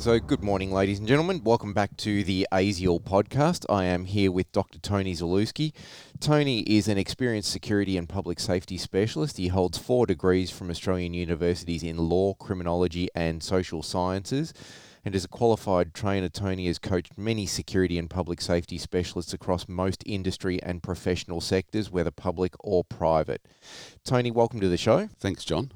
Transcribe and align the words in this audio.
So, 0.00 0.18
good 0.18 0.42
morning, 0.42 0.72
ladies 0.72 0.98
and 0.98 1.06
gentlemen. 1.06 1.42
Welcome 1.44 1.74
back 1.74 1.94
to 1.98 2.24
the 2.24 2.48
ASIAL 2.50 3.02
podcast. 3.02 3.66
I 3.68 3.84
am 3.84 4.06
here 4.06 4.32
with 4.32 4.50
Dr. 4.50 4.78
Tony 4.78 5.12
Zalewski. 5.12 5.74
Tony 6.20 6.60
is 6.60 6.88
an 6.88 6.96
experienced 6.96 7.52
security 7.52 7.98
and 7.98 8.08
public 8.08 8.40
safety 8.40 8.78
specialist. 8.78 9.36
He 9.36 9.48
holds 9.48 9.76
four 9.76 10.06
degrees 10.06 10.50
from 10.50 10.70
Australian 10.70 11.12
universities 11.12 11.82
in 11.82 11.98
law, 11.98 12.32
criminology, 12.32 13.10
and 13.14 13.42
social 13.42 13.82
sciences. 13.82 14.54
And 15.04 15.14
as 15.14 15.26
a 15.26 15.28
qualified 15.28 15.92
trainer, 15.92 16.30
Tony 16.30 16.66
has 16.68 16.78
coached 16.78 17.18
many 17.18 17.44
security 17.44 17.98
and 17.98 18.08
public 18.08 18.40
safety 18.40 18.78
specialists 18.78 19.34
across 19.34 19.68
most 19.68 20.02
industry 20.06 20.62
and 20.62 20.82
professional 20.82 21.42
sectors, 21.42 21.90
whether 21.90 22.10
public 22.10 22.54
or 22.60 22.84
private. 22.84 23.42
Tony, 24.02 24.30
welcome 24.30 24.60
to 24.60 24.68
the 24.70 24.78
show. 24.78 25.10
Thanks, 25.18 25.44
John. 25.44 25.70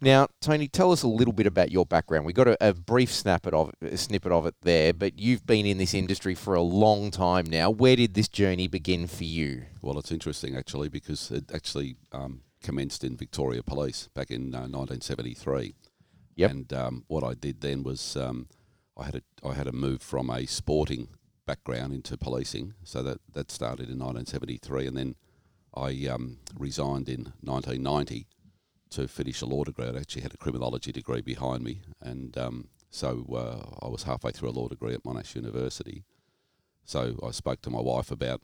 Now, 0.00 0.28
Tony, 0.40 0.68
tell 0.68 0.92
us 0.92 1.02
a 1.02 1.08
little 1.08 1.32
bit 1.32 1.46
about 1.46 1.70
your 1.70 1.86
background. 1.86 2.26
We 2.26 2.32
got 2.32 2.48
a, 2.48 2.56
a 2.60 2.74
brief 2.74 3.12
snippet 3.12 3.54
of 3.54 3.72
a 3.80 3.96
snippet 3.96 4.32
of 4.32 4.46
it 4.46 4.54
there, 4.62 4.92
but 4.92 5.18
you've 5.18 5.46
been 5.46 5.66
in 5.66 5.78
this 5.78 5.94
industry 5.94 6.34
for 6.34 6.54
a 6.54 6.62
long 6.62 7.10
time 7.10 7.46
now. 7.46 7.70
Where 7.70 7.96
did 7.96 8.14
this 8.14 8.28
journey 8.28 8.68
begin 8.68 9.06
for 9.06 9.24
you? 9.24 9.64
Well, 9.80 9.98
it's 9.98 10.12
interesting 10.12 10.56
actually 10.56 10.88
because 10.88 11.30
it 11.30 11.52
actually 11.54 11.96
um, 12.12 12.42
commenced 12.62 13.04
in 13.04 13.16
Victoria 13.16 13.62
Police 13.62 14.08
back 14.14 14.30
in 14.30 14.54
uh, 14.54 14.66
1973. 14.68 15.74
Yep. 16.36 16.50
And 16.50 16.72
um, 16.72 17.04
what 17.08 17.22
I 17.22 17.34
did 17.34 17.60
then 17.60 17.82
was 17.82 18.16
um, 18.16 18.48
I 18.96 19.04
had 19.04 19.16
a 19.16 19.22
I 19.46 19.54
had 19.54 19.66
a 19.66 19.72
move 19.72 20.02
from 20.02 20.30
a 20.30 20.46
sporting 20.46 21.08
background 21.46 21.92
into 21.92 22.16
policing, 22.16 22.74
so 22.84 23.02
that 23.02 23.18
that 23.32 23.50
started 23.50 23.90
in 23.90 23.98
1973, 23.98 24.86
and 24.86 24.96
then 24.96 25.14
I 25.74 26.06
um, 26.06 26.38
resigned 26.56 27.08
in 27.08 27.32
1990 27.42 28.26
to 28.92 29.08
finish 29.08 29.40
a 29.40 29.46
law 29.46 29.64
degree. 29.64 29.86
I 29.86 29.96
actually 29.96 30.22
had 30.22 30.34
a 30.34 30.36
criminology 30.36 30.92
degree 30.92 31.22
behind 31.22 31.64
me, 31.64 31.80
and 32.00 32.36
um, 32.36 32.68
so 32.90 33.24
uh, 33.32 33.84
I 33.86 33.88
was 33.88 34.02
halfway 34.04 34.32
through 34.32 34.50
a 34.50 34.58
law 34.58 34.68
degree 34.68 34.94
at 34.94 35.02
Monash 35.02 35.34
University. 35.34 36.04
So 36.84 37.18
I 37.26 37.30
spoke 37.30 37.62
to 37.62 37.70
my 37.70 37.80
wife 37.80 38.10
about 38.10 38.42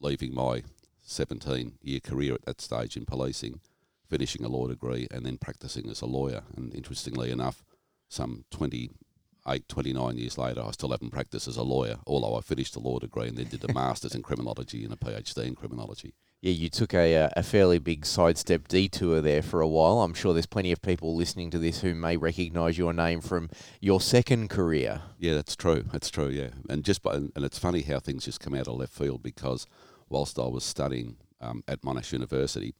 leaving 0.00 0.34
my 0.34 0.62
17 1.02 1.78
year 1.82 2.00
career 2.00 2.34
at 2.34 2.44
that 2.44 2.60
stage 2.60 2.96
in 2.96 3.04
policing, 3.04 3.60
finishing 4.08 4.44
a 4.44 4.48
law 4.48 4.68
degree, 4.68 5.08
and 5.10 5.26
then 5.26 5.38
practicing 5.38 5.90
as 5.90 6.00
a 6.02 6.06
lawyer. 6.06 6.42
And 6.56 6.72
interestingly 6.74 7.32
enough, 7.32 7.64
some 8.08 8.44
28, 8.52 9.68
29 9.68 10.18
years 10.18 10.38
later, 10.38 10.62
I 10.64 10.70
still 10.70 10.90
haven't 10.90 11.10
practiced 11.10 11.48
as 11.48 11.56
a 11.56 11.64
lawyer, 11.64 11.96
although 12.06 12.36
I 12.36 12.42
finished 12.42 12.76
a 12.76 12.80
law 12.80 13.00
degree 13.00 13.26
and 13.26 13.36
then 13.36 13.48
did 13.48 13.68
a 13.68 13.74
master's 13.74 14.14
in 14.14 14.22
criminology 14.22 14.84
and 14.84 14.92
a 14.92 14.96
PhD 14.96 15.46
in 15.46 15.56
criminology 15.56 16.14
yeah, 16.42 16.52
you 16.52 16.70
took 16.70 16.94
a, 16.94 17.16
uh, 17.16 17.28
a 17.36 17.42
fairly 17.42 17.78
big 17.78 18.06
sidestep 18.06 18.66
detour 18.66 19.20
there 19.20 19.42
for 19.42 19.60
a 19.60 19.68
while. 19.68 20.00
I'm 20.00 20.14
sure 20.14 20.32
there's 20.32 20.46
plenty 20.46 20.72
of 20.72 20.80
people 20.80 21.14
listening 21.14 21.50
to 21.50 21.58
this 21.58 21.82
who 21.82 21.94
may 21.94 22.16
recognise 22.16 22.78
your 22.78 22.94
name 22.94 23.20
from 23.20 23.50
your 23.80 24.00
second 24.00 24.48
career. 24.48 25.02
Yeah, 25.18 25.34
that's 25.34 25.54
true. 25.54 25.84
That's 25.92 26.08
true. 26.10 26.28
Yeah, 26.28 26.50
and 26.68 26.82
just 26.82 27.02
by, 27.02 27.16
and 27.16 27.32
it's 27.36 27.58
funny 27.58 27.82
how 27.82 28.00
things 28.00 28.24
just 28.24 28.40
come 28.40 28.54
out 28.54 28.68
of 28.68 28.76
left 28.76 28.94
field 28.94 29.22
because 29.22 29.66
whilst 30.08 30.38
I 30.38 30.46
was 30.46 30.64
studying 30.64 31.16
um, 31.42 31.62
at 31.68 31.82
Monash 31.82 32.12
University, 32.12 32.74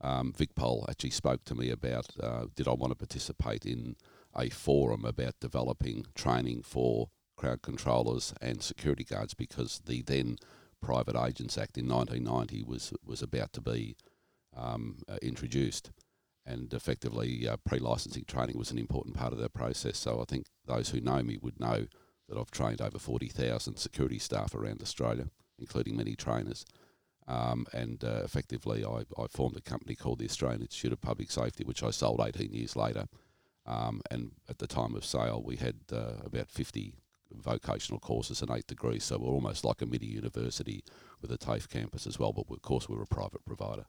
um, 0.00 0.32
Vic 0.36 0.56
Pol 0.56 0.84
actually 0.88 1.10
spoke 1.10 1.44
to 1.44 1.54
me 1.54 1.70
about 1.70 2.06
uh, 2.20 2.46
did 2.56 2.66
I 2.66 2.72
want 2.72 2.90
to 2.90 2.96
participate 2.96 3.64
in 3.64 3.94
a 4.36 4.50
forum 4.50 5.04
about 5.04 5.34
developing 5.40 6.06
training 6.16 6.62
for 6.62 7.10
crowd 7.36 7.62
controllers 7.62 8.34
and 8.40 8.60
security 8.62 9.04
guards 9.04 9.34
because 9.34 9.80
the 9.86 10.02
then 10.02 10.36
Private 10.84 11.16
Agents 11.16 11.56
Act 11.56 11.78
in 11.78 11.88
1990 11.88 12.62
was 12.64 12.92
was 13.04 13.22
about 13.22 13.52
to 13.54 13.62
be 13.62 13.96
um, 14.54 14.98
uh, 15.08 15.16
introduced, 15.22 15.90
and 16.44 16.72
effectively 16.74 17.48
uh, 17.48 17.56
pre-licensing 17.64 18.24
training 18.26 18.58
was 18.58 18.70
an 18.70 18.78
important 18.78 19.16
part 19.16 19.32
of 19.32 19.38
that 19.38 19.54
process. 19.54 19.96
So 19.96 20.20
I 20.20 20.24
think 20.24 20.46
those 20.66 20.90
who 20.90 21.00
know 21.00 21.22
me 21.22 21.38
would 21.40 21.58
know 21.58 21.86
that 22.28 22.38
I've 22.38 22.50
trained 22.50 22.80
over 22.80 22.98
40,000 22.98 23.76
security 23.76 24.18
staff 24.18 24.54
around 24.54 24.82
Australia, 24.82 25.28
including 25.58 25.96
many 25.96 26.14
trainers. 26.16 26.64
Um, 27.26 27.66
and 27.72 28.04
uh, 28.04 28.20
effectively, 28.22 28.84
I, 28.84 29.04
I, 29.20 29.26
formed 29.28 29.56
a 29.56 29.62
company 29.62 29.94
called 29.94 30.18
the 30.18 30.26
Australian 30.26 30.60
Institute 30.60 30.92
of 30.92 31.00
Public 31.00 31.30
Safety, 31.30 31.64
which 31.64 31.82
I 31.82 31.90
sold 31.90 32.20
18 32.20 32.52
years 32.52 32.76
later. 32.76 33.06
Um, 33.64 34.02
and 34.10 34.32
at 34.50 34.58
the 34.58 34.66
time 34.66 34.94
of 34.94 35.06
sale, 35.06 35.42
we 35.42 35.56
had 35.56 35.76
uh, 35.90 36.16
about 36.22 36.50
50 36.50 36.92
vocational 37.32 38.00
courses 38.00 38.42
and 38.42 38.50
eight 38.50 38.66
degrees, 38.66 39.04
so 39.04 39.18
we're 39.18 39.28
almost 39.28 39.64
like 39.64 39.82
a 39.82 39.86
mini 39.86 40.06
university 40.06 40.84
with 41.20 41.30
a 41.32 41.38
TAFE 41.38 41.68
campus 41.68 42.06
as 42.06 42.18
well. 42.18 42.32
But 42.32 42.50
of 42.50 42.62
course, 42.62 42.88
we're 42.88 43.02
a 43.02 43.06
private 43.06 43.44
provider. 43.44 43.86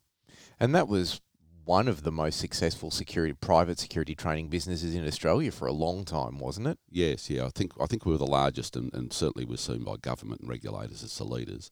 And 0.60 0.74
that 0.76 0.88
was 0.88 1.22
one 1.66 1.88
of 1.88 2.04
the 2.04 2.12
most 2.12 2.40
successful 2.40 2.92
security 2.92 3.34
private 3.34 3.80
security 3.80 4.14
training 4.16 4.50
businesses 4.50 4.94
in 4.94 5.06
Australia 5.06 5.52
for 5.52 5.68
a 5.68 5.74
long 5.74 6.06
time, 6.06 6.38
wasn't 6.38 6.68
it? 6.68 6.78
Yes, 6.90 7.30
yeah. 7.30 7.46
I 7.46 7.50
think 7.50 7.74
I 7.82 7.88
think 7.88 8.06
we 8.06 8.12
were 8.12 8.20
the 8.20 8.26
largest, 8.26 8.76
and, 8.76 8.94
and 8.94 9.12
certainly 9.12 9.46
we're 9.46 9.58
seen 9.58 9.84
by 9.84 9.96
government 9.98 10.42
and 10.42 10.50
regulators 10.50 11.04
as 11.04 11.18
the 11.18 11.24
leaders. 11.24 11.72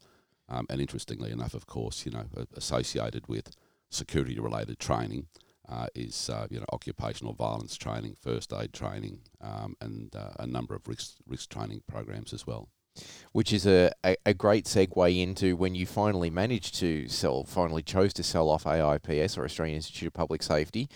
Um, 0.50 0.66
and 0.70 0.82
interestingly 0.82 1.32
enough, 1.32 1.54
of 1.54 1.68
course, 1.68 2.06
you 2.06 2.12
know, 2.12 2.26
associated 2.56 3.28
with 3.28 3.56
security 3.90 4.40
related 4.40 4.80
training 4.80 5.28
uh, 5.70 5.88
is 5.96 6.30
uh, 6.30 6.48
you 6.50 6.60
know 6.60 6.66
occupational 6.74 7.34
violence 7.34 7.76
training, 7.78 8.16
first 8.22 8.54
aid 8.54 8.74
training, 8.74 9.20
um, 9.42 9.76
and 9.82 10.16
uh, 10.16 10.32
a 10.40 10.48
number 10.48 10.76
of 10.76 10.88
risk 10.88 11.16
risk 11.28 11.50
training 11.50 11.82
programs 11.88 12.34
as 12.34 12.46
well. 12.46 12.70
Which 13.32 13.52
is 13.52 13.66
a, 13.66 13.92
a, 14.06 14.16
a, 14.24 14.34
great 14.36 14.66
segue 14.66 15.20
into 15.20 15.56
when 15.56 15.74
you 15.74 15.88
finally 15.88 16.30
managed 16.30 16.76
to 16.76 17.08
sell, 17.08 17.44
finally 17.44 17.82
chose 17.82 18.14
to 18.14 18.24
sell 18.24 18.50
off 18.50 18.66
AIPS 18.66 19.36
or 19.36 19.46
Australian 19.46 19.78
Institute 19.78 20.06
of 20.06 20.14
Public 20.14 20.44
Safety. 20.44 20.88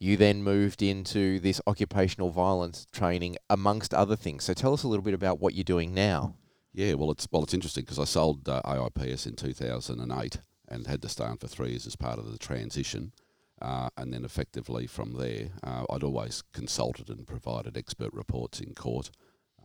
You 0.00 0.16
then 0.16 0.42
moved 0.42 0.82
into 0.82 1.38
this 1.38 1.60
occupational 1.68 2.30
violence 2.30 2.88
training, 2.90 3.36
amongst 3.48 3.94
other 3.94 4.16
things. 4.16 4.42
So 4.42 4.52
tell 4.52 4.74
us 4.74 4.82
a 4.82 4.88
little 4.88 5.04
bit 5.04 5.14
about 5.14 5.38
what 5.38 5.54
you're 5.54 5.62
doing 5.62 5.94
now. 5.94 6.34
Yeah, 6.72 6.94
well, 6.94 7.12
it's 7.12 7.28
well, 7.30 7.44
it's 7.44 7.54
interesting 7.54 7.84
because 7.84 8.00
I 8.00 8.04
sold 8.04 8.48
uh, 8.48 8.60
AIPS 8.64 9.26
in 9.26 9.36
2008 9.36 10.38
and 10.66 10.86
had 10.88 11.02
to 11.02 11.08
stay 11.08 11.24
on 11.24 11.36
for 11.36 11.46
three 11.46 11.70
years 11.70 11.86
as 11.86 11.94
part 11.94 12.18
of 12.18 12.32
the 12.32 12.38
transition. 12.38 13.12
Uh, 13.64 13.88
and 13.96 14.12
then 14.12 14.26
effectively 14.26 14.86
from 14.86 15.14
there, 15.14 15.48
uh, 15.62 15.86
I'd 15.88 16.02
always 16.02 16.42
consulted 16.52 17.08
and 17.08 17.26
provided 17.26 17.78
expert 17.78 18.12
reports 18.12 18.60
in 18.60 18.74
court, 18.74 19.10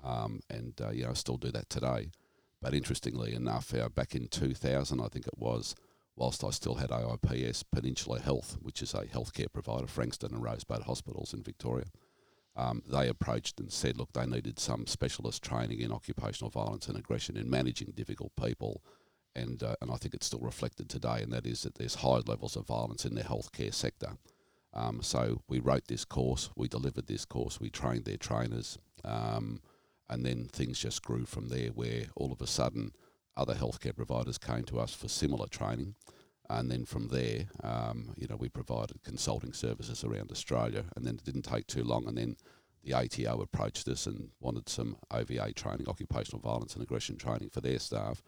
um, 0.02 0.40
and 0.50 0.74
uh, 0.82 0.92
you 0.92 1.04
know 1.04 1.10
I 1.10 1.14
still 1.16 1.36
do 1.36 1.52
that 1.52 1.70
today. 1.70 2.12
But 2.62 2.74
interestingly 2.74 3.34
enough, 3.34 3.74
uh, 3.74 3.90
back 3.90 4.16
in 4.16 4.30
2000, 4.30 5.02
I 5.02 5.08
think 5.10 5.28
it 5.28 5.38
was, 5.38 5.76
whilst 6.16 6.46
I 6.46 6.52
still 6.52 6.76
had 6.76 6.92
AIPS, 6.92 7.66
Peninsula 7.70 8.22
Health, 8.22 8.58
which 8.62 8.82
is 8.82 8.94
a 8.94 9.04
healthcare 9.04 9.52
provider, 9.52 9.88
Frankston 9.88 10.34
and 10.34 10.44
Rosebud 10.44 10.84
Hospitals 10.84 11.34
in 11.34 11.44
Victoria, 11.44 11.88
um, 12.56 12.82
they 12.90 13.10
approached 13.10 13.60
and 13.60 13.70
said, 13.72 13.98
look, 13.98 14.14
they 14.14 14.26
needed 14.26 14.60
some 14.60 14.88
specialist 14.88 15.44
training 15.44 15.82
in 15.82 15.92
occupational 15.92 16.50
violence 16.50 16.88
and 16.88 16.98
aggression 16.98 17.36
in 17.36 17.50
managing 17.50 17.92
difficult 17.96 18.32
people 18.42 18.82
and 19.36 19.62
uh, 19.64 19.76
and 19.82 19.92
I 19.92 19.96
think 19.96 20.14
it's 20.14 20.26
still 20.26 20.40
reflected 20.40 20.90
today, 20.90 21.22
and 21.22 21.32
that 21.34 21.46
is 21.46 21.64
that 21.64 21.76
there's 21.76 21.96
high 21.96 22.22
levels 22.26 22.56
of 22.56 22.68
violence 22.68 23.06
in 23.06 23.16
the 23.16 23.24
healthcare 23.24 23.74
sector. 23.74 24.18
Um, 24.74 25.02
so 25.02 25.42
we 25.48 25.60
wrote 25.60 25.88
this 25.88 26.06
course, 26.06 26.52
we 26.56 26.68
delivered 26.68 27.08
this 27.08 27.26
course, 27.26 27.60
we 27.60 27.70
trained 27.70 28.06
their 28.06 28.18
trainers, 28.18 28.78
um, 29.04 29.62
and 30.10 30.26
then 30.26 30.48
things 30.52 30.80
just 30.80 31.04
grew 31.04 31.26
from 31.26 31.50
there. 31.50 31.70
Where 31.70 32.04
all 32.16 32.32
of 32.32 32.42
a 32.42 32.48
sudden, 32.48 32.92
other 33.36 33.56
healthcare 33.56 33.96
providers 33.96 34.38
came 34.38 34.64
to 34.66 34.80
us 34.80 34.94
for 34.94 35.08
similar 35.08 35.48
training, 35.48 35.96
and 36.50 36.70
then 36.70 36.86
from 36.86 37.08
there, 37.08 37.46
um, 37.64 38.14
you 38.18 38.28
know, 38.28 38.36
we 38.36 38.50
provided 38.50 39.04
consulting 39.04 39.54
services 39.54 40.04
around 40.04 40.32
Australia, 40.32 40.86
and 40.96 41.06
then 41.06 41.16
it 41.16 41.24
didn't 41.24 41.44
take 41.44 41.68
too 41.68 41.84
long, 41.84 42.08
and 42.08 42.18
then 42.18 42.36
the 42.84 42.94
ATO 42.94 43.42
approached 43.42 43.88
us 43.88 44.08
and 44.08 44.30
wanted 44.40 44.70
some 44.70 44.98
OVA 45.12 45.52
training, 45.54 45.88
occupational 45.88 46.40
violence 46.40 46.74
and 46.74 46.84
aggression 46.84 47.18
training 47.18 47.50
for 47.50 47.62
their 47.62 47.78
staff 47.78 48.24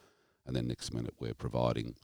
and 0.46 0.56
then 0.56 0.68
next 0.68 0.94
minute 0.94 1.14
we're 1.20 1.34
providing 1.34 1.96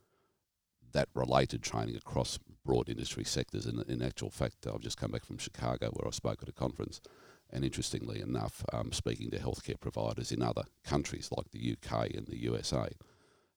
that 0.94 1.10
related 1.13 1.62
training 1.62 1.95
across 1.95 2.39
broad 2.66 2.89
industry 2.89 3.24
sectors. 3.24 3.66
And 3.66 3.84
in 3.89 4.01
actual 4.01 4.30
fact, 4.30 4.68
I've 4.68 4.81
just 4.81 4.98
come 4.98 5.12
back 5.12 5.25
from 5.25 5.38
Chicago 5.38 5.89
where 5.94 6.07
I 6.07 6.12
spoke 6.12 6.42
at 6.42 6.50
a 6.50 6.54
conference. 6.54 7.01
And 7.50 7.63
interestingly 7.63 8.19
enough, 8.19 8.63
um, 8.74 8.92
speaking 8.92 9.31
to 9.31 9.39
healthcare 9.39 9.80
providers 9.80 10.31
in 10.31 10.42
other 10.42 10.63
countries 10.84 11.30
like 11.36 11.51
the 11.51 11.75
UK 11.75 12.13
and 12.13 12.28
the 12.28 12.42
USA, 12.42 12.89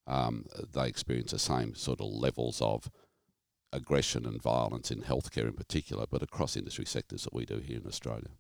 um, 0.07 0.47
they 0.73 0.89
experience 0.89 1.33
the 1.33 1.39
same 1.39 1.75
sort 1.75 2.01
of 2.01 2.07
levels 2.07 2.61
of 2.63 2.91
aggression 3.73 4.27
and 4.27 4.43
violence 4.43 4.91
in 4.91 5.03
healthcare 5.03 5.49
in 5.49 5.55
particular, 5.55 6.07
but 6.09 6.23
across 6.23 6.57
industry 6.57 6.85
sectors 6.85 7.25
that 7.25 7.35
we 7.35 7.45
do 7.45 7.59
here 7.59 7.79
in 7.79 7.87
Australia. 7.87 8.31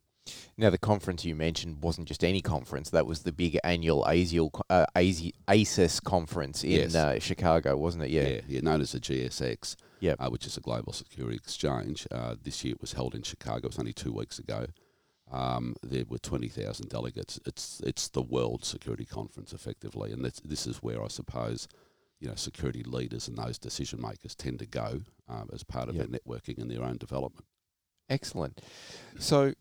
Now, 0.56 0.70
the 0.70 0.78
conference 0.78 1.24
you 1.24 1.34
mentioned 1.34 1.82
wasn't 1.82 2.08
just 2.08 2.24
any 2.24 2.40
conference. 2.40 2.90
That 2.90 3.06
was 3.06 3.22
the 3.22 3.32
big 3.32 3.58
annual 3.64 4.04
ASIAL, 4.04 4.60
uh, 4.68 4.86
ASIS 4.94 6.02
conference 6.02 6.64
in 6.64 6.70
yes. 6.70 6.94
uh, 6.94 7.18
Chicago, 7.18 7.76
wasn't 7.76 8.04
it? 8.04 8.10
Yeah. 8.10 8.28
yeah. 8.28 8.40
yeah, 8.46 8.60
known 8.60 8.80
as 8.80 8.92
the 8.92 9.00
GSX, 9.00 9.76
yep. 10.00 10.16
Uh, 10.20 10.28
which 10.28 10.46
is 10.46 10.56
a 10.56 10.60
global 10.60 10.92
security 10.92 11.36
exchange. 11.36 12.06
Uh, 12.10 12.34
this 12.42 12.64
year 12.64 12.74
it 12.74 12.80
was 12.80 12.92
held 12.92 13.14
in 13.14 13.22
Chicago. 13.22 13.66
It 13.66 13.70
was 13.70 13.78
only 13.78 13.92
two 13.92 14.12
weeks 14.12 14.38
ago. 14.38 14.66
Um, 15.32 15.76
there 15.82 16.04
were 16.08 16.18
20,000 16.18 16.88
delegates. 16.88 17.38
It's 17.46 17.80
it's 17.84 18.08
the 18.08 18.22
World 18.22 18.64
Security 18.64 19.04
Conference, 19.04 19.52
effectively. 19.52 20.12
And 20.12 20.24
this 20.24 20.66
is 20.66 20.82
where 20.82 21.02
I 21.02 21.08
suppose 21.08 21.68
you 22.20 22.28
know, 22.28 22.34
security 22.34 22.82
leaders 22.82 23.28
and 23.28 23.36
those 23.36 23.58
decision 23.58 24.00
makers 24.00 24.34
tend 24.34 24.58
to 24.58 24.66
go 24.66 25.00
um, 25.28 25.48
as 25.52 25.62
part 25.62 25.88
of 25.88 25.96
yep. 25.96 26.08
their 26.08 26.20
networking 26.20 26.58
and 26.58 26.70
their 26.70 26.82
own 26.82 26.98
development. 26.98 27.46
Excellent. 28.08 28.60
So 29.18 29.54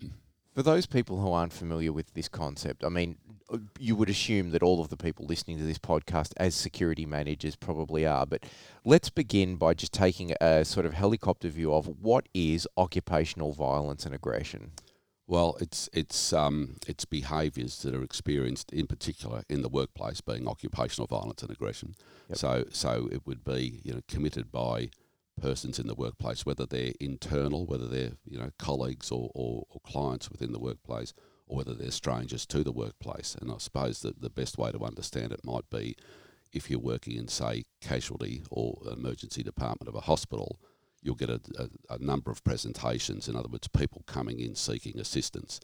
For 0.54 0.64
those 0.64 0.86
people 0.86 1.22
who 1.22 1.32
aren't 1.32 1.54
familiar 1.54 1.94
with 1.94 2.14
this 2.14 2.28
concept, 2.28 2.84
I 2.84 2.90
mean, 2.90 3.18
uh, 3.52 3.60
you 3.80 3.96
would 3.96 4.10
assume 4.10 4.52
that 4.52 4.64
all 4.64 4.82
of 4.82 4.90
the 4.90 4.98
people 4.98 5.26
listening 5.26 5.58
to 5.60 5.64
this 5.64 5.78
podcast 5.78 6.34
as 6.38 6.56
security 6.56 7.06
managers 7.06 7.56
probably 7.56 8.06
are, 8.06 8.26
but 8.26 8.44
let's 8.84 9.10
begin 9.10 9.58
by 9.58 9.74
just 9.74 9.94
taking 9.94 10.34
a 10.42 10.66
sort 10.66 10.86
of 10.86 10.94
helicopter 10.94 11.50
view 11.50 11.74
of 11.74 11.88
what 12.02 12.28
is 12.34 12.68
occupational 12.78 13.54
violence 13.54 14.06
and 14.06 14.16
aggression. 14.16 14.72
Well, 15.28 15.58
it's 15.62 15.88
it's 15.94 16.34
um, 16.34 16.78
it's 16.88 17.06
behaviours 17.06 17.84
that 17.84 17.94
are 17.94 18.02
experienced 18.02 18.74
in 18.74 18.88
particular 18.88 19.44
in 19.48 19.62
the 19.62 19.70
workplace, 19.70 20.22
being 20.22 20.48
occupational 20.48 21.06
violence 21.06 21.44
and 21.44 21.52
aggression. 21.52 21.94
Yep. 22.30 22.38
So 22.40 22.66
so 22.72 23.08
it 23.12 23.28
would 23.28 23.44
be 23.44 23.80
you 23.84 23.94
know 23.94 24.02
committed 24.08 24.52
by 24.52 24.90
persons 25.40 25.80
in 25.80 25.88
the 25.88 25.96
workplace, 25.96 26.46
whether 26.46 26.66
they're 26.66 26.94
internal, 27.00 27.66
whether 27.66 27.88
they're 27.88 28.14
you 28.26 28.38
know 28.38 28.52
colleagues 28.58 29.12
or, 29.12 29.32
or, 29.34 29.66
or 29.70 29.82
clients 29.82 30.30
within 30.30 30.52
the 30.52 30.60
workplace, 30.60 31.14
or 31.48 31.58
whether 31.58 31.74
they're 31.74 31.92
strangers 31.92 32.46
to 32.48 32.64
the 32.64 32.72
workplace. 32.72 33.36
And 33.40 33.52
I 33.52 33.58
suppose 33.58 34.02
that 34.02 34.22
the 34.22 34.30
best 34.30 34.58
way 34.58 34.72
to 34.72 34.84
understand 34.84 35.32
it 35.32 35.44
might 35.44 35.70
be 35.70 35.96
if 36.52 36.70
you're 36.70 36.80
working 36.80 37.16
in, 37.16 37.28
say, 37.28 37.66
casualty 37.82 38.44
or 38.50 38.82
emergency 38.92 39.44
department 39.44 39.88
of 39.88 39.96
a 39.96 40.02
hospital, 40.02 40.60
you'll 41.02 41.16
get 41.16 41.30
a, 41.30 41.40
a, 41.58 41.96
a 41.96 42.00
number 42.00 42.32
of 42.32 42.44
presentations. 42.44 43.28
In 43.28 43.36
other 43.36 43.50
words, 43.50 43.68
people 43.68 44.04
coming 44.08 44.40
in 44.40 44.56
seeking 44.56 45.00
assistance. 45.00 45.60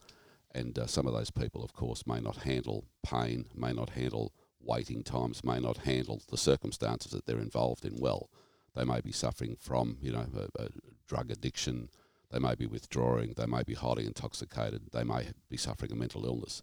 And 0.53 0.77
uh, 0.79 0.87
some 0.87 1.05
of 1.07 1.13
those 1.13 1.31
people, 1.31 1.63
of 1.63 1.73
course, 1.73 2.07
may 2.07 2.19
not 2.19 2.37
handle 2.37 2.85
pain, 3.03 3.45
may 3.55 3.73
not 3.73 3.91
handle 3.91 4.33
waiting 4.61 5.03
times, 5.03 5.43
may 5.43 5.59
not 5.59 5.79
handle 5.79 6.21
the 6.29 6.37
circumstances 6.37 7.11
that 7.11 7.25
they're 7.25 7.39
involved 7.39 7.85
in 7.85 7.97
well. 7.99 8.29
They 8.75 8.83
may 8.83 9.01
be 9.01 9.11
suffering 9.11 9.55
from, 9.59 9.97
you 10.01 10.11
know, 10.11 10.25
a, 10.35 10.63
a 10.63 10.67
drug 11.07 11.31
addiction. 11.31 11.89
They 12.31 12.39
may 12.39 12.55
be 12.55 12.65
withdrawing. 12.65 13.33
They 13.37 13.45
may 13.45 13.63
be 13.63 13.73
highly 13.73 14.05
intoxicated. 14.05 14.91
They 14.91 15.03
may 15.03 15.29
be 15.49 15.57
suffering 15.57 15.91
a 15.91 15.95
mental 15.95 16.25
illness. 16.25 16.61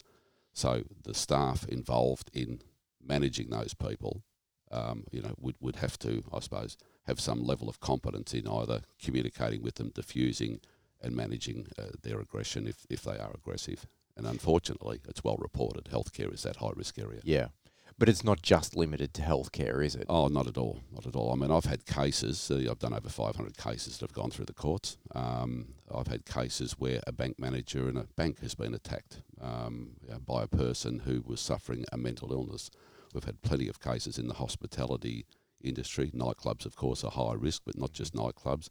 So 0.53 0.83
the 1.03 1.15
staff 1.15 1.67
involved 1.67 2.31
in 2.35 2.61
managing 3.03 3.51
those 3.51 3.75
people, 3.75 4.23
um, 4.71 5.05
you 5.11 5.23
know, 5.23 5.35
would, 5.41 5.57
would 5.61 5.77
have 5.77 5.99
to, 6.01 6.23
I 6.33 6.41
suppose, 6.41 6.77
have 7.07 7.21
some 7.21 7.43
level 7.43 7.69
of 7.69 7.81
competence 7.81 8.35
in 8.35 8.47
either 8.47 8.83
communicating 9.03 9.63
with 9.63 9.77
them, 9.77 9.91
diffusing, 9.95 10.61
and 11.01 11.17
managing 11.17 11.67
uh, 11.79 11.87
their 12.03 12.21
aggression 12.21 12.67
if, 12.69 12.87
if 12.89 13.03
they 13.03 13.19
are 13.19 13.33
aggressive. 13.35 13.87
And 14.17 14.27
unfortunately, 14.27 15.01
it's 15.09 15.25
well 15.25 15.39
reported. 15.39 15.85
Healthcare 15.87 16.33
is 16.33 16.43
that 16.43 16.57
high 16.57 16.73
risk 16.77 16.99
area. 16.99 17.21
Yeah. 17.25 17.49
But 17.99 18.09
it's 18.09 18.25
not 18.25 18.43
just 18.43 18.77
limited 18.77 19.15
to 19.15 19.23
healthcare, 19.23 19.85
is 19.85 19.95
it? 19.95 20.07
Oh, 20.09 20.29
not 20.29 20.47
at 20.47 20.57
all, 20.57 20.81
not 20.93 21.07
at 21.07 21.15
all. 21.15 21.33
I 21.33 21.37
mean, 21.37 21.51
I've 21.51 21.67
had 21.67 21.87
cases. 21.87 22.51
Uh, 22.51 22.71
I've 22.71 22.79
done 22.79 22.95
over 22.95 23.09
500 23.09 23.57
cases 23.57 23.99
that 23.99 24.11
have 24.11 24.15
gone 24.15 24.31
through 24.31 24.47
the 24.47 24.53
courts. 24.53 24.97
Um, 25.15 25.75
I've 25.95 26.09
had 26.09 26.25
cases 26.25 26.73
where 26.79 27.01
a 27.07 27.13
bank 27.13 27.39
manager 27.39 27.89
in 27.89 27.97
a 27.97 28.05
bank 28.17 28.41
has 28.41 28.55
been 28.55 28.75
attacked 28.75 29.23
um, 29.41 29.93
by 30.27 30.43
a 30.43 30.49
person 30.49 31.01
who 31.01 31.23
was 31.27 31.41
suffering 31.41 31.85
a 31.93 31.97
mental 31.97 32.33
illness. 32.33 32.71
We've 33.13 33.25
had 33.25 33.43
plenty 33.43 33.69
of 33.69 33.81
cases 33.81 34.19
in 34.19 34.27
the 34.27 34.35
hospitality 34.35 35.27
industry. 35.63 36.11
Nightclubs, 36.11 36.65
of 36.67 36.77
course, 36.77 37.05
are 37.05 37.11
high 37.11 37.35
risk, 37.35 37.63
but 37.65 37.79
not 37.79 37.93
just 37.93 38.15
nightclubs. 38.15 38.69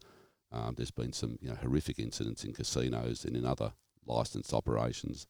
Um, 0.51 0.75
there's 0.75 0.91
been 0.91 1.13
some 1.13 1.37
you 1.41 1.49
know, 1.49 1.55
horrific 1.55 1.99
incidents 1.99 2.43
in 2.43 2.53
casinos 2.53 3.23
and 3.23 3.37
in 3.37 3.45
other 3.45 3.73
licensed 4.05 4.53
operations 4.53 5.27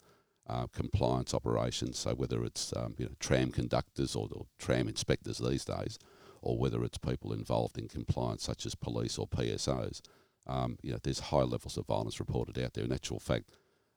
uh, 0.48 0.68
compliance 0.68 1.34
operations. 1.34 1.98
So 1.98 2.14
whether 2.14 2.44
it's 2.44 2.74
um, 2.76 2.96
you 2.98 3.06
know 3.06 3.12
tram 3.20 3.52
conductors 3.52 4.16
or, 4.16 4.28
or, 4.32 4.46
tram 4.60 4.88
inspectors 4.88 5.38
these 5.38 5.66
days, 5.66 6.00
or 6.42 6.58
whether 6.58 6.84
it's 6.84 6.98
people 6.98 7.34
involved 7.34 7.78
in 7.78 7.88
compliance 7.88 8.44
such 8.44 8.66
as 8.66 8.76
police 8.76 9.18
or 9.18 9.28
PSOs, 9.28 10.02
um, 10.48 10.78
you 10.82 10.92
know 10.92 11.00
there's 11.02 11.20
high 11.20 11.44
levels 11.44 11.78
of 11.78 11.86
violence 11.86 12.20
reported 12.20 12.60
out 12.60 12.74
there. 12.74 12.84
In 12.84 12.92
actual 12.92 13.20
fact, 13.20 13.52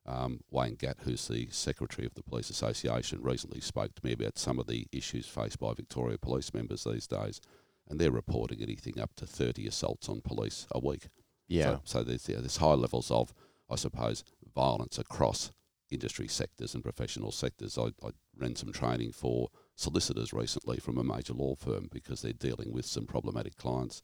um, 0.06 0.40
Wayne 0.50 0.74
Gatt, 0.74 0.98
who's 1.00 1.26
the 1.28 1.48
secretary 1.50 2.06
of 2.06 2.14
the 2.14 2.22
Police 2.22 2.50
Association, 2.50 3.22
recently 3.22 3.60
spoke 3.60 3.94
to 3.94 4.04
me 4.04 4.12
about 4.12 4.38
some 4.38 4.58
of 4.58 4.66
the 4.66 4.86
issues 4.92 5.26
faced 5.26 5.58
by 5.58 5.72
Victoria 5.72 6.18
police 6.18 6.52
members 6.52 6.84
these 6.84 7.06
days, 7.06 7.40
and 7.88 7.98
they're 7.98 8.10
reporting 8.10 8.60
anything 8.60 9.00
up 9.00 9.14
to 9.16 9.26
30 9.26 9.66
assaults 9.66 10.08
on 10.08 10.20
police 10.20 10.66
a 10.70 10.78
week. 10.78 11.08
Yeah. 11.48 11.76
So, 11.76 11.80
so 11.84 12.02
there's, 12.04 12.28
yeah, 12.28 12.38
there's 12.38 12.58
high 12.58 12.74
levels 12.74 13.10
of, 13.10 13.32
I 13.70 13.76
suppose, 13.76 14.24
violence 14.54 14.98
across 14.98 15.50
industry 15.94 16.28
sectors 16.28 16.74
and 16.74 16.82
professional 16.82 17.32
sectors. 17.32 17.78
I, 17.78 17.86
I 18.04 18.10
ran 18.38 18.56
some 18.56 18.72
training 18.72 19.12
for 19.12 19.48
solicitors 19.76 20.32
recently 20.32 20.78
from 20.78 20.98
a 20.98 21.04
major 21.04 21.32
law 21.32 21.54
firm 21.54 21.88
because 21.90 22.22
they're 22.22 22.32
dealing 22.32 22.72
with 22.72 22.86
some 22.86 23.06
problematic 23.06 23.56
clients 23.56 24.02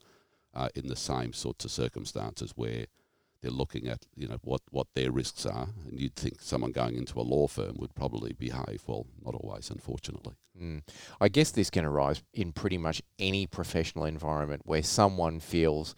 uh, 0.54 0.69
in 0.75 0.88
the 0.88 0.96
same 0.96 1.32
sorts 1.32 1.64
of 1.64 1.70
circumstances 1.70 2.52
where 2.56 2.87
they're 3.40 3.50
looking 3.50 3.88
at 3.88 4.06
you 4.14 4.28
know 4.28 4.38
what, 4.42 4.60
what 4.70 4.88
their 4.94 5.10
risks 5.10 5.46
are, 5.46 5.69
and 5.88 5.98
you'd 5.98 6.16
think 6.16 6.40
someone 6.40 6.72
going 6.72 6.96
into 6.96 7.19
a 7.19 7.22
law 7.22 7.46
firm 7.46 7.76
would 7.78 7.94
probably 7.94 8.32
behave 8.32 8.82
well. 8.87 9.06
Not 9.25 9.34
always, 9.34 9.70
unfortunately. 9.70 10.34
Mm. 10.60 10.82
I 11.20 11.28
guess 11.28 11.50
this 11.50 11.70
can 11.70 11.84
arise 11.84 12.22
in 12.34 12.52
pretty 12.52 12.78
much 12.78 13.02
any 13.19 13.46
professional 13.46 14.04
environment 14.04 14.62
where 14.64 14.82
someone 14.82 15.40
feels 15.40 15.94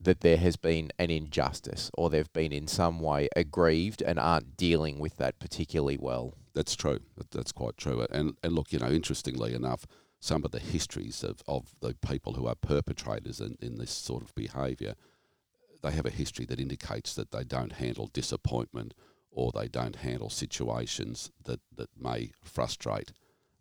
that 0.00 0.20
there 0.20 0.36
has 0.36 0.56
been 0.56 0.90
an 0.98 1.10
injustice 1.10 1.90
or 1.94 2.10
they've 2.10 2.32
been 2.32 2.52
in 2.52 2.66
some 2.66 3.00
way 3.00 3.28
aggrieved 3.34 4.02
and 4.02 4.18
aren't 4.18 4.56
dealing 4.56 4.98
with 4.98 5.16
that 5.16 5.38
particularly 5.38 5.96
well. 5.98 6.34
That's 6.54 6.76
true. 6.76 7.00
That's 7.32 7.52
quite 7.52 7.76
true. 7.76 8.06
And 8.10 8.36
and 8.42 8.52
look, 8.52 8.72
you 8.72 8.78
know, 8.78 8.88
interestingly 8.88 9.54
enough, 9.54 9.86
some 10.20 10.44
of 10.44 10.50
the 10.50 10.58
histories 10.58 11.22
of, 11.22 11.42
of 11.46 11.70
the 11.80 11.94
people 12.06 12.34
who 12.34 12.46
are 12.46 12.54
perpetrators 12.54 13.40
in, 13.40 13.56
in 13.60 13.78
this 13.78 13.90
sort 13.90 14.22
of 14.22 14.34
behaviour, 14.34 14.94
they 15.82 15.92
have 15.92 16.06
a 16.06 16.10
history 16.10 16.44
that 16.46 16.60
indicates 16.60 17.14
that 17.14 17.30
they 17.30 17.44
don't 17.44 17.72
handle 17.72 18.10
disappointment 18.12 18.94
or 19.30 19.52
they 19.52 19.68
don't 19.68 19.96
handle 19.96 20.30
situations 20.30 21.30
that, 21.44 21.60
that 21.76 21.90
may 21.98 22.32
frustrate 22.42 23.12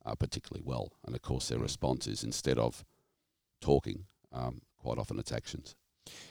uh, 0.05 0.15
particularly 0.15 0.63
well. 0.65 0.93
And 1.05 1.15
of 1.15 1.21
course, 1.21 1.49
their 1.49 1.59
mm. 1.59 1.63
response 1.63 2.07
is 2.07 2.23
instead 2.23 2.57
of 2.57 2.85
talking, 3.61 4.05
um, 4.31 4.61
quite 4.77 4.97
often 4.97 5.19
it's 5.19 5.31
actions. 5.31 5.75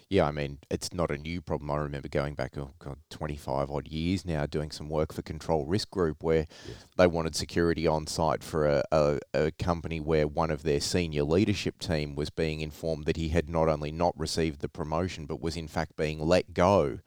Yeah, 0.09 0.26
I 0.26 0.31
mean, 0.31 0.59
it's 0.71 0.93
not 0.93 1.11
a 1.11 1.19
new 1.19 1.41
problem. 1.41 1.71
I 1.71 1.76
remember 1.76 2.09
going 2.09 2.35
back, 2.35 2.56
oh 2.56 2.71
God, 2.79 2.99
25 3.11 3.71
odd 3.71 3.88
years 3.88 4.25
now, 4.25 4.47
doing 4.47 4.71
some 4.71 4.88
work 4.88 5.12
for 5.12 5.23
Control 5.23 5.67
Risk 5.67 5.91
Group 5.91 6.23
where 6.23 6.47
yes. 6.69 6.76
they 6.97 7.06
wanted 7.06 7.35
security 7.35 7.87
on 7.87 8.06
site 8.06 8.44
for 8.44 8.67
a, 8.67 8.85
a, 8.93 9.19
a, 9.32 9.50
company 9.53 10.00
where 10.00 10.29
one 10.29 10.50
of 10.50 10.62
their 10.62 10.81
senior 10.81 11.25
leadership 11.25 11.79
team 11.79 12.15
was 12.15 12.31
being 12.31 12.61
informed 12.61 13.06
that 13.06 13.16
he 13.16 13.31
had 13.31 13.49
not 13.49 13.69
only 13.69 13.90
not 13.90 14.19
received 14.19 14.61
the 14.61 14.69
promotion, 14.69 15.26
but 15.26 15.40
was 15.40 15.57
in 15.57 15.69
fact 15.69 15.97
being 15.97 16.21
let 16.21 16.54
go. 16.54 17.00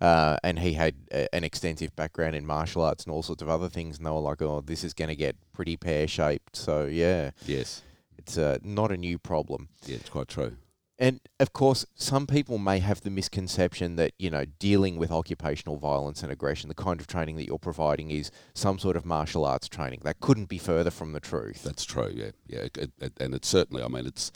Uh, 0.00 0.36
and 0.42 0.58
he 0.58 0.74
had 0.74 0.94
a, 1.12 1.34
an 1.34 1.44
extensive 1.44 1.94
background 1.96 2.34
in 2.36 2.44
martial 2.44 2.82
arts 2.82 3.04
and 3.04 3.12
all 3.12 3.22
sorts 3.22 3.42
of 3.42 3.48
other 3.48 3.68
things. 3.68 3.96
And 3.96 4.06
they 4.06 4.10
were 4.10 4.20
like, 4.20 4.42
oh, 4.42 4.60
this 4.60 4.84
is 4.84 4.92
going 4.92 5.08
to 5.08 5.16
get 5.16 5.36
pretty 5.52 5.76
pear 5.76 6.06
shaped. 6.06 6.56
So, 6.56 6.84
yeah. 6.84 7.30
Yes. 7.46 7.82
It's 8.18 8.36
uh, 8.36 8.58
not 8.62 8.92
a 8.92 8.98
new 8.98 9.18
problem. 9.18 9.70
Yeah, 9.86 9.96
it's 9.96 10.10
quite 10.10 10.28
true. 10.28 10.56
And 11.00 11.18
of 11.40 11.54
course, 11.54 11.86
some 11.94 12.26
people 12.26 12.58
may 12.58 12.78
have 12.80 13.00
the 13.00 13.08
misconception 13.08 13.96
that, 13.96 14.12
you 14.18 14.28
know, 14.28 14.44
dealing 14.58 14.98
with 14.98 15.10
occupational 15.10 15.78
violence 15.78 16.22
and 16.22 16.30
aggression, 16.30 16.68
the 16.68 16.74
kind 16.74 17.00
of 17.00 17.06
training 17.06 17.36
that 17.36 17.46
you're 17.46 17.58
providing 17.58 18.10
is 18.10 18.30
some 18.52 18.78
sort 18.78 18.96
of 18.96 19.06
martial 19.06 19.46
arts 19.46 19.66
training. 19.66 20.02
That 20.04 20.20
couldn't 20.20 20.50
be 20.50 20.58
further 20.58 20.90
from 20.90 21.12
the 21.12 21.20
truth. 21.20 21.62
That's 21.64 21.86
true, 21.86 22.12
yeah. 22.14 22.32
Yeah, 22.46 22.66
it, 22.74 22.92
it, 22.98 23.12
and 23.18 23.34
it's 23.34 23.48
certainly, 23.48 23.82
I 23.82 23.88
mean, 23.88 24.06
it's 24.06 24.30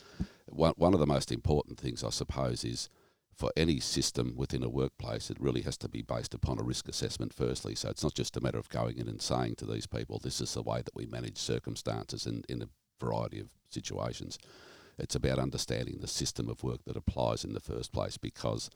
one, 0.47 0.73
one 0.75 0.95
of 0.95 0.99
the 0.99 1.05
most 1.05 1.31
important 1.31 1.79
things, 1.79 2.03
I 2.03 2.09
suppose, 2.09 2.63
is 2.63 2.89
for 3.35 3.51
any 3.55 3.79
system 3.79 4.33
within 4.35 4.63
a 4.63 4.69
workplace, 4.69 5.29
it 5.29 5.39
really 5.39 5.61
has 5.61 5.77
to 5.77 5.89
be 5.89 6.01
based 6.01 6.33
upon 6.33 6.57
a 6.57 6.63
risk 6.63 6.87
assessment 6.87 7.31
firstly. 7.31 7.75
So 7.75 7.89
it's 7.89 8.01
not 8.01 8.15
just 8.15 8.37
a 8.37 8.41
matter 8.41 8.57
of 8.57 8.69
going 8.69 8.97
in 8.97 9.07
and 9.07 9.21
saying 9.21 9.57
to 9.57 9.65
these 9.67 9.85
people, 9.85 10.17
this 10.17 10.41
is 10.41 10.55
the 10.55 10.63
way 10.63 10.81
that 10.81 10.95
we 10.95 11.05
manage 11.05 11.37
circumstances 11.37 12.25
in, 12.25 12.43
in 12.49 12.63
a 12.63 12.69
variety 12.99 13.39
of 13.39 13.49
situations 13.69 14.39
it's 14.97 15.15
about 15.15 15.39
understanding 15.39 15.97
the 15.99 16.07
system 16.07 16.49
of 16.49 16.63
work 16.63 16.83
that 16.85 16.97
applies 16.97 17.43
in 17.43 17.53
the 17.53 17.59
first 17.59 17.91
place 17.91 18.17
because 18.17 18.69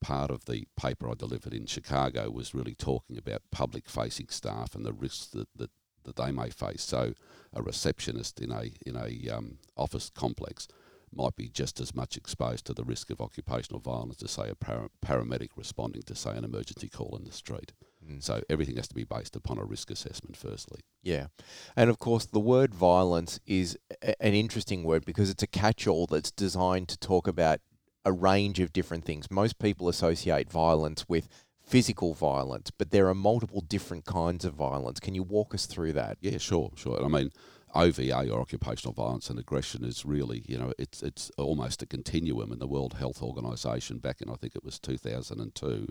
part 0.00 0.30
of 0.30 0.44
the 0.46 0.66
paper 0.76 1.08
I 1.08 1.14
delivered 1.14 1.54
in 1.54 1.66
Chicago 1.66 2.30
was 2.30 2.54
really 2.54 2.74
talking 2.74 3.16
about 3.16 3.42
public 3.50 3.88
facing 3.88 4.28
staff 4.28 4.74
and 4.74 4.84
the 4.84 4.92
risks 4.92 5.26
that, 5.28 5.48
that, 5.56 5.70
that 6.04 6.16
they 6.16 6.32
may 6.32 6.50
face. 6.50 6.82
So 6.82 7.14
a 7.54 7.62
receptionist 7.62 8.40
in 8.40 8.50
a 8.50 8.72
in 8.84 8.96
a 8.96 9.34
um, 9.34 9.58
office 9.76 10.10
complex 10.10 10.66
might 11.14 11.36
be 11.36 11.48
just 11.48 11.78
as 11.80 11.94
much 11.94 12.16
exposed 12.16 12.64
to 12.66 12.74
the 12.74 12.84
risk 12.84 13.10
of 13.10 13.20
occupational 13.20 13.80
violence 13.80 14.22
as 14.22 14.30
say 14.30 14.48
a 14.48 14.54
para- 14.54 14.88
paramedic 15.04 15.50
responding 15.56 16.02
to 16.02 16.14
say 16.14 16.36
an 16.36 16.44
emergency 16.44 16.88
call 16.88 17.16
in 17.16 17.24
the 17.24 17.32
street. 17.32 17.72
Mm. 18.06 18.22
So 18.22 18.42
everything 18.48 18.76
has 18.76 18.88
to 18.88 18.94
be 18.94 19.04
based 19.04 19.36
upon 19.36 19.58
a 19.58 19.64
risk 19.64 19.90
assessment, 19.90 20.36
firstly. 20.36 20.80
Yeah. 21.02 21.28
And 21.76 21.90
of 21.90 21.98
course, 21.98 22.26
the 22.26 22.40
word 22.40 22.74
violence 22.74 23.40
is 23.46 23.78
a- 24.02 24.20
an 24.22 24.34
interesting 24.34 24.84
word 24.84 25.04
because 25.04 25.30
it's 25.30 25.42
a 25.42 25.46
catch 25.46 25.86
all 25.86 26.06
that's 26.06 26.30
designed 26.30 26.88
to 26.88 26.98
talk 26.98 27.26
about 27.26 27.60
a 28.04 28.12
range 28.12 28.58
of 28.58 28.72
different 28.72 29.04
things. 29.04 29.30
Most 29.30 29.58
people 29.58 29.88
associate 29.88 30.50
violence 30.50 31.08
with 31.08 31.28
physical 31.60 32.14
violence, 32.14 32.70
but 32.76 32.90
there 32.90 33.08
are 33.08 33.14
multiple 33.14 33.60
different 33.60 34.04
kinds 34.04 34.44
of 34.44 34.54
violence. 34.54 34.98
Can 35.00 35.14
you 35.14 35.22
walk 35.22 35.54
us 35.54 35.66
through 35.66 35.92
that? 35.92 36.18
Yeah, 36.20 36.38
sure, 36.38 36.72
sure. 36.74 37.02
I 37.02 37.08
mean, 37.08 37.30
OVA 37.74 38.28
or 38.28 38.40
occupational 38.40 38.92
violence 38.92 39.30
and 39.30 39.38
aggression 39.38 39.84
is 39.84 40.04
really, 40.04 40.44
you 40.46 40.58
know, 40.58 40.72
it's 40.78 41.02
it's 41.02 41.30
almost 41.38 41.82
a 41.82 41.86
continuum. 41.86 42.52
And 42.52 42.60
the 42.60 42.66
World 42.66 42.94
Health 42.94 43.22
Organization 43.22 43.98
back 43.98 44.20
in 44.20 44.28
I 44.28 44.34
think 44.34 44.56
it 44.56 44.64
was 44.64 44.78
2002 44.78 45.88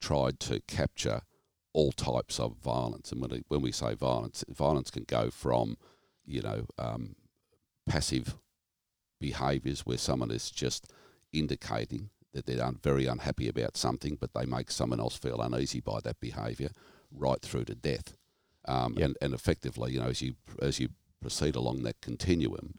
tried 0.00 0.38
to 0.40 0.60
capture 0.60 1.22
all 1.78 1.92
types 1.92 2.40
of 2.40 2.50
violence. 2.56 3.12
And 3.12 3.20
when, 3.22 3.32
it, 3.32 3.44
when 3.48 3.62
we 3.62 3.72
say 3.72 3.94
violence, 3.94 4.44
violence 4.64 4.90
can 4.90 5.04
go 5.04 5.30
from, 5.30 5.76
you 6.24 6.42
know, 6.42 6.60
um, 6.86 7.14
passive 7.86 8.26
behaviours 9.20 9.80
where 9.86 9.98
someone 9.98 10.32
is 10.38 10.50
just 10.50 10.92
indicating 11.32 12.10
that 12.32 12.46
they're 12.46 12.72
very 12.82 13.06
unhappy 13.06 13.48
about 13.48 13.76
something, 13.76 14.16
but 14.20 14.34
they 14.34 14.46
make 14.46 14.70
someone 14.70 15.00
else 15.00 15.16
feel 15.16 15.40
uneasy 15.40 15.80
by 15.80 16.00
that 16.04 16.20
behaviour, 16.20 16.70
right 17.10 17.40
through 17.42 17.64
to 17.66 17.74
death. 17.74 18.16
Um, 18.66 18.94
Yep. 18.96 19.04
and, 19.04 19.16
and 19.22 19.34
effectively, 19.34 19.92
you 19.92 20.00
know, 20.00 20.08
as 20.08 20.20
you 20.20 20.34
as 20.60 20.78
you 20.80 20.88
proceed 21.22 21.56
along 21.56 21.82
that 21.84 22.00
continuum, 22.02 22.74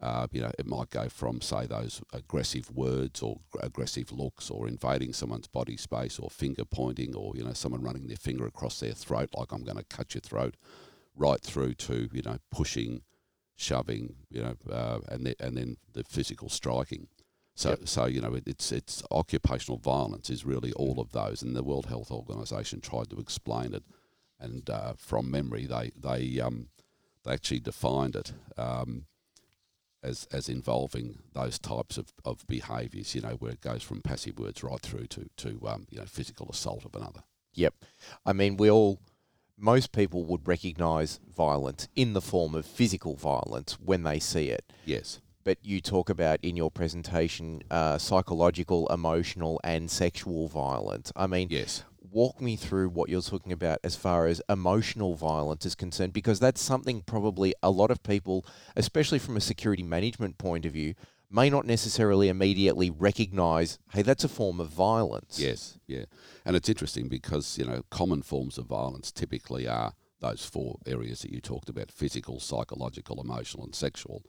uh, 0.00 0.26
you 0.30 0.42
know, 0.42 0.50
it 0.58 0.66
might 0.66 0.90
go 0.90 1.08
from 1.08 1.40
say 1.40 1.66
those 1.66 2.02
aggressive 2.12 2.70
words 2.70 3.22
or 3.22 3.40
gr- 3.50 3.60
aggressive 3.62 4.12
looks, 4.12 4.50
or 4.50 4.68
invading 4.68 5.12
someone's 5.12 5.46
body 5.46 5.76
space, 5.76 6.18
or 6.18 6.28
finger 6.28 6.64
pointing, 6.64 7.14
or 7.14 7.32
you 7.34 7.42
know, 7.42 7.54
someone 7.54 7.82
running 7.82 8.06
their 8.06 8.16
finger 8.16 8.46
across 8.46 8.80
their 8.80 8.92
throat 8.92 9.30
like 9.34 9.52
I'm 9.52 9.64
going 9.64 9.78
to 9.78 9.84
cut 9.84 10.14
your 10.14 10.20
throat, 10.20 10.56
right 11.14 11.40
through 11.40 11.74
to 11.74 12.08
you 12.12 12.22
know 12.22 12.38
pushing, 12.50 13.02
shoving, 13.56 14.16
you 14.30 14.42
know, 14.42 14.56
uh, 14.70 15.00
and 15.08 15.26
then 15.26 15.34
and 15.40 15.56
then 15.56 15.76
the 15.92 16.04
physical 16.04 16.48
striking. 16.48 17.08
So, 17.54 17.70
Yep. 17.70 17.88
so 17.88 18.04
you 18.04 18.20
know, 18.20 18.34
it, 18.34 18.44
it's 18.46 18.70
it's 18.70 19.02
occupational 19.10 19.78
violence 19.78 20.28
is 20.28 20.44
really 20.44 20.72
all 20.74 21.00
of 21.00 21.12
those, 21.12 21.42
and 21.42 21.56
the 21.56 21.64
World 21.64 21.86
Health 21.86 22.10
Organization 22.10 22.82
tried 22.82 23.08
to 23.08 23.18
explain 23.18 23.72
it, 23.72 23.84
and 24.38 24.68
uh, 24.68 24.92
from 24.98 25.30
memory, 25.30 25.64
they 25.64 25.90
they 25.96 26.38
um, 26.38 26.68
they 27.24 27.32
actually 27.32 27.60
defined 27.60 28.14
it 28.14 28.34
um, 28.58 29.06
as 30.02 30.26
as 30.32 30.48
involving 30.48 31.18
those 31.32 31.58
types 31.58 31.98
of, 31.98 32.12
of 32.24 32.46
behaviours. 32.46 33.14
You 33.14 33.22
know, 33.22 33.36
where 33.38 33.52
it 33.52 33.60
goes 33.60 33.82
from 33.82 34.02
passive 34.02 34.38
words 34.38 34.62
right 34.62 34.80
through 34.80 35.06
to 35.08 35.28
to 35.38 35.60
um, 35.66 35.86
you 35.90 35.98
know 35.98 36.06
physical 36.06 36.48
assault 36.50 36.84
of 36.84 36.94
another. 36.94 37.22
Yep. 37.56 37.74
I 38.24 38.32
mean, 38.32 38.56
we 38.56 38.70
all, 38.70 39.00
most 39.58 39.90
people 39.92 40.24
would 40.24 40.46
recognise 40.46 41.18
violence 41.34 41.88
in 41.96 42.12
the 42.12 42.20
form 42.20 42.54
of 42.54 42.66
physical 42.66 43.16
violence 43.16 43.78
when 43.82 44.02
they 44.02 44.18
see 44.20 44.50
it. 44.50 44.72
Yes. 44.84 45.20
But 45.42 45.58
you 45.62 45.80
talk 45.80 46.10
about 46.10 46.38
in 46.42 46.56
your 46.56 46.70
presentation 46.70 47.62
uh, 47.70 47.98
psychological, 47.98 48.86
emotional, 48.88 49.60
and 49.64 49.90
sexual 49.90 50.48
violence. 50.48 51.12
I 51.16 51.26
mean, 51.26 51.48
Yes. 51.50 51.84
Walk 52.16 52.40
me 52.40 52.56
through 52.56 52.88
what 52.88 53.10
you're 53.10 53.20
talking 53.20 53.52
about 53.52 53.78
as 53.84 53.94
far 53.94 54.26
as 54.26 54.40
emotional 54.48 55.14
violence 55.14 55.66
is 55.66 55.74
concerned, 55.74 56.14
because 56.14 56.40
that's 56.40 56.62
something 56.62 57.02
probably 57.02 57.54
a 57.62 57.70
lot 57.70 57.90
of 57.90 58.02
people, 58.02 58.46
especially 58.74 59.18
from 59.18 59.36
a 59.36 59.40
security 59.40 59.82
management 59.82 60.38
point 60.38 60.64
of 60.64 60.72
view, 60.72 60.94
may 61.30 61.50
not 61.50 61.66
necessarily 61.66 62.30
immediately 62.30 62.88
recognise, 62.88 63.78
hey, 63.92 64.00
that's 64.00 64.24
a 64.24 64.28
form 64.28 64.60
of 64.60 64.68
violence. 64.70 65.38
Yes, 65.38 65.78
yeah. 65.86 66.06
And 66.46 66.56
it's 66.56 66.70
interesting 66.70 67.08
because, 67.08 67.58
you 67.58 67.66
know, 67.66 67.82
common 67.90 68.22
forms 68.22 68.56
of 68.56 68.64
violence 68.64 69.12
typically 69.12 69.68
are 69.68 69.92
those 70.20 70.42
four 70.46 70.78
areas 70.86 71.20
that 71.20 71.32
you 71.32 71.42
talked 71.42 71.68
about 71.68 71.90
physical, 71.90 72.40
psychological, 72.40 73.20
emotional, 73.20 73.64
and 73.64 73.74
sexual. 73.74 74.22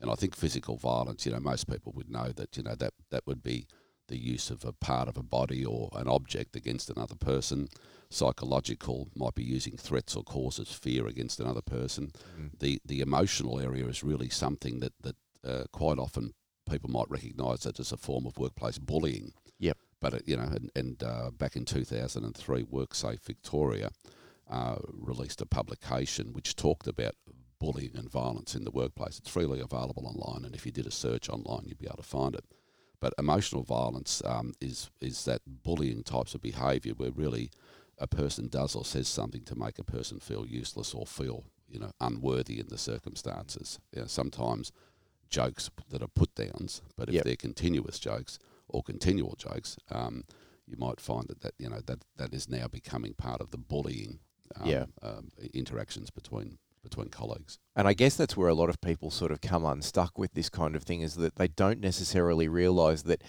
And 0.00 0.10
I 0.10 0.14
think 0.14 0.34
physical 0.34 0.78
violence, 0.78 1.26
you 1.26 1.32
know, 1.32 1.40
most 1.40 1.68
people 1.68 1.92
would 1.94 2.08
know 2.08 2.28
that, 2.36 2.56
you 2.56 2.62
know, 2.62 2.74
that, 2.76 2.94
that 3.10 3.26
would 3.26 3.42
be 3.42 3.66
the 4.08 4.18
use 4.18 4.50
of 4.50 4.64
a 4.64 4.72
part 4.72 5.08
of 5.08 5.16
a 5.16 5.22
body 5.22 5.64
or 5.64 5.90
an 5.94 6.08
object 6.08 6.56
against 6.56 6.90
another 6.90 7.14
person. 7.14 7.68
Psychological 8.10 9.08
might 9.14 9.34
be 9.34 9.42
using 9.42 9.76
threats 9.76 10.14
or 10.14 10.22
causes 10.22 10.72
fear 10.72 11.06
against 11.06 11.40
another 11.40 11.62
person. 11.62 12.12
Mm. 12.38 12.58
The 12.58 12.80
the 12.84 13.00
emotional 13.00 13.60
area 13.60 13.86
is 13.86 14.04
really 14.04 14.28
something 14.28 14.80
that, 14.80 14.92
that 15.02 15.16
uh, 15.44 15.64
quite 15.72 15.98
often 15.98 16.32
people 16.68 16.90
might 16.90 17.10
recognise 17.10 17.60
that 17.60 17.80
as 17.80 17.92
a 17.92 17.96
form 17.96 18.26
of 18.26 18.38
workplace 18.38 18.78
bullying. 18.78 19.32
Yep. 19.58 19.78
But, 20.00 20.14
uh, 20.14 20.18
you 20.26 20.36
know, 20.36 20.44
and, 20.44 20.70
and 20.74 21.02
uh, 21.02 21.30
back 21.30 21.56
in 21.56 21.64
2003, 21.64 22.64
WorkSafe 22.64 23.22
Victoria 23.22 23.90
uh, 24.50 24.76
released 24.92 25.40
a 25.40 25.46
publication 25.46 26.32
which 26.32 26.56
talked 26.56 26.86
about 26.86 27.14
bullying 27.58 27.92
and 27.94 28.10
violence 28.10 28.54
in 28.54 28.64
the 28.64 28.70
workplace. 28.70 29.18
It's 29.18 29.30
freely 29.30 29.60
available 29.60 30.06
online, 30.06 30.44
and 30.44 30.54
if 30.54 30.66
you 30.66 30.72
did 30.72 30.86
a 30.86 30.90
search 30.90 31.28
online, 31.28 31.64
you'd 31.66 31.78
be 31.78 31.86
able 31.86 31.96
to 31.96 32.02
find 32.02 32.34
it. 32.34 32.44
But 33.04 33.12
emotional 33.18 33.64
violence 33.64 34.22
um, 34.24 34.54
is 34.62 34.90
is 34.98 35.26
that 35.26 35.42
bullying 35.46 36.02
types 36.04 36.34
of 36.34 36.40
behaviour 36.40 36.94
where 36.94 37.10
really 37.10 37.50
a 37.98 38.06
person 38.06 38.48
does 38.48 38.74
or 38.74 38.82
says 38.86 39.08
something 39.08 39.42
to 39.44 39.54
make 39.54 39.78
a 39.78 39.84
person 39.84 40.20
feel 40.20 40.46
useless 40.46 40.94
or 40.94 41.04
feel 41.06 41.44
you 41.68 41.78
know 41.78 41.90
unworthy 42.00 42.60
in 42.60 42.68
the 42.68 42.78
circumstances. 42.78 43.78
You 43.94 44.00
know, 44.00 44.06
sometimes 44.06 44.72
jokes 45.28 45.68
that 45.90 46.02
are 46.02 46.08
put 46.08 46.34
downs, 46.34 46.80
but 46.96 47.10
if 47.10 47.16
Yep. 47.16 47.24
they're 47.24 47.36
continuous 47.36 47.98
jokes 47.98 48.38
or 48.68 48.82
continual 48.82 49.36
jokes, 49.36 49.76
um, 49.90 50.24
you 50.66 50.78
might 50.78 50.98
find 50.98 51.28
that, 51.28 51.42
that 51.42 51.52
you 51.58 51.68
know 51.68 51.82
that 51.84 52.06
that 52.16 52.32
is 52.32 52.48
now 52.48 52.68
becoming 52.68 53.12
part 53.12 53.42
of 53.42 53.50
the 53.50 53.58
bullying 53.58 54.20
um, 54.58 54.70
Yeah. 54.70 54.86
um, 55.02 55.30
interactions 55.52 56.08
between 56.08 56.56
between 56.84 57.08
colleagues. 57.08 57.58
And 57.74 57.88
I 57.88 57.94
guess 57.94 58.14
that's 58.16 58.36
where 58.36 58.48
a 58.48 58.54
lot 58.54 58.68
of 58.68 58.80
people 58.80 59.10
sort 59.10 59.32
of 59.32 59.40
come 59.40 59.64
unstuck 59.64 60.16
with 60.18 60.34
this 60.34 60.48
kind 60.48 60.76
of 60.76 60.84
thing 60.84 61.00
is 61.00 61.16
that 61.16 61.34
they 61.36 61.48
don't 61.48 61.80
necessarily 61.80 62.46
realize 62.46 63.02
that 63.04 63.22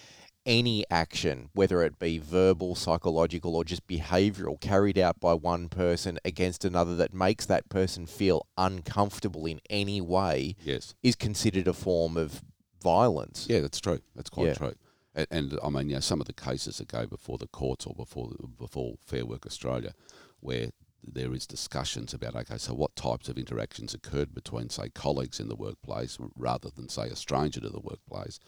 any 0.46 0.86
action, 0.92 1.50
whether 1.54 1.82
it 1.82 1.98
be 1.98 2.20
verbal, 2.20 2.76
psychological, 2.76 3.56
or 3.56 3.64
just 3.64 3.88
behavioral, 3.88 4.62
carried 4.62 5.00
out 5.00 5.20
by 5.20 5.34
one 5.34 5.70
person 5.70 6.20
against 6.24 6.64
another 6.64 6.96
that 6.96 7.16
makes 7.16 7.48
that 7.48 7.68
person 7.70 8.06
feel 8.06 8.46
uncomfortable 8.56 9.48
in 9.48 9.60
any 9.72 10.00
way 10.02 10.56
Yes. 10.64 10.94
is 11.02 11.16
considered 11.16 11.68
a 11.68 11.74
form 11.74 12.16
of 12.16 12.44
violence. 12.84 13.48
Yeah, 13.50 13.62
that's 13.62 13.80
true. 13.82 14.02
That's 14.16 14.30
quite 14.30 14.48
Yeah. 14.50 14.54
true. 14.54 14.74
And, 15.16 15.28
and 15.32 15.60
I 15.64 15.70
mean, 15.70 15.90
you 15.90 15.96
know, 15.96 16.02
some 16.02 16.22
of 16.22 16.28
the 16.28 16.34
cases 16.34 16.78
that 16.78 16.90
go 16.90 17.08
before 17.08 17.40
the 17.40 17.48
courts 17.48 17.88
or 17.88 17.96
before 17.96 18.32
before 18.60 18.96
Fair 19.04 19.26
Work 19.26 19.48
Australia, 19.48 19.94
where 20.42 20.70
there 21.08 21.34
is 21.34 21.46
discussions 21.48 22.14
about 22.14 22.36
okay, 22.36 22.58
so 22.58 22.74
what 22.74 22.96
types 22.96 23.30
of 23.30 23.38
interactions 23.38 23.94
occurred 23.94 24.34
between 24.34 24.70
say 24.70 24.90
colleagues 24.90 25.40
in 25.40 25.48
the 25.48 25.56
workplace 25.56 26.18
rather 26.36 26.70
than 26.70 26.90
say 26.90 27.08
a 27.08 27.16
stranger 27.16 27.60
to 27.62 27.70
the 27.70 27.80
workplace. 27.80 28.40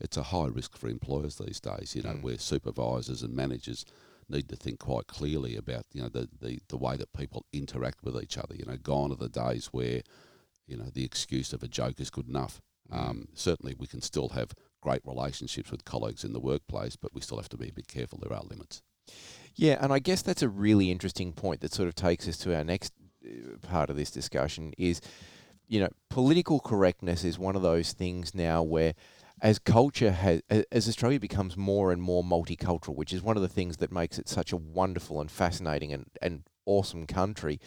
It's 0.00 0.16
a 0.16 0.24
high 0.24 0.46
risk 0.46 0.76
for 0.76 0.88
employers 0.88 1.36
these 1.38 1.60
days. 1.60 1.94
You 1.96 2.02
know, 2.02 2.14
Mm. 2.14 2.22
where 2.22 2.38
supervisors 2.38 3.22
and 3.22 3.34
managers 3.34 3.84
need 4.28 4.48
to 4.48 4.56
think 4.56 4.78
quite 4.80 5.06
clearly 5.06 5.56
about 5.56 5.84
you 5.92 6.02
know 6.02 6.08
the, 6.08 6.28
the 6.40 6.60
the 6.68 6.76
way 6.76 6.96
that 6.96 7.12
people 7.12 7.46
interact 7.52 8.02
with 8.02 8.20
each 8.22 8.36
other. 8.36 8.54
You 8.54 8.66
know, 8.66 8.76
gone 8.76 9.12
are 9.12 9.16
the 9.16 9.28
days 9.28 9.66
where 9.66 10.02
you 10.66 10.76
know 10.76 10.90
the 10.92 11.04
excuse 11.04 11.52
of 11.52 11.62
a 11.62 11.68
joke 11.68 12.00
is 12.00 12.10
good 12.10 12.28
enough. 12.28 12.60
Mm. 12.90 12.98
Um, 12.98 13.28
certainly, 13.34 13.74
we 13.78 13.86
can 13.86 14.02
still 14.02 14.30
have 14.30 14.52
great 14.82 15.02
relationships 15.04 15.70
with 15.70 15.84
colleagues 15.84 16.24
in 16.24 16.32
the 16.32 16.40
workplace, 16.40 16.96
but 16.96 17.14
we 17.14 17.20
still 17.20 17.38
have 17.38 17.48
to 17.48 17.56
be 17.56 17.68
a 17.68 17.72
bit 17.72 17.88
careful. 17.88 18.18
There 18.18 18.32
are 18.36 18.44
limits. 18.44 18.82
Yeah, 19.56 19.78
and 19.80 19.92
I 19.92 19.98
guess 19.98 20.22
that's 20.22 20.42
a 20.42 20.48
really 20.48 20.90
interesting 20.90 21.32
point 21.32 21.60
that 21.62 21.72
sort 21.72 21.88
of 21.88 21.94
takes 21.94 22.28
us 22.28 22.36
to 22.38 22.54
our 22.54 22.62
next 22.62 22.92
uh, 23.24 23.56
part 23.66 23.90
of 23.90 23.96
this 23.96 24.10
discussion 24.10 24.72
is 24.78 25.00
you 25.68 25.80
know, 25.80 25.88
political 26.10 26.60
correctness 26.60 27.24
is 27.24 27.38
one 27.38 27.56
of 27.56 27.62
those 27.62 27.92
things 27.92 28.34
now 28.34 28.62
where 28.62 28.94
as 29.42 29.58
culture 29.58 30.12
has 30.12 30.40
as 30.48 30.88
Australia 30.88 31.20
becomes 31.20 31.56
more 31.56 31.92
and 31.92 32.00
more 32.00 32.22
multicultural, 32.22 32.94
which 32.94 33.12
is 33.12 33.22
one 33.22 33.36
of 33.36 33.42
the 33.42 33.48
things 33.48 33.78
that 33.78 33.92
makes 33.92 34.18
it 34.18 34.28
such 34.28 34.52
a 34.52 34.56
wonderful 34.56 35.20
and 35.20 35.30
fascinating 35.30 35.92
and, 35.92 36.06
and 36.22 36.44
awesome 36.64 37.06
country, 37.06 37.60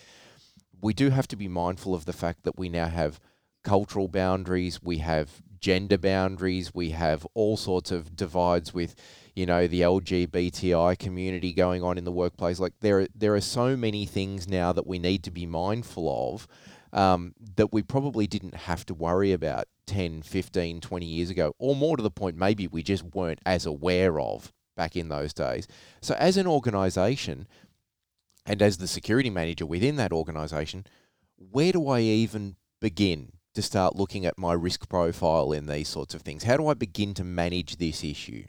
we 0.82 0.94
do 0.94 1.10
have 1.10 1.28
to 1.28 1.36
be 1.36 1.48
mindful 1.48 1.94
of 1.94 2.06
the 2.06 2.14
fact 2.14 2.44
that 2.44 2.58
we 2.58 2.70
now 2.70 2.88
have 2.88 3.20
cultural 3.64 4.08
boundaries, 4.08 4.82
we 4.82 5.00
have 5.00 5.42
gender 5.60 5.98
boundaries, 5.98 6.74
we 6.74 6.92
have 6.92 7.26
all 7.34 7.58
sorts 7.58 7.92
of 7.92 8.16
divides 8.16 8.74
with, 8.74 8.96
you 9.36 9.46
know, 9.46 9.68
the 9.68 9.82
LGBTI 9.82 10.98
community 10.98 11.54
going 11.54 11.84
on 11.84 11.98
in 11.98 12.04
the 12.04 12.12
workplace. 12.12 12.60
Like 12.60 12.74
there, 12.82 13.08
there 13.16 13.36
are 13.36 13.42
so 13.42 13.76
many 13.76 14.06
things 14.06 14.48
now 14.48 14.74
that 14.74 14.88
we 14.88 15.00
need 15.00 15.24
to 15.24 15.32
be 15.32 15.46
mindful 15.46 16.34
of 16.34 16.48
um, 16.94 17.34
that 17.56 17.72
we 17.72 17.82
probably 17.82 18.28
didn't 18.28 18.56
have 18.56 18.86
to 18.88 18.94
worry 18.94 19.32
about 19.32 19.68
10, 19.88 20.22
15, 20.22 20.82
20 20.82 21.06
years 21.06 21.30
ago, 21.30 21.54
or 21.60 21.76
more 21.76 21.98
to 21.98 22.04
the 22.04 22.12
point, 22.12 22.38
maybe 22.38 22.68
we 22.68 22.84
just 22.84 23.04
weren't 23.04 23.40
as 23.46 23.66
aware 23.66 24.20
of 24.20 24.52
back 24.76 24.96
in 24.96 25.10
those 25.10 25.34
days. 25.34 25.68
So, 26.02 26.16
as 26.16 26.38
an 26.38 26.48
organization 26.48 27.48
and 28.46 28.62
as 28.62 28.78
the 28.78 28.88
security 28.88 29.30
manager 29.30 29.66
within 29.66 29.96
that 29.98 30.12
organization, 30.12 30.86
where 31.38 31.72
do 31.72 31.88
I 31.88 32.02
even 32.02 32.56
begin 32.80 33.34
to 33.54 33.62
start 33.62 33.96
looking 33.96 34.26
at 34.26 34.38
my 34.38 34.54
risk 34.54 34.88
profile 34.90 35.52
in 35.52 35.66
these 35.66 35.88
sorts 35.88 36.14
of 36.14 36.22
things? 36.22 36.44
How 36.44 36.58
do 36.58 36.68
I 36.68 36.74
begin 36.74 37.14
to 37.16 37.24
manage 37.24 37.78
this 37.78 38.04
issue? 38.04 38.46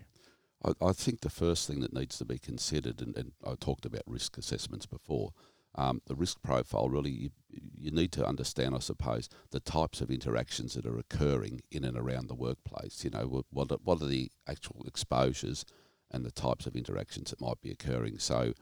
I, 0.65 0.73
I 0.83 0.93
think 0.93 1.21
the 1.21 1.31
first 1.31 1.67
thing 1.67 1.81
that 1.81 1.93
needs 1.93 2.19
to 2.19 2.25
be 2.25 2.39
considered, 2.39 3.01
and, 3.01 3.17
and 3.17 3.33
I 3.47 3.55
talked 3.55 3.87
about 3.87 4.03
risk 4.07 4.37
assessments 4.39 4.87
before, 4.87 5.33
um, 5.77 6.03
the 6.07 6.17
risk 6.17 6.43
profile 6.43 6.89
really, 6.89 7.11
you, 7.11 7.31
you 7.79 7.91
need 7.93 8.13
to 8.13 8.27
understand, 8.27 8.75
I 8.75 8.81
suppose, 8.81 9.29
the 9.53 9.61
types 9.61 10.01
of 10.01 10.11
interactions 10.11 10.75
that 10.75 10.85
are 10.85 10.99
occurring 10.99 11.61
in 11.71 11.85
and 11.85 11.97
around 11.97 12.29
the 12.29 12.35
workplace. 12.35 13.05
You 13.05 13.11
know, 13.11 13.45
what 13.51 13.71
are, 13.71 13.79
what 13.83 14.03
are 14.03 14.07
the 14.07 14.31
actual 14.49 14.85
exposures 14.87 15.65
and 16.11 16.25
the 16.25 16.31
types 16.31 16.67
of 16.67 16.77
interactions 16.77 17.31
that 17.31 17.41
might 17.41 17.61
be 17.63 17.71
occurring. 17.71 18.19
So, 18.19 18.55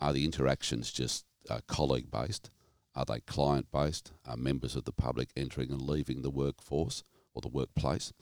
are 0.00 0.12
the 0.12 0.24
interactions 0.24 0.92
just 0.92 1.24
uh, 1.48 1.60
colleague 1.66 2.10
based? 2.10 2.50
Are 2.96 3.04
they 3.04 3.20
client 3.20 3.66
based? 3.70 4.12
Are 4.26 4.36
members 4.36 4.74
of 4.74 4.84
the 4.84 4.92
public 4.92 5.28
entering 5.36 5.70
and 5.70 5.82
leaving 5.82 6.22
the 6.22 6.30
workforce 6.30 7.04
or 7.34 7.42
the 7.42 7.48
workplace? 7.48 8.12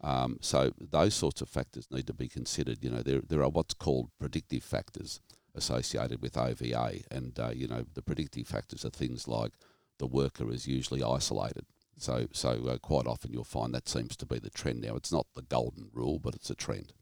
Um, 0.00 0.38
so 0.40 0.72
those 0.78 1.14
sorts 1.14 1.40
of 1.40 1.48
factors 1.48 1.88
need 1.90 2.06
to 2.06 2.14
be 2.14 2.28
considered. 2.28 2.84
You 2.84 2.90
know, 2.90 3.02
there 3.02 3.22
there 3.26 3.42
are 3.42 3.48
what's 3.48 3.74
called 3.74 4.10
predictive 4.20 4.62
factors, 4.62 5.20
associated 5.58 6.22
with 6.22 6.38
OVA. 6.38 7.00
And, 7.10 7.38
uh, 7.38 7.50
you 7.54 7.68
know, 7.68 7.84
the 7.92 8.02
predictive 8.02 8.46
factors 8.46 8.84
are 8.84 8.90
things 8.90 9.28
like 9.28 9.52
the 9.98 10.06
worker 10.06 10.50
is 10.50 10.66
usually 10.66 11.02
isolated. 11.02 11.66
So, 11.98 12.28
so 12.32 12.50
uh, 12.68 12.78
quite 12.78 13.06
often 13.06 13.32
you'll 13.32 13.44
find 13.44 13.74
that 13.74 13.88
seems 13.88 14.16
to 14.16 14.26
be 14.26 14.38
the 14.38 14.50
trend 14.50 14.80
now. 14.80 14.94
It's 14.94 15.12
not 15.12 15.26
the 15.34 15.42
golden 15.42 15.88
rule, 15.92 16.18
but 16.18 16.34
it's 16.34 16.48
a 16.48 16.54
trend. 16.54 16.92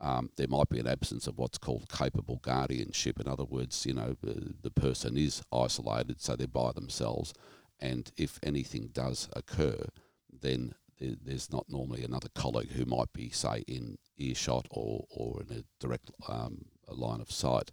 Um, 0.00 0.30
there 0.36 0.48
might 0.48 0.68
be 0.68 0.78
an 0.78 0.86
absence 0.86 1.26
of 1.26 1.38
what's 1.38 1.58
called 1.58 1.88
capable 1.88 2.36
guardianship. 2.42 3.18
In 3.18 3.28
other 3.28 3.44
words, 3.44 3.86
you 3.86 3.94
know, 3.94 4.16
the, 4.22 4.54
the 4.62 4.70
person 4.70 5.16
is 5.16 5.42
isolated, 5.52 6.20
so 6.20 6.36
they're 6.36 6.46
by 6.46 6.72
themselves. 6.72 7.32
And 7.80 8.10
if 8.16 8.38
anything 8.42 8.90
does 8.92 9.28
occur, 9.34 9.86
then 10.30 10.74
there's 10.98 11.52
not 11.52 11.66
normally 11.68 12.02
another 12.04 12.28
colleague 12.34 12.72
who 12.72 12.84
might 12.84 13.12
be, 13.12 13.30
say, 13.30 13.64
in 13.66 13.98
earshot 14.16 14.66
or, 14.70 15.04
or 15.10 15.42
in 15.42 15.58
a 15.58 15.64
direct 15.78 16.10
um, 16.28 16.66
line 16.88 17.20
of 17.20 17.30
sight. 17.30 17.70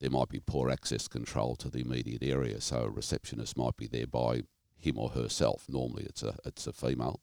There 0.00 0.10
might 0.10 0.28
be 0.28 0.40
poor 0.40 0.70
access 0.70 1.08
control 1.08 1.56
to 1.56 1.70
the 1.70 1.80
immediate 1.80 2.22
area, 2.22 2.60
so 2.60 2.82
a 2.82 2.90
receptionist 2.90 3.56
might 3.56 3.76
be 3.76 3.86
there 3.86 4.06
by 4.06 4.42
him 4.76 4.98
or 4.98 5.10
herself. 5.10 5.64
Normally, 5.68 6.04
it's 6.04 6.22
a 6.22 6.36
it's 6.44 6.66
a 6.66 6.72
female, 6.72 7.20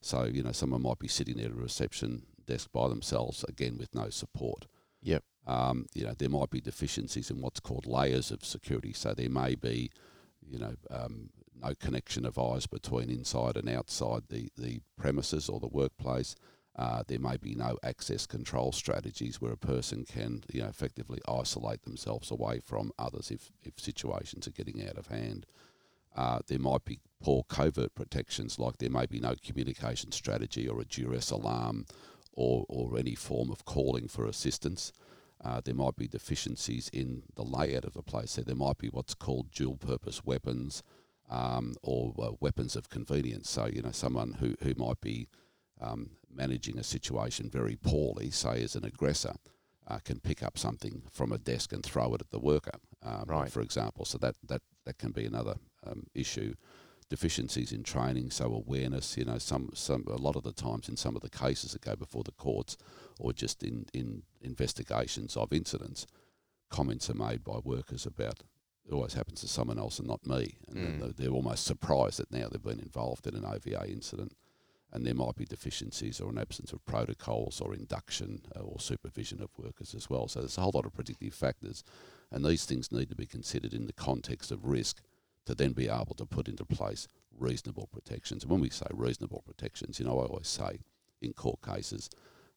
so 0.00 0.24
you 0.24 0.42
know 0.42 0.52
someone 0.52 0.82
might 0.82 0.98
be 0.98 1.08
sitting 1.08 1.36
there 1.36 1.46
at 1.46 1.52
a 1.52 1.56
reception 1.56 2.22
desk 2.46 2.70
by 2.72 2.88
themselves, 2.88 3.44
again 3.48 3.78
with 3.78 3.94
no 3.94 4.10
support. 4.10 4.66
Yep. 5.02 5.24
Um, 5.46 5.86
you 5.94 6.04
know 6.04 6.14
there 6.16 6.28
might 6.28 6.50
be 6.50 6.60
deficiencies 6.60 7.30
in 7.30 7.40
what's 7.40 7.60
called 7.60 7.86
layers 7.86 8.30
of 8.30 8.44
security, 8.44 8.92
so 8.92 9.14
there 9.14 9.30
may 9.30 9.54
be, 9.54 9.90
you 10.48 10.58
know, 10.58 10.74
um, 10.90 11.30
no 11.62 11.74
connection 11.74 12.26
of 12.26 12.38
eyes 12.38 12.66
between 12.66 13.10
inside 13.10 13.56
and 13.56 13.68
outside 13.68 14.22
the, 14.28 14.50
the 14.56 14.80
premises 14.96 15.48
or 15.48 15.60
the 15.60 15.68
workplace. 15.68 16.34
Uh, 16.76 17.02
there 17.08 17.18
may 17.18 17.38
be 17.38 17.54
no 17.54 17.78
access 17.82 18.26
control 18.26 18.70
strategies 18.70 19.40
where 19.40 19.52
a 19.52 19.56
person 19.56 20.04
can 20.04 20.42
you 20.52 20.60
know, 20.60 20.68
effectively 20.68 21.20
isolate 21.26 21.82
themselves 21.84 22.30
away 22.30 22.60
from 22.62 22.92
others 22.98 23.30
if, 23.30 23.50
if 23.62 23.80
situations 23.80 24.46
are 24.46 24.52
getting 24.52 24.86
out 24.86 24.98
of 24.98 25.06
hand. 25.06 25.46
Uh, 26.14 26.40
there 26.48 26.58
might 26.58 26.84
be 26.84 27.00
poor 27.22 27.44
covert 27.48 27.94
protections, 27.94 28.58
like 28.58 28.76
there 28.76 28.90
may 28.90 29.06
be 29.06 29.20
no 29.20 29.34
communication 29.42 30.12
strategy 30.12 30.68
or 30.68 30.80
a 30.80 30.84
duress 30.84 31.30
alarm 31.30 31.86
or, 32.36 32.64
or 32.68 32.98
any 32.98 33.14
form 33.14 33.50
of 33.50 33.64
calling 33.64 34.06
for 34.06 34.26
assistance. 34.26 34.92
Uh, 35.44 35.60
there 35.64 35.74
might 35.74 35.96
be 35.96 36.06
deficiencies 36.08 36.88
in 36.92 37.22
the 37.34 37.42
layout 37.42 37.84
of 37.84 37.94
the 37.94 38.02
place. 38.02 38.32
So 38.32 38.42
there 38.42 38.54
might 38.54 38.78
be 38.78 38.88
what's 38.88 39.14
called 39.14 39.50
dual 39.50 39.76
purpose 39.76 40.24
weapons 40.24 40.82
um, 41.28 41.74
or 41.82 42.14
uh, 42.18 42.30
weapons 42.40 42.76
of 42.76 42.88
convenience. 42.88 43.50
So, 43.50 43.66
you 43.66 43.82
know, 43.82 43.90
someone 43.90 44.36
who, 44.40 44.54
who 44.62 44.74
might 44.76 45.00
be 45.00 45.28
um, 45.80 46.10
managing 46.32 46.78
a 46.78 46.84
situation 46.84 47.50
very 47.50 47.76
poorly, 47.76 48.30
say 48.30 48.62
as 48.62 48.76
an 48.76 48.84
aggressor, 48.84 49.34
uh, 49.88 49.98
can 49.98 50.20
pick 50.20 50.42
up 50.42 50.58
something 50.58 51.02
from 51.10 51.32
a 51.32 51.38
desk 51.38 51.72
and 51.72 51.84
throw 51.84 52.14
it 52.14 52.20
at 52.20 52.30
the 52.30 52.38
worker, 52.38 52.78
um, 53.02 53.24
right. 53.26 53.50
for 53.50 53.60
example. 53.60 54.04
So 54.04 54.18
that, 54.18 54.36
that, 54.48 54.62
that 54.84 54.98
can 54.98 55.12
be 55.12 55.24
another 55.24 55.56
um, 55.86 56.04
issue. 56.14 56.54
Deficiencies 57.08 57.72
in 57.72 57.84
training, 57.84 58.30
so 58.30 58.46
awareness. 58.46 59.16
You 59.16 59.24
know, 59.24 59.38
some 59.38 59.70
some 59.74 60.04
a 60.08 60.16
lot 60.16 60.36
of 60.36 60.42
the 60.42 60.52
times 60.52 60.88
in 60.88 60.96
some 60.96 61.14
of 61.14 61.22
the 61.22 61.30
cases 61.30 61.72
that 61.72 61.82
go 61.82 61.94
before 61.94 62.24
the 62.24 62.32
courts, 62.32 62.76
or 63.20 63.32
just 63.32 63.62
in 63.62 63.86
in 63.94 64.22
investigations 64.40 65.36
of 65.36 65.52
incidents, 65.52 66.06
comments 66.68 67.08
are 67.08 67.14
made 67.14 67.44
by 67.44 67.58
workers 67.62 68.06
about 68.06 68.42
it 68.88 68.94
always 68.94 69.14
happens 69.14 69.40
to 69.40 69.48
someone 69.48 69.78
else 69.78 69.98
and 69.98 70.06
not 70.06 70.26
me. 70.26 70.56
And 70.68 71.02
mm. 71.02 71.16
they're 71.16 71.30
almost 71.30 71.64
surprised 71.64 72.18
that 72.18 72.30
now 72.30 72.48
they've 72.48 72.62
been 72.62 72.80
involved 72.80 73.26
in 73.26 73.34
an 73.34 73.44
OVA 73.44 73.90
incident. 73.90 74.36
And 74.92 75.04
there 75.04 75.14
might 75.14 75.34
be 75.34 75.44
deficiencies 75.44 76.20
or 76.20 76.30
an 76.30 76.38
absence 76.38 76.72
of 76.72 76.84
protocols 76.86 77.60
or 77.60 77.74
induction 77.74 78.42
uh, 78.54 78.60
or 78.60 78.78
supervision 78.78 79.42
of 79.42 79.50
workers 79.58 79.94
as 79.94 80.08
well. 80.08 80.28
So 80.28 80.40
there's 80.40 80.56
a 80.56 80.60
whole 80.60 80.72
lot 80.74 80.86
of 80.86 80.94
predictive 80.94 81.34
factors. 81.34 81.82
And 82.30 82.44
these 82.44 82.64
things 82.64 82.92
need 82.92 83.08
to 83.10 83.16
be 83.16 83.26
considered 83.26 83.74
in 83.74 83.86
the 83.86 83.92
context 83.92 84.52
of 84.52 84.64
risk 84.64 85.02
to 85.46 85.54
then 85.54 85.72
be 85.72 85.88
able 85.88 86.14
to 86.16 86.26
put 86.26 86.48
into 86.48 86.64
place 86.64 87.08
reasonable 87.38 87.88
protections. 87.92 88.42
And 88.42 88.52
when 88.52 88.60
we 88.60 88.70
say 88.70 88.86
reasonable 88.92 89.42
protections, 89.46 89.98
you 89.98 90.06
know, 90.06 90.20
I 90.20 90.24
always 90.24 90.48
say 90.48 90.80
in 91.22 91.32
court 91.32 91.60
cases, 91.62 92.10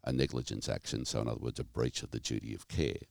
a 0.04 0.12
negligence 0.12 0.69
action, 0.69 1.06
so 1.06 1.21
in 1.21 1.28
other 1.28 1.39
words, 1.39 1.60
a 1.60 1.63
breach 1.63 2.04
of 2.04 2.12
the 2.12 2.19
duty 2.19 2.54
of 2.54 2.67
care, 2.67 3.02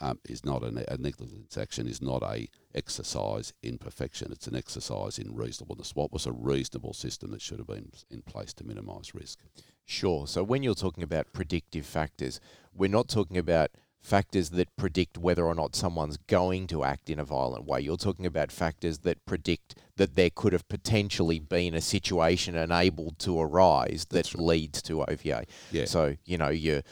um, 0.00 0.18
is 0.28 0.44
not 0.44 0.62
a, 0.62 0.92
a, 0.92 0.98
negligence 0.98 1.56
action 1.56 1.88
is 1.88 2.02
not 2.02 2.22
a 2.22 2.48
exercise 2.74 3.54
in 3.62 3.78
perfection. 3.78 4.30
It's 4.30 4.46
an 4.46 4.54
exercise 4.54 5.18
in 5.18 5.34
reasonableness. 5.34 5.96
What 5.96 6.12
was 6.12 6.26
a 6.26 6.32
reasonable 6.32 6.92
system 6.92 7.30
that 7.30 7.40
should 7.40 7.58
have 7.58 7.66
been 7.66 7.90
in 8.10 8.22
place 8.22 8.52
to 8.54 8.66
minimise 8.66 9.14
risk? 9.14 9.38
Sure. 9.86 10.26
So 10.26 10.42
when 10.42 10.62
you're 10.62 10.74
talking 10.74 11.02
about 11.02 11.32
predictive 11.32 11.86
factors, 11.86 12.40
we're 12.74 12.90
not 12.90 13.08
talking 13.08 13.38
about 13.38 13.70
factors 14.06 14.50
that 14.50 14.74
predict 14.76 15.18
whether 15.18 15.44
or 15.44 15.54
not 15.54 15.74
someone's 15.74 16.16
going 16.28 16.68
to 16.68 16.84
act 16.84 17.10
in 17.10 17.18
a 17.18 17.24
violent 17.24 17.64
way. 17.64 17.80
You're 17.80 17.96
talking 17.96 18.24
about 18.24 18.52
factors 18.52 18.98
that 18.98 19.24
predict 19.26 19.74
that 19.96 20.14
there 20.14 20.30
could 20.30 20.52
have 20.52 20.68
potentially 20.68 21.40
been 21.40 21.74
a 21.74 21.80
situation 21.80 22.54
enabled 22.54 23.18
to 23.18 23.40
arise 23.40 24.06
that 24.10 24.32
right. 24.34 24.44
leads 24.44 24.80
to 24.82 25.02
OVA. 25.02 25.46
Yeah. 25.72 25.86
So, 25.86 26.16
you 26.24 26.38
know, 26.38 26.50
you're 26.50 26.82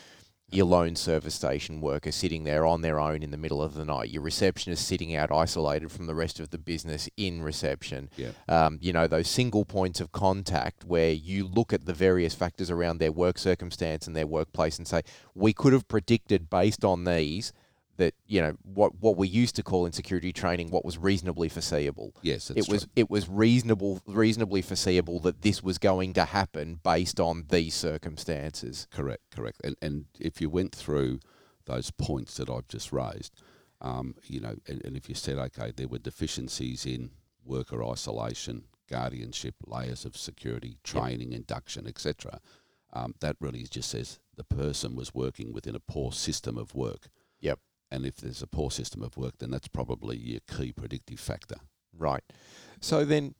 your 0.54 0.66
lone 0.66 0.96
service 0.96 1.34
station 1.34 1.80
worker 1.80 2.12
sitting 2.12 2.44
there 2.44 2.64
on 2.64 2.80
their 2.82 3.00
own 3.00 3.22
in 3.22 3.30
the 3.30 3.36
middle 3.36 3.62
of 3.62 3.74
the 3.74 3.84
night, 3.84 4.10
your 4.10 4.22
receptionist 4.22 4.86
sitting 4.86 5.14
out 5.14 5.32
isolated 5.32 5.90
from 5.90 6.06
the 6.06 6.14
rest 6.14 6.40
of 6.40 6.50
the 6.50 6.58
business 6.58 7.08
in 7.16 7.42
reception. 7.42 8.08
Yeah. 8.16 8.30
Um, 8.48 8.78
you 8.80 8.92
know, 8.92 9.06
those 9.06 9.28
single 9.28 9.64
points 9.64 10.00
of 10.00 10.12
contact 10.12 10.84
where 10.84 11.12
you 11.12 11.46
look 11.46 11.72
at 11.72 11.86
the 11.86 11.94
various 11.94 12.34
factors 12.34 12.70
around 12.70 12.98
their 12.98 13.12
work 13.12 13.38
circumstance 13.38 14.06
and 14.06 14.14
their 14.14 14.26
workplace 14.26 14.78
and 14.78 14.86
say, 14.86 15.02
we 15.34 15.52
could 15.52 15.72
have 15.72 15.88
predicted 15.88 16.48
based 16.48 16.84
on 16.84 17.04
these 17.04 17.52
that 17.96 18.14
you 18.26 18.40
know 18.40 18.56
what 18.62 18.92
what 19.00 19.16
we 19.16 19.28
used 19.28 19.54
to 19.56 19.62
call 19.62 19.86
in 19.86 19.92
security 19.92 20.32
training 20.32 20.70
what 20.70 20.84
was 20.84 20.98
reasonably 20.98 21.48
foreseeable. 21.48 22.14
Yes, 22.22 22.50
it 22.50 22.68
was 22.68 22.82
true. 22.82 22.92
it 22.96 23.10
was 23.10 23.28
reasonable 23.28 24.00
reasonably 24.06 24.62
foreseeable 24.62 25.20
that 25.20 25.42
this 25.42 25.62
was 25.62 25.78
going 25.78 26.12
to 26.14 26.24
happen 26.24 26.80
based 26.82 27.20
on 27.20 27.44
these 27.50 27.74
circumstances. 27.74 28.86
Correct, 28.90 29.22
correct. 29.30 29.60
And 29.64 29.76
and 29.80 30.06
if 30.18 30.40
you 30.40 30.50
went 30.50 30.74
through 30.74 31.20
those 31.66 31.90
points 31.90 32.36
that 32.36 32.50
I've 32.50 32.68
just 32.68 32.92
raised, 32.92 33.32
um, 33.80 34.14
you 34.26 34.40
know, 34.40 34.56
and, 34.66 34.84
and 34.84 34.96
if 34.96 35.08
you 35.08 35.14
said 35.14 35.38
okay, 35.38 35.72
there 35.74 35.88
were 35.88 35.98
deficiencies 35.98 36.84
in 36.84 37.10
worker 37.44 37.84
isolation, 37.84 38.64
guardianship, 38.90 39.54
layers 39.66 40.04
of 40.04 40.16
security, 40.16 40.78
training, 40.82 41.32
yep. 41.32 41.40
induction, 41.40 41.86
etc. 41.86 42.40
Um, 42.92 43.14
that 43.20 43.36
really 43.40 43.64
just 43.64 43.90
says 43.90 44.20
the 44.36 44.44
person 44.44 44.94
was 44.94 45.14
working 45.14 45.52
within 45.52 45.74
a 45.74 45.80
poor 45.80 46.12
system 46.12 46.56
of 46.56 46.74
work. 46.74 47.08
And 47.94 48.04
if 48.04 48.16
there's 48.16 48.42
a 48.42 48.46
poor 48.46 48.70
system 48.70 49.02
of 49.02 49.16
work, 49.16 49.38
then 49.38 49.50
that's 49.50 49.68
probably 49.68 50.16
your 50.16 50.40
key 50.48 50.72
predictive 50.72 51.20
factor. 51.20 51.56
Right. 51.96 52.24
So 52.80 53.04
then, 53.04 53.34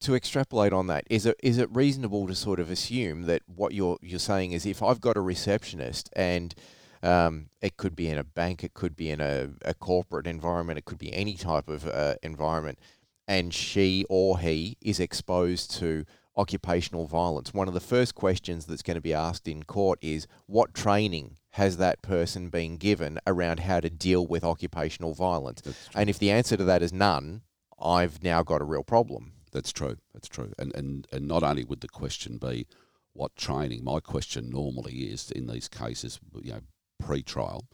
to 0.00 0.14
extrapolate 0.14 0.72
on 0.72 0.86
that, 0.88 1.04
is 1.08 1.24
it 1.24 1.36
is 1.42 1.56
it 1.58 1.74
reasonable 1.74 2.26
to 2.26 2.34
sort 2.34 2.60
of 2.60 2.70
assume 2.70 3.22
that 3.22 3.42
what 3.46 3.72
you're 3.72 3.98
you're 4.02 4.18
saying 4.18 4.52
is 4.52 4.66
if 4.66 4.82
I've 4.82 5.00
got 5.00 5.16
a 5.16 5.22
receptionist 5.22 6.10
and 6.14 6.54
um, 7.02 7.46
it 7.62 7.76
could 7.76 7.96
be 7.96 8.08
in 8.08 8.18
a 8.18 8.24
bank, 8.24 8.62
it 8.62 8.74
could 8.74 8.96
be 8.96 9.10
in 9.10 9.20
a, 9.20 9.50
a 9.64 9.74
corporate 9.74 10.26
environment, 10.26 10.78
it 10.78 10.84
could 10.84 10.98
be 10.98 11.12
any 11.14 11.34
type 11.34 11.68
of 11.68 11.86
uh, 11.86 12.16
environment, 12.22 12.78
and 13.26 13.54
she 13.54 14.04
or 14.08 14.38
he 14.38 14.76
is 14.82 15.00
exposed 15.00 15.70
to 15.78 16.04
occupational 16.36 17.06
violence. 17.06 17.54
One 17.54 17.68
of 17.68 17.74
the 17.74 17.80
first 17.80 18.14
questions 18.14 18.66
that's 18.66 18.82
going 18.82 18.96
to 18.96 19.00
be 19.00 19.14
asked 19.14 19.46
in 19.46 19.62
court 19.62 19.98
is 20.02 20.26
what 20.46 20.74
training 20.74 21.36
has 21.50 21.76
that 21.76 22.02
person 22.02 22.48
been 22.48 22.76
given 22.76 23.18
around 23.26 23.60
how 23.60 23.80
to 23.80 23.88
deal 23.88 24.26
with 24.26 24.42
occupational 24.42 25.14
violence? 25.14 25.62
And 25.94 26.10
if 26.10 26.18
the 26.18 26.30
answer 26.30 26.56
to 26.56 26.64
that 26.64 26.82
is 26.82 26.92
none, 26.92 27.42
I've 27.80 28.22
now 28.22 28.42
got 28.42 28.60
a 28.60 28.64
real 28.64 28.82
problem. 28.82 29.32
That's 29.52 29.72
true. 29.72 29.96
That's 30.12 30.28
true. 30.28 30.52
And 30.58 30.74
and 30.74 31.06
and 31.12 31.28
not 31.28 31.44
only 31.44 31.64
would 31.64 31.80
the 31.80 31.88
question 31.88 32.38
be 32.38 32.66
what 33.12 33.36
training. 33.36 33.84
My 33.84 34.00
question 34.00 34.50
normally 34.50 35.12
is 35.12 35.30
in 35.30 35.46
these 35.46 35.68
cases, 35.68 36.18
you 36.42 36.52
know, 36.52 36.60
pre-trial. 36.98 37.68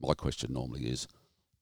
My 0.00 0.14
question 0.14 0.52
normally 0.52 0.86
is 0.86 1.08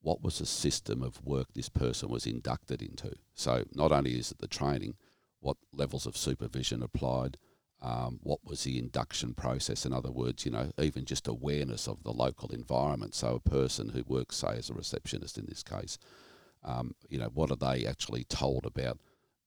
what 0.01 0.21
was 0.21 0.37
the 0.37 0.45
system 0.45 1.01
of 1.01 1.25
work 1.25 1.47
this 1.53 1.69
person 1.69 2.09
was 2.09 2.27
inducted 2.27 2.81
into. 2.81 3.13
So 3.33 3.63
not 3.73 3.91
only 3.91 4.19
is 4.19 4.31
it 4.31 4.39
the 4.39 4.47
training, 4.47 4.95
what 5.43 5.57
levels 5.73 6.05
of 6.05 6.17
supervision 6.17 6.81
applied, 6.81 7.37
um, 7.81 8.19
what 8.23 8.39
was 8.45 8.63
the 8.63 8.79
induction 8.79 9.33
process? 9.33 9.85
In 9.85 9.91
other 9.91 10.11
words, 10.11 10.45
you 10.45 10.51
know, 10.51 10.71
even 10.79 11.03
just 11.03 11.27
awareness 11.27 11.85
of 11.87 12.03
the 12.03 12.13
local 12.13 12.49
environment. 12.49 13.13
So 13.13 13.35
a 13.35 13.49
person 13.49 13.89
who 13.89 14.03
works, 14.07 14.37
say, 14.37 14.55
as 14.57 14.69
a 14.69 14.73
receptionist 14.73 15.37
in 15.37 15.45
this 15.45 15.63
case, 15.63 15.97
um, 16.63 16.95
you 17.09 17.17
know, 17.19 17.29
what 17.33 17.51
are 17.51 17.57
they 17.57 17.85
actually 17.85 18.23
told 18.23 18.65
about 18.65 18.99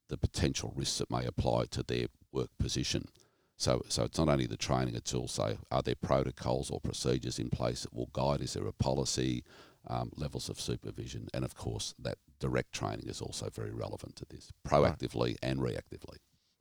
the 0.09 0.19
potential 0.19 0.75
risks 0.77 0.99
that 0.99 1.11
may 1.11 1.25
apply 1.25 1.65
to 1.71 1.83
their 1.83 2.09
work 2.31 2.51
position? 2.59 3.09
So, 3.57 3.83
so 3.89 4.05
it's 4.05 4.19
not 4.19 4.29
only 4.29 4.45
the 4.47 4.59
training; 4.59 4.97
it's 4.97 5.15
also 5.15 5.57
are 5.71 5.81
there 5.81 5.95
protocols 5.95 6.71
or 6.71 6.79
procedures 6.79 7.39
in 7.39 7.49
place 7.49 7.83
that 7.83 7.95
will 7.95 8.11
guide? 8.13 8.43
Is 8.43 8.53
there 8.53 8.67
a 8.67 8.73
policy? 8.73 9.45
Um, 9.89 10.11
levels 10.17 10.49
of 10.49 10.61
supervision, 10.61 11.29
and 11.33 11.45
of 11.45 11.55
course, 11.55 11.95
that 12.01 12.19
direct 12.41 12.73
training 12.73 13.07
is 13.07 13.21
also 13.21 13.49
very 13.51 13.71
relevant 13.71 14.17
to 14.17 14.25
this, 14.29 14.51
proactively 14.67 15.29
right. 15.29 15.39
and 15.43 15.61
reactively. 15.61 16.17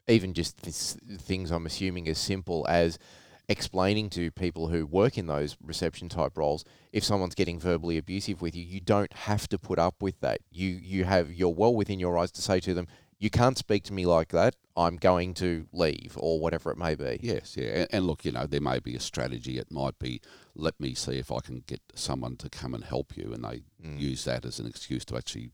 Even 0.07 0.35
just 0.35 0.57
things 0.57 1.49
I'm 1.49 1.65
assuming 1.65 2.07
as 2.07 2.19
simple 2.19 2.67
as 2.69 2.99
explaining 3.47 4.09
to 4.11 4.31
people 4.31 4.67
who 4.67 4.85
work 4.85 5.17
in 5.17 5.27
those 5.27 5.55
reception 5.61 6.09
type 6.09 6.37
roles 6.37 6.63
if 6.91 7.03
someone's 7.03 7.35
getting 7.35 7.59
verbally 7.59 7.97
abusive 7.97 8.41
with 8.41 8.55
you 8.55 8.63
you 8.63 8.79
don't 8.79 9.13
have 9.13 9.47
to 9.47 9.57
put 9.59 9.77
up 9.79 9.95
with 10.01 10.19
that. 10.21 10.39
You 10.51 10.69
you 10.69 11.03
have 11.05 11.31
you're 11.31 11.49
well 11.49 11.75
within 11.75 11.99
your 11.99 12.13
rights 12.13 12.31
to 12.33 12.41
say 12.41 12.59
to 12.61 12.73
them 12.73 12.87
you 13.19 13.29
can't 13.29 13.57
speak 13.57 13.83
to 13.85 13.93
me 13.93 14.05
like 14.05 14.29
that 14.29 14.55
i'm 14.77 14.97
going 14.97 15.33
to 15.33 15.67
leave 15.71 16.13
or 16.17 16.39
whatever 16.39 16.69
it 16.71 16.77
may 16.77 16.95
be 16.95 17.19
Yes, 17.21 17.55
yeah, 17.57 17.69
and, 17.81 17.87
and 17.91 18.07
look, 18.07 18.25
you 18.25 18.31
know, 18.31 18.45
there 18.45 18.61
may 18.61 18.79
be 18.79 18.95
a 18.95 18.99
strategy. 18.99 19.57
It 19.57 19.71
might 19.71 19.97
be, 19.99 20.19
let 20.53 20.77
me 20.79 20.93
see 20.93 21.17
if 21.17 21.31
I 21.31 21.39
can 21.39 21.63
get 21.65 21.81
someone 21.93 22.35
to 22.37 22.49
come 22.49 22.73
and 22.73 22.83
help 22.83 23.15
you, 23.17 23.31
and 23.33 23.43
they 23.43 23.63
Mm. 23.83 23.99
use 23.99 24.23
that 24.25 24.43
as 24.45 24.59
an 24.59 24.65
excuse 24.67 25.05
to 25.05 25.15
actually 25.17 25.51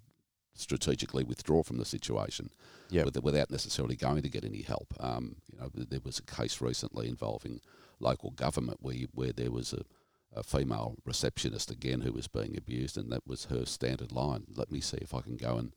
strategically 0.54 1.24
withdraw 1.24 1.64
from 1.64 1.78
the 1.78 1.86
situation, 1.86 2.50
Yep. 2.90 3.06
with, 3.06 3.24
without 3.24 3.52
necessarily 3.52 3.96
going 3.96 4.22
to 4.22 4.30
get 4.30 4.44
any 4.46 4.62
help. 4.64 4.94
Um, 5.00 5.38
you 5.52 5.58
know, 5.60 5.70
there 5.74 6.02
was 6.04 6.20
a 6.20 6.24
case 6.24 6.60
recently 6.62 7.08
involving 7.08 7.62
local 8.00 8.32
government 8.32 8.80
where 8.82 8.96
you, 8.96 9.08
where 9.14 9.32
there 9.32 9.52
was 9.52 9.72
a, 9.74 9.84
a 10.38 10.44
female 10.44 10.96
receptionist 11.06 11.72
again 11.72 12.02
who 12.02 12.12
was 12.12 12.28
being 12.28 12.58
abused, 12.58 12.98
and 12.98 13.12
that 13.12 13.26
was 13.28 13.46
her 13.46 13.66
standard 13.66 14.12
line: 14.12 14.46
"Let 14.56 14.72
me 14.72 14.82
see 14.82 14.98
if 14.98 15.14
I 15.14 15.22
can 15.22 15.38
go 15.38 15.58
and 15.58 15.74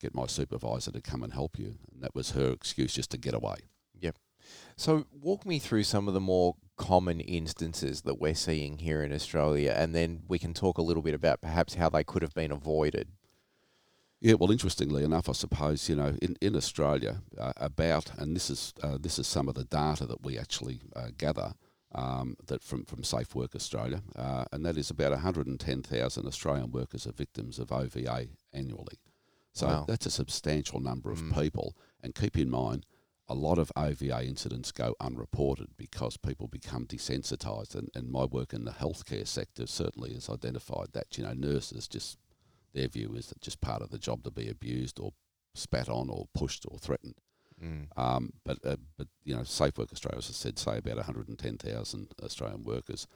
get 0.00 0.14
my 0.14 0.26
supervisor 0.26 0.92
to 0.92 1.00
come 1.00 1.22
and 1.22 1.32
help 1.32 1.58
you," 1.58 1.76
and 1.92 2.02
that 2.02 2.14
was 2.14 2.32
her 2.32 2.50
excuse 2.50 2.94
just 2.94 3.10
to 3.10 3.18
get 3.18 3.34
away. 3.34 3.56
Yep. 4.00 4.16
So, 4.76 5.06
walk 5.12 5.46
me 5.46 5.58
through 5.58 5.84
some 5.84 6.08
of 6.08 6.14
the 6.14 6.20
more 6.20 6.56
common 6.76 7.20
instances 7.20 8.02
that 8.02 8.20
we're 8.20 8.34
seeing 8.34 8.78
here 8.78 9.02
in 9.02 9.12
Australia, 9.12 9.74
and 9.76 9.94
then 9.94 10.22
we 10.28 10.38
can 10.38 10.54
talk 10.54 10.78
a 10.78 10.82
little 10.82 11.02
bit 11.02 11.14
about 11.14 11.40
perhaps 11.40 11.74
how 11.74 11.88
they 11.88 12.04
could 12.04 12.22
have 12.22 12.34
been 12.34 12.52
avoided. 12.52 13.08
Yeah, 14.20 14.34
well, 14.34 14.50
interestingly 14.50 15.04
enough, 15.04 15.28
I 15.28 15.32
suppose 15.32 15.88
you 15.88 15.96
know 15.96 16.16
in 16.22 16.36
in 16.40 16.56
Australia 16.56 17.22
uh, 17.38 17.52
about, 17.56 18.12
and 18.18 18.34
this 18.34 18.50
is 18.50 18.72
uh, 18.82 18.98
this 19.00 19.18
is 19.18 19.26
some 19.26 19.48
of 19.48 19.54
the 19.54 19.64
data 19.64 20.06
that 20.06 20.22
we 20.22 20.38
actually 20.38 20.80
uh, 20.94 21.08
gather 21.16 21.54
um, 21.94 22.36
that 22.46 22.62
from 22.62 22.84
from 22.84 23.04
Safe 23.04 23.34
Work 23.34 23.54
Australia, 23.54 24.02
uh, 24.16 24.44
and 24.52 24.64
that 24.64 24.76
is 24.76 24.90
about 24.90 25.12
110,000 25.12 26.26
Australian 26.26 26.72
workers 26.72 27.06
are 27.06 27.12
victims 27.12 27.58
of 27.58 27.72
OVA 27.72 28.28
annually. 28.52 28.98
So 29.56 29.66
Wow. 29.66 29.84
that's 29.88 30.04
a 30.06 30.10
substantial 30.10 30.80
number 30.80 31.10
of 31.10 31.18
Mm. 31.20 31.34
people, 31.42 31.76
and 32.02 32.14
keep 32.14 32.36
in 32.36 32.50
mind. 32.50 32.84
A 33.28 33.34
lot 33.34 33.58
of 33.58 33.72
OVA 33.74 34.24
incidents 34.24 34.70
go 34.70 34.94
unreported 35.00 35.76
because 35.76 36.16
people 36.16 36.46
become 36.46 36.86
desensitised, 36.86 37.74
and, 37.74 37.88
and 37.94 38.08
my 38.10 38.24
work 38.24 38.52
in 38.52 38.64
the 38.64 38.70
healthcare 38.72 39.26
sector 39.26 39.66
certainly 39.66 40.12
has 40.14 40.28
identified 40.30 40.92
that. 40.92 41.16
You 41.18 41.24
know, 41.24 41.32
nurses 41.32 41.88
just 41.88 42.18
their 42.72 42.86
view 42.86 43.14
is 43.16 43.28
that 43.28 43.40
just 43.40 43.60
part 43.62 43.82
of 43.82 43.90
the 43.90 43.98
job 43.98 44.22
to 44.24 44.30
be 44.30 44.48
abused 44.48 45.00
or 45.00 45.12
spat 45.54 45.88
on 45.88 46.10
or 46.10 46.26
pushed 46.34 46.66
or 46.68 46.78
threatened. 46.78 47.16
Mm. 47.60 47.88
Um, 47.96 48.34
but 48.44 48.58
uh, 48.64 48.76
but 48.98 49.08
you 49.24 49.34
know, 49.34 49.42
Safe 49.42 49.76
Work 49.78 49.90
Australia, 49.92 50.18
as 50.18 50.28
I 50.28 50.32
said, 50.34 50.58
say 50.58 50.76
about 50.78 50.96
110,000 50.96 52.12
Australian 52.22 52.62
workers. 52.62 53.06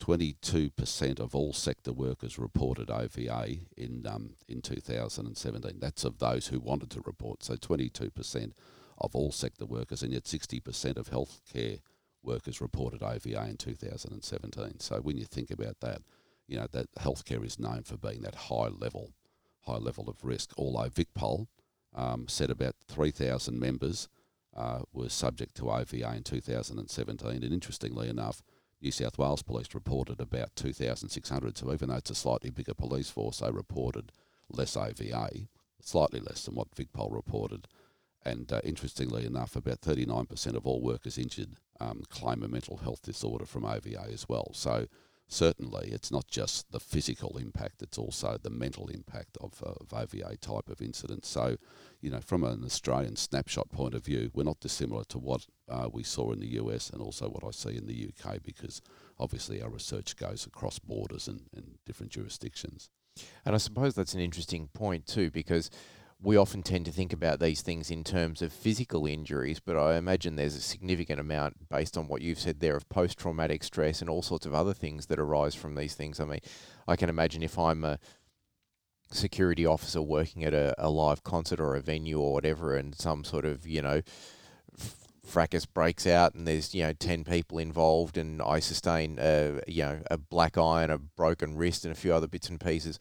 22% 0.00 1.20
of 1.20 1.34
all 1.34 1.52
sector 1.52 1.92
workers 1.92 2.38
reported 2.38 2.90
OVA 2.90 3.56
in 3.76 4.06
um, 4.06 4.30
in 4.48 4.62
2017. 4.62 5.78
That's 5.78 6.04
of 6.04 6.18
those 6.18 6.48
who 6.48 6.58
wanted 6.58 6.90
to 6.90 7.02
report. 7.02 7.42
So 7.44 7.54
22% 7.54 8.52
of 8.98 9.14
all 9.14 9.30
sector 9.30 9.66
workers, 9.66 10.02
and 10.02 10.12
yet 10.12 10.24
60% 10.24 10.96
of 10.96 11.10
healthcare 11.10 11.80
workers 12.22 12.60
reported 12.60 13.02
OVA 13.02 13.46
in 13.48 13.56
2017. 13.56 14.80
So 14.80 15.00
when 15.00 15.16
you 15.16 15.24
think 15.24 15.50
about 15.50 15.80
that, 15.80 16.02
you 16.46 16.56
know 16.56 16.66
that 16.72 16.92
healthcare 16.98 17.44
is 17.44 17.58
known 17.58 17.82
for 17.82 17.96
being 17.96 18.22
that 18.22 18.34
high 18.34 18.68
level, 18.68 19.12
high 19.66 19.76
level 19.76 20.08
of 20.08 20.24
risk. 20.24 20.52
Although 20.56 20.88
VicPol 20.88 21.46
um, 21.94 22.26
said 22.26 22.50
about 22.50 22.74
3,000 22.88 23.58
members 23.58 24.08
uh, 24.56 24.80
were 24.92 25.08
subject 25.08 25.54
to 25.56 25.70
OVA 25.70 26.12
in 26.14 26.22
2017, 26.22 27.42
and 27.42 27.52
interestingly 27.52 28.08
enough, 28.08 28.42
New 28.80 28.90
South 28.90 29.18
Wales 29.18 29.42
Police 29.42 29.74
reported 29.74 30.20
about 30.20 30.56
2,600. 30.56 31.58
So 31.58 31.72
even 31.72 31.88
though 31.88 31.96
it's 31.96 32.10
a 32.10 32.14
slightly 32.14 32.50
bigger 32.50 32.74
police 32.74 33.10
force, 33.10 33.38
they 33.38 33.50
reported 33.50 34.12
less 34.48 34.76
OVA, 34.76 35.30
slightly 35.80 36.20
less 36.20 36.44
than 36.44 36.54
what 36.54 36.74
VicPol 36.74 37.12
reported. 37.14 37.68
And 38.24 38.52
uh, 38.52 38.60
interestingly 38.64 39.24
enough, 39.24 39.56
about 39.56 39.80
39% 39.80 40.54
of 40.54 40.66
all 40.66 40.80
workers 40.80 41.18
injured 41.18 41.56
um, 41.78 42.02
claim 42.08 42.42
a 42.42 42.48
mental 42.48 42.78
health 42.78 43.02
disorder 43.02 43.46
from 43.46 43.64
OVA 43.64 44.08
as 44.12 44.28
well. 44.28 44.50
So 44.52 44.86
certainly 45.28 45.90
it's 45.92 46.10
not 46.10 46.26
just 46.26 46.70
the 46.72 46.80
physical 46.80 47.38
impact, 47.38 47.82
it's 47.82 47.96
also 47.96 48.36
the 48.42 48.50
mental 48.50 48.88
impact 48.88 49.38
of, 49.40 49.62
uh, 49.64 49.72
of 49.80 50.40
type 50.40 50.68
of 50.68 50.82
incidents. 50.82 51.28
So, 51.28 51.56
you 52.00 52.10
know, 52.10 52.20
from 52.20 52.44
an 52.44 52.64
Australian 52.64 53.16
snapshot 53.16 53.70
point 53.70 53.94
of 53.94 54.04
view, 54.04 54.30
we're 54.34 54.42
not 54.44 54.60
dissimilar 54.60 55.04
to 55.04 55.18
what 55.18 55.46
uh, 55.70 55.88
we 55.92 56.02
saw 56.02 56.32
in 56.32 56.40
the 56.40 56.54
US 56.54 56.90
and 56.90 57.00
also 57.00 57.28
what 57.28 57.44
I 57.44 57.50
see 57.50 57.76
in 57.76 57.86
the 57.86 58.10
UK 58.10 58.42
because 58.42 58.82
obviously 59.18 59.62
our 59.62 59.70
research 59.70 60.16
goes 60.16 60.46
across 60.46 60.78
borders 60.78 61.28
and, 61.28 61.42
and 61.54 61.78
different 61.86 62.12
jurisdictions. 62.12 62.90
And 63.44 63.54
I 63.54 63.58
suppose 63.58 63.94
that's 63.94 64.14
an 64.14 64.20
interesting 64.20 64.68
point 64.72 65.06
too, 65.06 65.30
because 65.30 65.70
we 66.22 66.36
often 66.36 66.62
tend 66.62 66.84
to 66.84 66.92
think 66.92 67.12
about 67.12 67.40
these 67.40 67.62
things 67.62 67.90
in 67.90 68.04
terms 68.04 68.42
of 68.42 68.52
physical 68.52 69.06
injuries, 69.06 69.58
but 69.58 69.76
I 69.76 69.96
imagine 69.96 70.36
there's 70.36 70.56
a 70.56 70.60
significant 70.60 71.18
amount, 71.18 71.68
based 71.70 71.96
on 71.96 72.08
what 72.08 72.20
you've 72.20 72.38
said 72.38 72.60
there, 72.60 72.76
of 72.76 72.88
post 72.90 73.18
traumatic 73.18 73.64
stress 73.64 74.00
and 74.00 74.10
all 74.10 74.22
sorts 74.22 74.44
of 74.44 74.52
other 74.52 74.74
things 74.74 75.06
that 75.06 75.18
arise 75.18 75.54
from 75.54 75.74
these 75.74 75.94
things. 75.94 76.20
I 76.20 76.26
mean, 76.26 76.40
I 76.86 76.96
can 76.96 77.08
imagine 77.08 77.42
if 77.42 77.58
I'm 77.58 77.84
a 77.84 77.98
security 79.10 79.64
officer 79.64 80.02
working 80.02 80.44
at 80.44 80.52
a, 80.52 80.74
a 80.78 80.90
live 80.90 81.24
concert 81.24 81.58
or 81.58 81.74
a 81.74 81.80
venue 81.80 82.20
or 82.20 82.34
whatever, 82.34 82.76
and 82.76 82.94
some 82.94 83.24
sort 83.24 83.46
of, 83.46 83.66
you 83.66 83.80
know, 83.80 84.02
fracas 85.24 85.66
breaks 85.66 86.06
out 86.06 86.34
and 86.34 86.46
there's 86.46 86.74
you 86.74 86.82
know 86.82 86.92
10 86.92 87.24
people 87.24 87.58
involved 87.58 88.16
and 88.16 88.40
I 88.42 88.58
sustain 88.58 89.18
a, 89.20 89.60
you 89.66 89.82
know 89.82 90.00
a 90.10 90.16
black 90.18 90.56
eye 90.56 90.82
and 90.82 90.92
a 90.92 90.98
broken 90.98 91.56
wrist 91.56 91.84
and 91.84 91.92
a 91.92 91.96
few 91.96 92.14
other 92.14 92.26
bits 92.26 92.48
and 92.48 92.60
pieces 92.60 92.98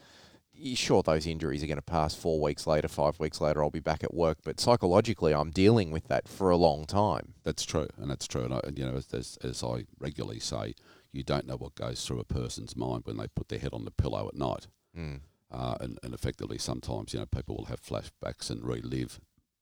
sure 0.73 1.01
those 1.01 1.25
injuries 1.25 1.63
are 1.63 1.67
going 1.67 1.77
to 1.77 1.82
pass 1.82 2.13
4 2.13 2.41
weeks 2.41 2.67
later 2.67 2.89
5 2.89 3.19
weeks 3.19 3.39
later 3.39 3.63
I'll 3.63 3.69
be 3.69 3.79
back 3.79 4.03
at 4.03 4.13
work 4.13 4.39
but 4.43 4.60
psychologically 4.60 5.34
I'm 5.34 5.51
dealing 5.51 5.91
with 5.91 6.08
that 6.10 6.27
for 6.27 6.49
a 6.49 6.58
long 6.58 6.86
time 6.86 7.34
That's 7.43 7.65
true, 7.65 7.88
and 7.97 8.12
that's 8.12 8.27
true. 8.27 8.43
And, 8.43 8.53
I, 8.53 8.62
you 8.75 8.86
know, 8.86 8.95
as, 8.95 9.12
as, 9.13 9.38
as 9.43 9.63
I 9.63 9.86
regularly 9.99 10.39
say, 10.39 10.75
you 11.12 11.23
don't 11.23 11.47
know 11.47 11.55
what 11.55 11.73
goes 11.73 12.05
through 12.05 12.19
a 12.19 12.23
person's 12.23 12.75
mind 12.75 13.01
when 13.05 13.17
they 13.17 13.27
put 13.27 13.49
their 13.49 13.58
head 13.58 13.73
on 13.73 13.86
the 13.86 13.91
pillow 13.91 14.27
at 14.27 14.36
night. 14.36 14.67
mm. 14.95 15.21
uh, 15.51 15.75
and, 15.82 15.97
and 16.03 16.13
effectively 16.13 16.60
sometimes 16.60 17.13
you 17.13 17.19
know 17.19 17.25
people 17.25 17.55
will 17.55 17.65
have 17.65 17.82
flashbacks 17.82 18.51
and 18.51 18.63
relive 18.63 19.19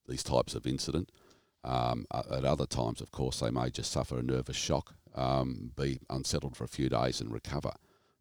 these 0.08 0.24
types 0.24 0.54
of 0.54 0.68
incident. 0.68 1.12
Um, 1.64 2.06
uh, 2.12 2.24
at 2.32 2.46
other 2.46 2.66
times, 2.66 3.02
of 3.02 3.12
course, 3.12 3.40
they 3.40 3.52
may 3.52 3.70
just 3.70 3.92
suffer 3.92 4.20
a 4.20 4.24
nervous 4.24 4.56
shock, 4.56 4.96
um, 5.16 5.72
be 5.76 6.00
unsettled 6.10 6.56
for 6.56 6.64
a 6.64 6.70
few 6.70 6.90
days 6.90 7.20
and 7.20 7.32
recover. 7.32 7.74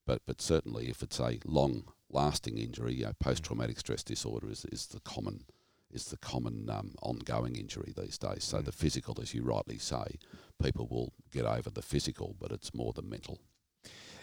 But 0.07 0.23
but 0.27 0.41
certainly, 0.41 0.89
if 0.89 1.03
it's 1.03 1.21
a 1.21 1.39
long 1.45 1.85
lasting 2.11 2.59
injury, 2.59 2.95
you 2.95 3.05
know, 3.07 3.13
post 3.21 3.45
traumatic 3.45 3.79
stress 3.79 4.03
disorder 4.03 4.49
is, 4.51 4.65
is 4.67 4.87
the 4.87 5.01
common 5.01 5.45
is 5.93 6.07
the 6.07 6.17
common 6.17 6.69
um, 6.69 6.95
ongoing 7.03 7.57
injury 7.57 7.93
these 7.97 8.19
days. 8.19 8.45
So 8.45 8.59
Mm. 8.59 8.65
the 8.65 8.73
physical, 8.73 9.19
as 9.21 9.35
you 9.35 9.43
rightly 9.43 9.79
say, 9.79 10.19
people 10.63 10.87
will 10.89 11.13
get 11.31 11.45
over 11.45 11.71
the 11.71 11.83
physical, 11.83 12.35
but 12.39 12.51
it's 12.51 12.75
more 12.75 12.93
the 12.93 13.03
mental. 13.03 13.39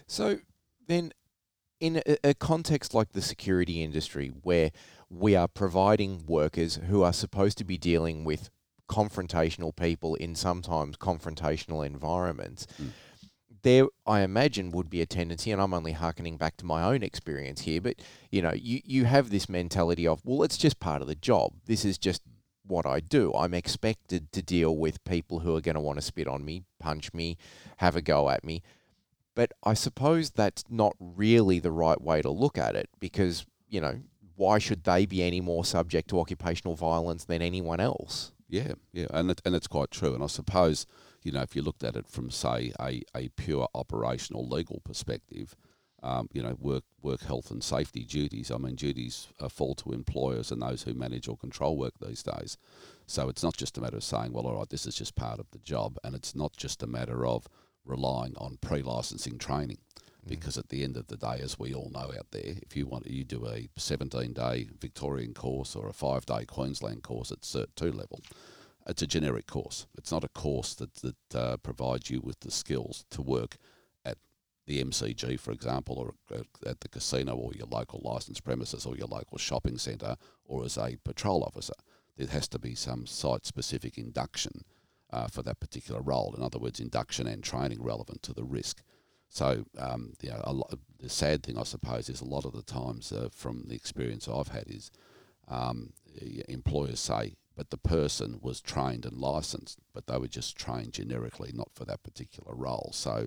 So 0.07 0.39
then, 0.87 1.13
in 1.79 2.01
a, 2.05 2.29
a 2.29 2.33
context 2.33 2.93
like 2.93 3.13
the 3.13 3.21
security 3.21 3.81
industry, 3.81 4.27
where 4.27 4.71
we 5.09 5.35
are 5.35 5.47
providing 5.47 6.25
workers 6.25 6.75
who 6.75 7.03
are 7.03 7.13
supposed 7.13 7.57
to 7.59 7.63
be 7.63 7.77
dealing 7.77 8.23
with 8.25 8.49
confrontational 8.89 9.75
people 9.75 10.15
in 10.15 10.35
sometimes 10.35 10.97
confrontational 10.97 11.85
environments, 11.85 12.67
Mm. 12.81 12.91
there, 13.63 13.85
I 14.05 14.21
imagine, 14.21 14.71
would 14.71 14.89
be 14.89 15.01
a 15.01 15.05
tendency, 15.05 15.51
and 15.51 15.61
I'm 15.61 15.73
only 15.73 15.93
harkening 15.93 16.37
back 16.37 16.57
to 16.57 16.65
my 16.65 16.83
own 16.83 17.01
experience 17.01 17.61
here, 17.61 17.79
but 17.79 17.95
you 18.29 18.41
know, 18.41 18.53
you, 18.53 18.81
you 18.83 19.05
have 19.05 19.29
this 19.29 19.47
mentality 19.47 20.05
of, 20.05 20.21
well, 20.25 20.43
it's 20.43 20.57
just 20.57 20.79
part 20.79 21.01
of 21.01 21.07
the 21.07 21.15
job. 21.15 21.53
This 21.65 21.85
is 21.85 21.97
just 21.97 22.21
what 22.65 22.85
I 22.85 22.99
do. 22.99 23.33
I'm 23.33 23.53
expected 23.53 24.31
to 24.33 24.41
deal 24.41 24.75
with 24.75 25.03
people 25.05 25.39
who 25.39 25.55
are 25.55 25.61
going 25.61 25.75
to 25.75 25.81
want 25.81 25.97
to 25.97 26.01
spit 26.01 26.27
on 26.27 26.43
me, 26.43 26.63
punch 26.79 27.13
me, 27.13 27.37
have 27.77 27.95
a 27.95 28.01
go 28.01 28.29
at 28.29 28.43
me. 28.43 28.61
But 29.33 29.53
I 29.63 29.73
suppose 29.75 30.31
that's 30.31 30.65
not 30.69 30.95
really 30.99 31.59
the 31.59 31.71
right 31.71 32.01
way 32.01 32.21
to 32.21 32.29
look 32.29 32.57
at 32.57 32.75
it 32.75 32.89
because, 32.99 33.45
you 33.69 33.79
know, 33.81 34.01
why 34.35 34.59
should 34.59 34.83
they 34.83 35.05
be 35.05 35.23
any 35.23 35.39
more 35.39 35.63
subject 35.63 36.09
to 36.09 36.19
occupational 36.19 36.75
violence 36.75 37.23
than 37.23 37.41
anyone 37.41 37.79
else? 37.79 38.32
Yeah, 38.53 38.73
yeah, 38.91 39.07
and 39.09 39.31
it, 39.31 39.41
and 39.45 39.55
it's 39.55 39.65
quite 39.65 39.89
true. 39.89 40.13
And 40.13 40.23
I 40.23 40.27
suppose 40.27 40.85
you 41.23 41.31
know 41.31 41.41
if 41.41 41.55
you 41.55 41.63
looked 41.63 41.83
at 41.83 41.95
it 41.95 42.07
from 42.07 42.29
say 42.29 42.71
a, 42.79 43.01
a 43.15 43.29
pure 43.29 43.67
operational 43.73 44.47
legal 44.47 44.79
perspective, 44.85 45.55
um, 46.03 46.29
you 46.31 46.43
know 46.43 46.55
work 46.59 46.83
work 47.01 47.21
health 47.21 47.49
and 47.49 47.63
safety 47.63 48.03
duties. 48.03 48.51
I 48.51 48.57
mean 48.57 48.75
duties 48.75 49.27
fall 49.49 49.73
to 49.73 49.91
employers 49.91 50.51
and 50.51 50.61
those 50.61 50.83
who 50.83 50.93
manage 50.93 51.27
or 51.27 51.35
control 51.35 51.75
work 51.75 51.95
these 51.99 52.21
days. 52.21 52.59
So 53.07 53.27
it's 53.27 53.41
not 53.41 53.57
just 53.57 53.79
a 53.79 53.81
matter 53.81 53.97
of 53.97 54.03
saying, 54.03 54.33
well, 54.33 54.45
all 54.45 54.59
right, 54.59 54.69
this 54.69 54.85
is 54.85 54.93
just 54.93 55.15
part 55.15 55.39
of 55.39 55.49
the 55.49 55.57
job, 55.57 55.97
and 56.03 56.13
it's 56.13 56.35
not 56.35 56.55
just 56.55 56.83
a 56.83 56.87
matter 56.87 57.25
of 57.25 57.47
relying 57.85 58.35
on 58.37 58.59
pre-licensing 58.61 59.39
training. 59.39 59.79
Because 60.25 60.57
at 60.57 60.69
the 60.69 60.83
end 60.83 60.95
of 60.95 61.07
the 61.07 61.17
day, 61.17 61.39
as 61.41 61.59
we 61.59 61.73
all 61.73 61.89
know 61.93 62.11
out 62.17 62.31
there, 62.31 62.55
if 62.61 62.77
you 62.77 62.85
want 62.85 63.07
you 63.07 63.23
do 63.23 63.45
a 63.45 63.69
17 63.77 64.33
day 64.33 64.69
Victorian 64.79 65.33
course 65.33 65.75
or 65.75 65.87
a 65.87 65.93
five 65.93 66.25
day 66.25 66.45
Queensland 66.45 67.03
course 67.03 67.31
at 67.31 67.41
Cert 67.41 67.67
2 67.75 67.91
level, 67.91 68.21
it's 68.87 69.01
a 69.01 69.07
generic 69.07 69.47
course. 69.47 69.85
It's 69.97 70.11
not 70.11 70.23
a 70.23 70.29
course 70.29 70.75
that 70.75 70.95
that 70.95 71.35
uh, 71.35 71.57
provides 71.57 72.09
you 72.09 72.21
with 72.21 72.39
the 72.41 72.51
skills 72.51 73.05
to 73.11 73.21
work 73.21 73.57
at 74.05 74.17
the 74.65 74.83
MCG, 74.83 75.39
for 75.39 75.51
example, 75.51 75.97
or 75.97 76.37
at 76.65 76.79
the 76.81 76.89
casino, 76.89 77.35
or 77.35 77.53
your 77.53 77.67
local 77.67 78.01
licensed 78.03 78.43
premises, 78.43 78.85
or 78.85 78.95
your 78.95 79.07
local 79.07 79.37
shopping 79.37 79.77
centre, 79.77 80.15
or 80.45 80.63
as 80.63 80.77
a 80.77 80.97
patrol 81.03 81.43
officer. 81.43 81.73
There 82.17 82.27
has 82.27 82.47
to 82.49 82.59
be 82.59 82.75
some 82.75 83.07
site-specific 83.07 83.97
induction 83.97 84.63
uh, 85.11 85.27
for 85.27 85.41
that 85.43 85.59
particular 85.59 86.01
role. 86.01 86.33
In 86.35 86.43
other 86.43 86.59
words, 86.59 86.79
induction 86.79 87.27
and 87.27 87.43
training 87.43 87.81
relevant 87.81 88.23
to 88.23 88.33
the 88.33 88.43
risk. 88.43 88.83
So, 89.33 89.65
um, 89.79 90.13
you 90.21 90.29
know, 90.29 90.43
lot, 90.45 90.77
the 90.99 91.09
sad 91.09 91.41
thing, 91.41 91.57
I 91.57 91.63
suppose, 91.63 92.07
is 92.07 92.21
a 92.21 92.25
lot 92.25 92.45
of 92.45 92.53
the 92.53 92.61
times 92.61 93.11
uh, 93.11 93.29
from 93.35 93.63
the 93.65 93.73
experience 93.73 94.27
I've 94.27 94.49
had 94.49 94.65
is 94.67 94.91
um, 95.47 95.93
employers 96.47 96.99
say, 96.99 97.33
but 97.57 97.71
the 97.71 97.79
person 97.79 98.37
was 98.43 98.61
trained 98.61 99.07
and 99.07 99.17
licensed, 99.17 99.79
but 99.91 100.05
they 100.05 100.19
were 100.19 100.27
just 100.27 100.55
trained 100.55 100.93
generically, 100.93 101.51
not 101.51 101.71
for 101.73 101.83
that 101.83 102.03
particular 102.03 102.53
role. 102.53 102.91
So, 102.93 103.25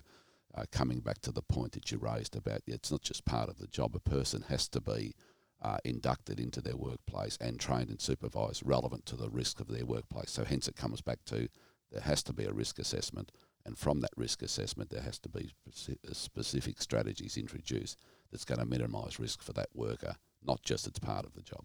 uh, 0.55 0.65
coming 0.71 1.01
back 1.01 1.21
to 1.23 1.33
the 1.33 1.43
point 1.43 1.73
that 1.73 1.91
you 1.91 1.99
raised 1.99 2.37
about 2.37 2.63
it's 2.69 2.93
not 2.93 3.03
just 3.03 3.25
part 3.25 3.49
of 3.49 3.59
the 3.59 3.67
job, 3.67 3.97
a 3.97 3.99
person 3.99 4.45
has 4.49 4.69
to 4.69 4.81
be 4.81 5.13
uh, 5.61 5.79
inducted 5.85 6.39
into 6.39 6.61
their 6.61 6.77
workplace 6.77 7.37
and 7.41 7.59
trained 7.59 7.91
and 7.91 8.01
supervised 8.01 8.63
relevant 8.65 9.07
to 9.07 9.17
the 9.17 9.29
risk 9.29 9.59
of 9.59 9.67
their 9.67 9.85
workplace. 9.85 10.31
So, 10.31 10.45
hence, 10.45 10.69
it 10.69 10.77
comes 10.77 11.01
back 11.01 11.25
to 11.27 11.49
there 11.91 12.03
has 12.03 12.23
to 12.23 12.33
be 12.33 12.45
a 12.45 12.53
risk 12.53 12.79
assessment, 12.79 13.33
and 13.67 13.77
from 13.77 14.01
that 14.01 14.13
risk 14.17 14.43
assessment, 14.43 14.91
there 14.91 15.03
has 15.03 15.19
to 15.19 15.29
be 15.29 15.53
uh, 15.69 16.13
specific 16.13 16.81
strategies 16.81 17.37
introduced 17.37 17.99
that's 18.31 18.45
going 18.45 18.61
to 18.61 18.65
minimise 18.65 19.19
risk 19.19 19.43
for 19.43 19.53
that 19.55 19.69
worker, 19.75 20.15
not 20.45 20.63
just 20.63 20.87
as 20.87 20.99
part 21.01 21.27
of 21.27 21.35
the 21.35 21.43
job. 21.43 21.65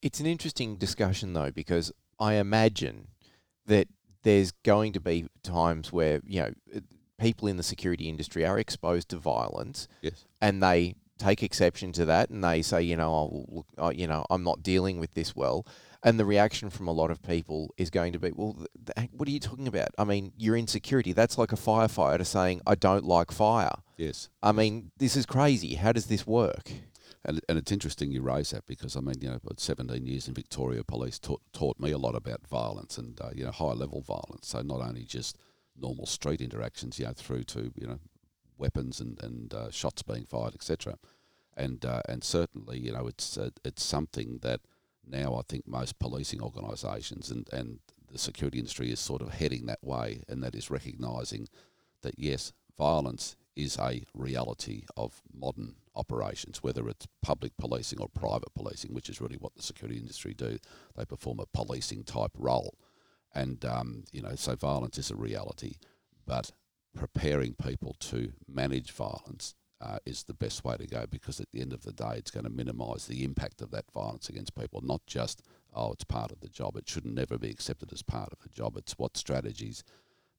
It's 0.00 0.20
an 0.20 0.26
interesting 0.26 0.76
discussion 0.76 1.32
though, 1.32 1.50
because 1.50 1.92
I 2.20 2.34
imagine 2.34 3.08
that 3.66 3.88
there's 4.22 4.52
going 4.52 4.92
to 4.92 5.00
be 5.00 5.26
times 5.42 5.92
where 5.92 6.20
you 6.24 6.40
know 6.40 6.52
uh, 6.74 6.80
people 7.18 7.48
in 7.48 7.56
the 7.56 7.62
security 7.62 8.08
industry 8.08 8.46
are 8.46 8.58
exposed 8.58 9.08
to 9.10 9.16
violence, 9.16 9.88
yes, 10.02 10.24
and 10.40 10.62
they 10.62 10.94
take 11.18 11.42
exception 11.42 11.92
to 11.92 12.04
that, 12.04 12.30
and 12.30 12.44
they 12.44 12.62
say, 12.62 12.82
you 12.82 12.96
know, 12.96 13.64
oh, 13.78 13.90
you 13.90 14.06
know, 14.06 14.24
I'm 14.30 14.44
not 14.44 14.62
dealing 14.62 14.98
with 14.98 15.14
this 15.14 15.34
well, 15.34 15.66
and 16.04 16.20
the 16.20 16.24
reaction 16.26 16.68
from 16.68 16.86
a 16.86 16.92
lot 16.92 17.10
of 17.10 17.22
people 17.22 17.74
is 17.78 17.88
going 17.88 18.12
to 18.12 18.18
be, 18.18 18.30
well, 18.30 18.54
th- 18.84 19.08
what 19.12 19.26
are 19.26 19.32
you 19.32 19.40
talking 19.40 19.66
about? 19.66 19.88
I 19.96 20.04
mean, 20.04 20.32
you're 20.36 20.54
in 20.54 20.66
security. 20.66 21.14
That's 21.14 21.38
like 21.38 21.50
a 21.50 21.56
firefighter 21.56 22.26
saying, 22.26 22.60
I 22.66 22.74
don't 22.74 23.06
like 23.06 23.32
fire. 23.32 23.76
Yes. 23.96 24.28
I 24.42 24.52
mean, 24.52 24.90
this 24.98 25.16
is 25.16 25.24
crazy. 25.24 25.76
How 25.76 25.92
does 25.92 26.06
this 26.06 26.26
work? 26.26 26.70
And, 27.24 27.40
and 27.48 27.56
it's 27.56 27.72
interesting 27.72 28.12
you 28.12 28.20
raise 28.20 28.50
that 28.50 28.66
because 28.66 28.96
I 28.96 29.00
mean, 29.00 29.14
you 29.22 29.30
know, 29.30 29.40
17 29.56 30.04
years 30.04 30.28
in 30.28 30.34
Victoria 30.34 30.84
Police 30.84 31.18
taught, 31.18 31.40
taught 31.54 31.80
me 31.80 31.90
a 31.90 31.96
lot 31.96 32.14
about 32.14 32.46
violence 32.46 32.98
and, 32.98 33.18
uh, 33.18 33.30
you 33.34 33.46
know, 33.46 33.50
high 33.50 33.72
level 33.72 34.02
violence. 34.02 34.48
So 34.48 34.60
not 34.60 34.82
only 34.82 35.04
just 35.04 35.38
normal 35.74 36.04
street 36.04 36.42
interactions, 36.42 36.98
you 36.98 37.06
know, 37.06 37.12
through 37.12 37.44
to, 37.44 37.72
you 37.74 37.86
know, 37.86 37.98
weapons 38.58 39.00
and, 39.00 39.18
and 39.22 39.54
uh, 39.54 39.70
shots 39.70 40.02
being 40.02 40.26
fired, 40.26 40.54
etc. 40.54 40.98
And, 41.56 41.82
uh, 41.86 42.02
and 42.06 42.22
certainly, 42.22 42.78
you 42.78 42.92
know, 42.92 43.06
it's, 43.06 43.38
uh, 43.38 43.50
it's 43.64 43.82
something 43.82 44.40
that 44.42 44.60
now 45.06 45.36
I 45.36 45.42
think 45.48 45.66
most 45.66 45.98
policing 45.98 46.40
organisations 46.40 47.30
and, 47.30 47.48
and 47.52 47.80
the 48.10 48.18
security 48.18 48.58
industry 48.58 48.90
is 48.92 49.00
sort 49.00 49.22
of 49.22 49.34
heading 49.34 49.66
that 49.66 49.82
way, 49.82 50.22
and 50.28 50.42
that 50.42 50.54
is 50.54 50.70
recognising 50.70 51.48
that 52.02 52.18
yes, 52.18 52.52
violence 52.78 53.36
is 53.56 53.78
a 53.78 54.02
reality 54.14 54.84
of 54.96 55.22
modern 55.32 55.76
operations, 55.96 56.62
whether 56.62 56.88
it's 56.88 57.06
public 57.22 57.56
policing 57.56 58.00
or 58.00 58.08
private 58.08 58.52
policing, 58.54 58.92
which 58.92 59.08
is 59.08 59.20
really 59.20 59.36
what 59.36 59.54
the 59.54 59.62
security 59.62 59.98
industry 59.98 60.34
do. 60.34 60.58
They 60.96 61.04
perform 61.04 61.40
a 61.40 61.46
policing 61.46 62.04
type 62.04 62.32
role. 62.36 62.74
And, 63.34 63.64
um, 63.64 64.04
you 64.12 64.22
know, 64.22 64.34
so 64.34 64.54
violence 64.54 64.98
is 64.98 65.10
a 65.10 65.16
reality, 65.16 65.74
but 66.26 66.52
preparing 66.94 67.54
people 67.54 67.96
to 67.98 68.32
manage 68.48 68.92
violence 68.92 69.54
uh, 69.84 69.98
is 70.06 70.22
the 70.22 70.34
best 70.34 70.64
way 70.64 70.76
to 70.76 70.86
go 70.86 71.04
because 71.10 71.40
at 71.40 71.50
the 71.50 71.60
end 71.60 71.72
of 71.72 71.82
the 71.82 71.92
day, 71.92 72.14
it's 72.16 72.30
going 72.30 72.44
to 72.44 72.50
minimise 72.50 73.06
the 73.06 73.22
impact 73.22 73.60
of 73.60 73.70
that 73.70 73.90
violence 73.92 74.28
against 74.28 74.54
people, 74.54 74.80
not 74.82 75.02
just, 75.06 75.42
oh, 75.74 75.92
it's 75.92 76.04
part 76.04 76.32
of 76.32 76.40
the 76.40 76.48
job. 76.48 76.76
It 76.76 76.88
shouldn't 76.88 77.14
never 77.14 77.36
be 77.36 77.50
accepted 77.50 77.92
as 77.92 78.02
part 78.02 78.32
of 78.32 78.38
the 78.40 78.48
job. 78.48 78.76
It's 78.78 78.98
what 78.98 79.16
strategies 79.16 79.84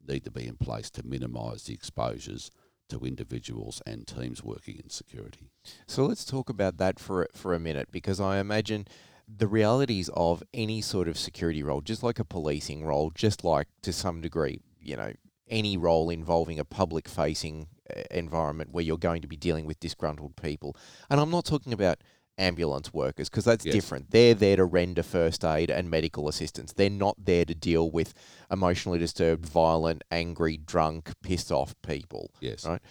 need 0.08 0.24
to 0.24 0.32
be 0.32 0.48
in 0.48 0.56
place 0.56 0.90
to 0.92 1.06
minimise 1.06 1.64
the 1.64 1.74
exposures 1.74 2.50
to 2.90 3.00
individuals 3.00 3.82
and 3.86 4.08
teams 4.08 4.44
working 4.44 4.80
in 4.84 4.90
security. 4.90 5.52
So 5.88 6.06
let's 6.06 6.26
talk 6.26 6.50
about 6.50 6.78
that 6.78 7.00
for 7.00 7.28
for 7.34 7.54
a 7.54 7.60
minute 7.60 7.90
because 7.92 8.20
I 8.20 8.38
imagine 8.38 8.88
the 9.28 9.48
realities 9.48 10.10
of 10.14 10.44
any 10.54 10.82
sort 10.82 11.08
of 11.08 11.18
security 11.18 11.64
role, 11.64 11.82
just 11.82 12.04
like 12.04 12.20
a 12.20 12.26
policing 12.26 12.84
role, 12.84 13.12
just 13.14 13.44
like 13.44 13.68
to 13.82 13.92
some 13.92 14.22
degree, 14.22 14.62
you 14.80 14.96
know, 14.96 15.14
any 15.50 15.78
role 15.78 16.12
involving 16.12 16.60
a 16.60 16.66
public 16.66 17.08
facing 17.08 17.68
environment 18.12 18.72
where 18.72 18.84
you're 18.84 18.98
going 18.98 19.22
to 19.22 19.28
be 19.28 19.38
dealing 19.38 19.66
with 19.66 19.80
disgruntled 19.80 20.36
people. 20.36 20.76
And 21.10 21.20
I'm 21.20 21.30
not 21.30 21.46
talking 21.46 21.74
about 21.74 22.02
ambulance 22.38 22.94
workers 22.94 23.30
because 23.30 23.46
that's 23.46 23.66
yes. 23.66 23.74
different. 23.74 24.12
They're 24.12 24.34
there 24.34 24.58
to 24.58 24.66
render 24.66 25.04
first 25.04 25.44
aid 25.46 25.70
and 25.70 25.90
medical 25.90 26.28
assistance. 26.28 26.74
They're 26.74 26.90
not 26.90 27.16
there 27.24 27.46
to 27.46 27.56
deal 27.56 27.90
with 27.90 28.14
emotionally 28.52 29.00
disturbed, 29.00 29.46
violent, 29.46 30.04
angry, 30.12 30.58
drunk, 30.58 31.14
pissed 31.24 31.52
off 31.52 31.76
people. 31.82 32.32
Yes. 32.40 32.66
Right. 32.66 32.82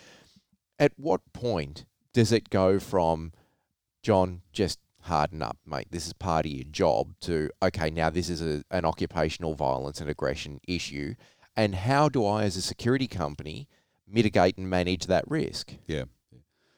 At 0.79 0.93
what 0.97 1.21
point 1.33 1.85
does 2.13 2.33
it 2.33 2.51
go 2.51 2.79
from 2.79 3.33
John 4.03 4.43
just 4.53 4.79
harden 5.03 5.43
up, 5.43 5.59
mate? 5.67 5.89
This 5.91 6.07
is 6.07 6.13
part 6.13 6.47
of 6.47 6.53
your 6.53 6.65
job. 6.65 7.15
To 7.23 7.51
okay, 7.63 7.91
now 7.91 8.11
this 8.11 8.29
is 8.29 8.43
a, 8.43 8.65
an 8.71 8.85
occupational 8.85 9.55
violence 9.55 10.01
and 10.01 10.11
aggression 10.11 10.61
issue, 10.67 11.15
and 11.57 11.75
how 11.75 12.09
do 12.09 12.25
I, 12.27 12.45
as 12.45 12.57
a 12.57 12.63
security 12.63 13.07
company, 13.07 13.69
mitigate 14.07 14.59
and 14.59 14.69
manage 14.69 15.07
that 15.07 15.25
risk? 15.29 15.75
Yeah. 15.87 16.05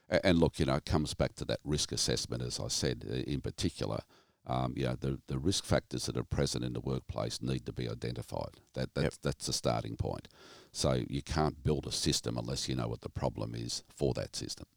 And 0.09 0.39
look, 0.39 0.59
you 0.59 0.65
know, 0.65 0.75
it 0.75 0.85
comes 0.85 1.13
back 1.13 1.35
to 1.35 1.45
that 1.45 1.59
risk 1.63 1.91
assessment, 1.91 2.41
as 2.41 2.59
I 2.59 2.69
said, 2.69 3.03
in 3.03 3.41
particular. 3.41 3.99
Um, 4.45 4.73
you 4.77 4.85
know, 4.85 4.95
the, 4.97 5.19
the 5.27 5.37
risk 5.37 5.65
factors 5.65 6.05
that 6.05 6.15
are 6.15 6.23
present 6.23 6.63
in 6.63 6.71
the 6.71 6.79
workplace 6.79 7.41
need 7.41 7.65
to 7.65 7.73
be 7.73 7.89
identified. 7.89 8.61
That 8.75 8.93
that's, 8.93 9.03
yep. 9.03 9.13
that's 9.21 9.47
the 9.47 9.53
starting 9.53 9.97
point. 9.97 10.29
So 10.71 11.03
you 11.09 11.21
can't 11.21 11.61
build 11.63 11.85
a 11.85 11.91
system 11.91 12.37
unless 12.37 12.69
you 12.69 12.75
know 12.75 12.87
what 12.87 13.01
the 13.01 13.09
problem 13.09 13.53
is 13.53 13.83
for 13.93 14.13
that 14.13 14.37
system. 14.37 14.67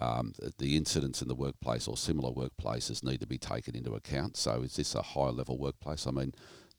Um, 0.00 0.32
the 0.56 0.78
incidents 0.78 1.20
in 1.20 1.28
the 1.28 1.34
workplace 1.34 1.86
or 1.86 1.98
similar 1.98 2.32
workplaces 2.32 3.04
need 3.04 3.20
to 3.20 3.26
be 3.26 3.36
taken 3.36 3.76
into 3.76 3.92
account. 3.92 4.38
So 4.38 4.62
is 4.62 4.76
this 4.76 4.94
a 4.94 5.02
high 5.02 5.28
level 5.28 5.58
workplace? 5.58 6.06
I 6.06 6.10
mean, 6.10 6.32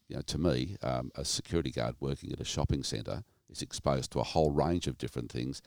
you 0.10 0.16
know, 0.16 0.24
to 0.24 0.40
me, 0.40 0.78
um, 0.82 1.12
a 1.16 1.24
security 1.24 1.70
guard 1.70 1.96
working 2.00 2.32
at 2.34 2.40
a 2.40 2.46
shopping 2.46 2.84
centre 2.84 3.24
is 3.54 3.62
exposed 3.62 4.12
to 4.12 4.20
a 4.20 4.24
whole 4.24 4.52
range 4.52 4.88
of 4.88 4.98
different 4.98 5.32
things 5.32 5.62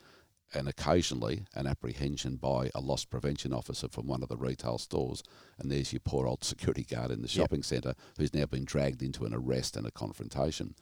and 0.53 0.67
occasionally 0.67 1.45
an 1.55 1.67
apprehension 1.67 2.37
by 2.37 2.69
a 2.73 2.79
loss 2.79 3.03
prevention 3.03 3.53
officer 3.53 3.87
from 3.89 4.07
one 4.07 4.23
of 4.23 4.29
the 4.29 4.37
retail 4.37 4.77
stores. 4.77 5.21
And 5.59 5.71
there's 5.71 5.91
your 5.91 5.99
poor 5.99 6.25
old 6.25 6.43
security 6.43 6.83
guard 6.83 7.11
in 7.11 7.21
the 7.21 7.27
shopping 7.27 7.59
yep. 7.59 7.65
centre 7.65 7.93
who's 8.17 8.33
now 8.33 8.45
been 8.45 8.65
dragged 8.65 9.01
into 9.01 9.25
an 9.25 9.33
arrest 9.33 9.75
and 9.75 9.85
a 9.85 9.91
confrontation. 9.91 10.75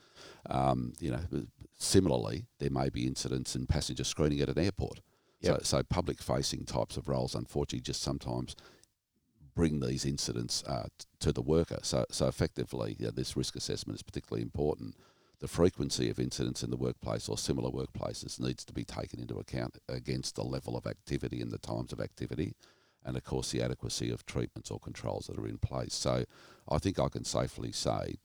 Um, 0.50 0.94
you 1.00 1.12
know, 1.12 1.46
similarly, 1.78 2.46
there 2.60 2.70
may 2.70 2.90
be 2.90 3.08
incidents 3.08 3.56
in 3.56 3.66
passenger 3.66 4.04
screening 4.04 4.42
at 4.42 4.50
an 4.50 4.60
airport. 4.60 5.02
Yep. 5.42 5.66
So, 5.66 5.78
so 5.78 5.84
public 5.84 6.22
facing 6.22 6.66
types 6.66 6.98
of 6.98 7.08
roles, 7.08 7.36
unfortunately, 7.36 7.82
just 7.82 8.02
sometimes 8.02 8.56
bring 9.56 9.80
these 9.80 10.06
incidents 10.06 10.64
uh, 10.68 10.88
t- 10.98 11.06
to 11.22 11.32
the 11.32 11.42
worker. 11.42 11.80
So, 11.82 12.06
so 12.12 12.28
effectively, 12.28 12.98
yeah, 13.00 13.10
this 13.14 13.36
risk 13.36 13.56
assessment 13.56 13.98
is 13.98 14.04
particularly 14.04 14.44
important 14.44 14.96
the 15.40 15.48
frequency 15.48 16.10
of 16.10 16.20
incidents 16.20 16.64
in 16.64 16.70
the 16.70 16.78
workplace 16.78 17.28
or 17.30 17.38
similar 17.38 17.70
workplaces 17.70 18.40
needs 18.40 18.64
to 18.66 18.74
be 18.74 18.84
taken 18.84 19.20
into 19.20 19.38
account 19.38 19.78
against 19.90 20.36
the 20.36 20.44
level 20.44 20.78
of 20.78 20.88
activity 20.88 21.42
and 21.42 21.52
the 21.52 21.58
times 21.58 21.92
of 21.92 22.00
activity, 22.00 22.56
and 23.04 23.18
of 23.18 23.24
course 23.24 23.52
the 23.52 23.62
adequacy 23.62 24.12
of 24.12 24.26
treatments 24.26 24.72
or 24.72 24.80
controls 24.80 25.28
that 25.28 25.38
are 25.38 25.48
in 25.48 25.58
place. 25.58 25.94
So 25.94 26.26
I 26.70 26.78
think 26.80 27.00
I 27.00 27.10
can 27.10 27.24
safely 27.24 27.72
say, 27.72 28.16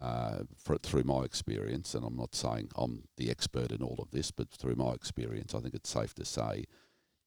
uh, 0.00 0.38
for, 0.56 0.76
through 0.78 1.04
my 1.04 1.22
experience, 1.22 1.94
and 1.94 2.04
I'm 2.04 2.16
not 2.16 2.34
saying 2.34 2.70
I'm 2.76 3.04
the 3.16 3.30
expert 3.30 3.70
in 3.70 3.82
all 3.82 3.96
of 3.98 4.10
this, 4.10 4.30
but 4.30 4.50
through 4.50 4.74
my 4.76 4.92
experience, 4.92 5.54
I 5.54 5.60
think 5.60 5.74
it's 5.74 5.90
safe 5.90 6.14
to 6.14 6.24
say 6.24 6.64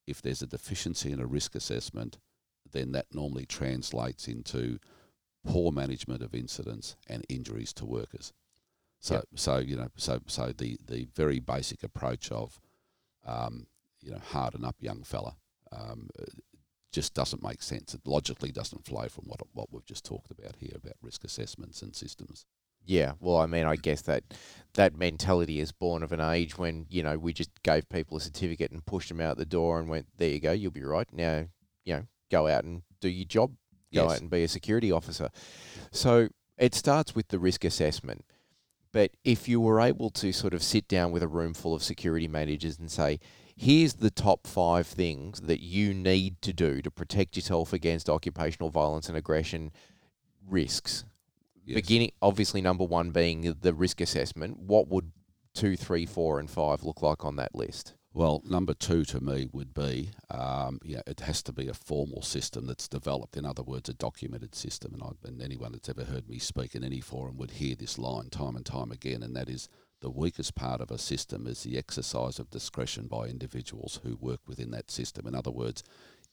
if 0.06 0.22
there's 0.22 0.42
a 0.42 0.48
deficiency 0.48 1.12
in 1.12 1.20
a 1.20 1.26
risk 1.26 1.56
assessment, 1.56 2.18
then 2.72 2.92
that 2.92 3.08
normally 3.14 3.46
translates 3.46 4.28
into 4.28 4.80
poor 5.46 5.72
management 5.72 6.22
of 6.22 6.36
incidents 6.36 6.98
and 7.08 7.26
injuries 7.30 7.74
to 7.74 7.86
workers. 7.86 8.34
So 9.00 9.16
yep. 9.16 9.26
so 9.36 9.58
you 9.58 9.76
know 9.76 9.90
so 9.96 10.20
so 10.28 10.52
the 10.58 10.78
the 10.86 11.08
very 11.16 11.40
basic 11.40 11.84
approach 11.84 12.32
of 12.32 12.60
um, 13.26 13.68
you 14.02 14.12
know 14.12 14.20
harden 14.20 14.66
up 14.66 14.76
young 14.80 15.04
fella 15.04 15.36
um, 15.72 16.10
just 16.92 17.14
doesn't 17.14 17.44
make 17.44 17.62
sense. 17.62 17.94
It 17.94 18.02
logically 18.06 18.52
doesn't 18.52 18.86
flow 18.86 19.08
from 19.08 19.26
what 19.26 19.42
what 19.54 19.72
we've 19.72 19.86
just 19.86 20.06
talked 20.06 20.32
about 20.32 20.56
here 20.58 20.74
about 20.76 20.96
risk 21.02 21.24
assessments 21.24 21.82
and 21.82 21.96
systems. 21.96 22.46
Yeah, 22.86 23.14
well, 23.20 23.38
I 23.38 23.48
mean, 23.48 23.66
I 23.66 23.76
guess 23.76 24.02
that 24.04 24.24
that 24.76 24.98
mentality 24.98 25.60
is 25.60 25.74
born 25.74 26.04
of 26.04 26.14
an 26.14 26.22
age 26.22 26.58
when 26.58 26.86
you 26.90 27.04
know 27.04 27.18
we 27.18 27.34
just 27.34 27.52
gave 27.64 27.90
people 27.90 28.18
a 28.18 28.22
certificate 28.22 28.72
and 28.72 28.86
pushed 28.86 29.10
them 29.10 29.22
out 29.22 29.38
the 29.38 29.46
door 29.46 29.80
and 29.80 29.90
went, 29.90 30.08
"There 30.18 30.30
you 30.30 30.40
go, 30.40 30.54
you'll 30.54 30.72
be 30.72 30.84
right 30.84 31.12
now." 31.12 31.48
You 31.84 31.94
know, 31.96 32.08
go 32.32 32.48
out 32.48 32.64
and 32.64 32.84
do 33.00 33.10
your 33.10 33.26
job. 33.26 33.52
Go 33.94 34.04
yes. 34.04 34.12
out 34.14 34.22
and 34.22 34.30
be 34.30 34.44
a 34.44 34.48
security 34.48 34.92
officer. 34.92 35.30
So 35.92 36.30
it 36.58 36.76
starts 36.76 37.16
with 37.16 37.28
the 37.28 37.40
risk 37.40 37.64
assessment 37.64 38.26
But 38.98 39.12
if 39.24 39.48
you 39.48 39.62
were 39.62 39.80
able 39.80 40.10
to 40.10 40.34
sort 40.34 40.56
of 40.56 40.64
sit 40.64 40.88
down 40.88 41.12
with 41.12 41.22
a 41.22 41.28
room 41.28 41.54
full 41.54 41.76
of 41.76 41.84
security 41.84 42.28
managers 42.28 42.80
and 42.80 42.90
say, 42.90 43.20
here's 43.56 43.94
the 43.94 44.10
top 44.10 44.48
five 44.48 44.88
things 44.88 45.42
that 45.42 45.62
you 45.62 45.94
need 45.94 46.42
to 46.42 46.52
do 46.52 46.82
to 46.82 46.90
protect 46.90 47.36
yourself 47.36 47.74
against 47.74 48.10
occupational 48.10 48.72
violence 48.72 49.08
and 49.08 49.16
aggression 49.16 49.72
risks. 50.50 51.06
Yes. 51.64 51.76
Beginning, 51.76 52.12
obviously, 52.24 52.60
number 52.60 52.86
one 52.86 53.12
being 53.12 53.56
the 53.62 53.72
risk 53.76 54.02
assessment. 54.02 54.58
What 54.62 54.88
would 54.88 55.12
two, 55.54 55.78
three, 55.78 56.08
four, 56.08 56.40
and 56.40 56.50
five 56.50 56.84
look 56.84 57.04
like 57.04 57.24
on 57.24 57.36
that 57.36 57.54
list? 57.54 57.94
Well, 58.18 58.42
number 58.50 58.74
two 58.74 59.06
to 59.06 59.24
me 59.24 59.48
would 59.54 59.76
be, 59.76 60.10
um, 60.32 60.80
it 60.84 61.20
has 61.20 61.44
to 61.44 61.54
be 61.54 61.68
a 61.68 61.74
formal 61.76 62.24
system 62.24 62.66
that's 62.66 62.88
developed. 62.88 63.38
In 63.38 63.46
other 63.46 63.62
words, 63.62 63.90
a 63.90 63.94
documented 63.94 64.56
system. 64.56 64.96
And, 64.96 65.04
I, 65.04 65.28
and 65.28 65.40
anyone 65.40 65.74
that's 65.74 65.88
ever 65.88 66.04
heard 66.04 66.28
me 66.28 66.40
speak 66.40 66.74
in 66.74 66.84
any 66.84 67.00
forum 67.00 67.38
would 67.38 67.52
hear 67.52 67.76
this 67.76 68.00
line 68.00 68.32
time 68.32 68.56
and 68.56 68.66
time 68.66 68.92
again, 68.92 69.22
and 69.22 69.36
that 69.36 69.50
is 69.50 69.70
the 70.02 70.10
weakest 70.10 70.56
part 70.56 70.82
of 70.82 70.90
a 70.90 70.98
system 70.98 71.46
is 71.46 71.62
the 71.62 71.78
exercise 71.78 72.40
of 72.40 72.50
discretion 72.50 73.06
by 73.06 73.28
individuals 73.28 74.00
who 74.04 74.18
work 74.20 74.40
within 74.48 74.72
that 74.72 74.90
system. 74.90 75.28
In 75.28 75.36
other 75.36 75.52
words, 75.52 75.84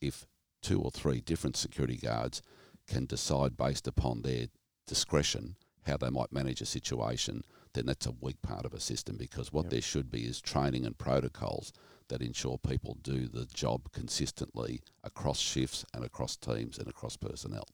if 0.00 0.26
two 0.62 0.80
or 0.80 0.90
three 0.90 1.20
different 1.20 1.54
security 1.54 1.98
guards 1.98 2.40
can 2.88 3.04
decide 3.04 3.58
based 3.58 3.86
upon 3.86 4.22
their 4.22 4.46
discretion 4.86 5.56
how 5.82 5.98
they 5.98 6.08
might 6.08 6.32
manage 6.32 6.62
a 6.62 6.66
situation, 6.66 7.44
then 7.74 7.87
that's 7.87 8.06
a 8.06 8.14
weak 8.20 8.40
part 8.42 8.64
of 8.64 8.72
a 8.72 8.80
system 8.80 9.16
because 9.16 9.52
what 9.52 9.64
Yep. 9.66 9.70
there 9.70 9.82
should 9.82 10.10
be 10.10 10.24
is 10.24 10.40
training 10.40 10.87
and 10.87 10.96
protocols 10.96 11.72
that 12.08 12.22
ensure 12.22 12.58
people 12.58 12.96
do 13.02 13.26
the 13.26 13.46
job 13.46 13.90
consistently 13.92 14.82
across 15.02 15.40
shifts 15.40 15.84
and 15.92 16.04
across 16.04 16.37
teams 16.37 16.78
and 16.78 16.88
across 16.88 17.16
personnel. 17.16 17.66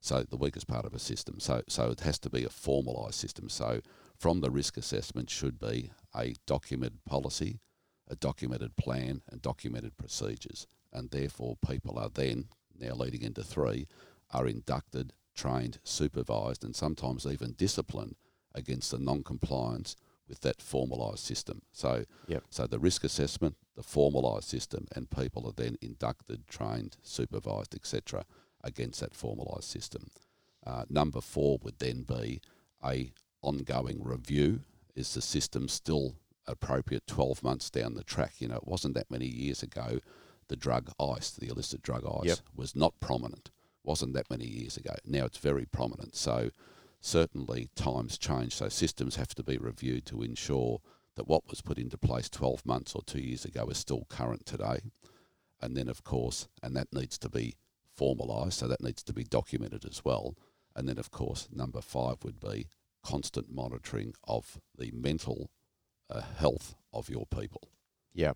So 0.00 0.22
the 0.22 0.36
weakest 0.36 0.68
part 0.68 0.84
of 0.84 0.94
a 0.94 0.98
system. 0.98 1.40
So 1.40 1.62
so 1.68 1.90
it 1.90 2.00
has 2.00 2.18
to 2.20 2.30
be 2.30 2.44
a 2.44 2.48
formalised 2.48 3.14
system. 3.14 3.48
So 3.48 3.80
from 4.16 4.40
the 4.40 4.50
risk 4.50 4.76
assessment 4.76 5.30
should 5.30 5.58
be 5.58 5.90
a 6.14 6.34
documented 6.46 7.04
policy, 7.04 7.60
a 8.06 8.16
documented 8.16 8.76
plan, 8.76 9.22
and 9.30 9.42
documented 9.42 9.96
procedures. 9.96 10.66
And 10.92 11.10
therefore 11.10 11.56
people 11.66 11.98
are 11.98 12.10
then, 12.10 12.48
now 12.78 12.94
leading 12.94 13.22
into 13.22 13.42
three, 13.42 13.86
are 14.30 14.46
inducted, 14.46 15.14
trained, 15.34 15.78
supervised, 15.84 16.64
and 16.64 16.74
sometimes 16.74 17.26
even 17.26 17.52
disciplined 17.52 18.16
against 18.58 18.90
the 18.90 18.98
non-compliance 18.98 19.96
with 20.28 20.40
that 20.42 20.58
formalised 20.58 21.20
system. 21.20 21.62
So, 21.72 22.04
Yep. 22.26 22.44
so 22.50 22.66
the 22.66 22.78
risk 22.78 23.02
assessment, 23.04 23.56
the 23.76 23.82
formalised 23.82 24.44
system, 24.44 24.86
and 24.94 25.08
people 25.10 25.46
are 25.46 25.52
then 25.56 25.76
inducted, 25.80 26.46
trained, 26.46 26.98
supervised, 27.02 27.74
etc., 27.74 28.26
against 28.62 29.00
that 29.00 29.14
formalised 29.14 29.64
system. 29.64 30.10
Uh, 30.66 30.84
number 30.90 31.20
four 31.22 31.58
would 31.62 31.78
then 31.78 32.02
be 32.02 32.40
a 32.84 33.12
ongoing 33.40 34.02
review. 34.02 34.60
Is 34.94 35.14
the 35.14 35.22
system 35.22 35.68
still 35.68 36.16
appropriate 36.46 37.06
12 37.06 37.42
months 37.42 37.70
down 37.70 37.94
the 37.94 38.02
track? 38.04 38.34
You 38.40 38.48
know, 38.48 38.56
it 38.56 38.66
wasn't 38.66 38.94
that 38.94 39.10
many 39.10 39.26
years 39.26 39.62
ago. 39.62 40.00
The 40.48 40.56
drug 40.56 40.90
ice, 41.00 41.30
the 41.30 41.46
illicit 41.48 41.82
drug 41.82 42.04
ice, 42.04 42.26
Yep. 42.26 42.38
was 42.56 42.74
not 42.76 42.98
prominent. 43.00 43.50
Wasn't 43.84 44.12
that 44.14 44.28
many 44.28 44.46
years 44.46 44.76
ago. 44.76 44.94
Now 45.06 45.24
it's 45.24 45.38
very 45.38 45.64
prominent. 45.64 46.16
So 46.16 46.50
certainly 47.00 47.70
times 47.74 48.18
change, 48.18 48.54
so 48.54 48.68
systems 48.68 49.16
have 49.16 49.34
to 49.34 49.42
be 49.42 49.58
reviewed 49.58 50.06
to 50.06 50.22
ensure 50.22 50.80
that 51.16 51.28
what 51.28 51.48
was 51.48 51.60
put 51.60 51.78
into 51.78 51.98
place 51.98 52.28
12 52.28 52.64
months 52.64 52.94
or 52.94 53.02
two 53.02 53.20
years 53.20 53.44
ago 53.44 53.66
is 53.66 53.78
still 53.78 54.06
current 54.08 54.46
today. 54.46 54.80
And 55.60 55.76
then, 55.76 55.88
of 55.88 56.04
course, 56.04 56.48
and 56.62 56.76
that 56.76 56.92
needs 56.92 57.18
to 57.18 57.28
be 57.28 57.56
formalised, 57.98 58.54
so 58.54 58.68
that 58.68 58.82
needs 58.82 59.02
to 59.02 59.12
be 59.12 59.24
documented 59.24 59.84
as 59.84 60.04
well. 60.04 60.36
And 60.76 60.88
then, 60.88 60.98
of 60.98 61.10
course, 61.10 61.48
number 61.52 61.80
five 61.80 62.22
would 62.22 62.38
be 62.38 62.68
constant 63.02 63.50
monitoring 63.50 64.14
of 64.24 64.60
the 64.76 64.92
mental 64.92 65.50
uh, 66.08 66.20
health 66.20 66.76
of 66.92 67.08
your 67.08 67.26
people. 67.26 67.62
Yeah. 68.18 68.32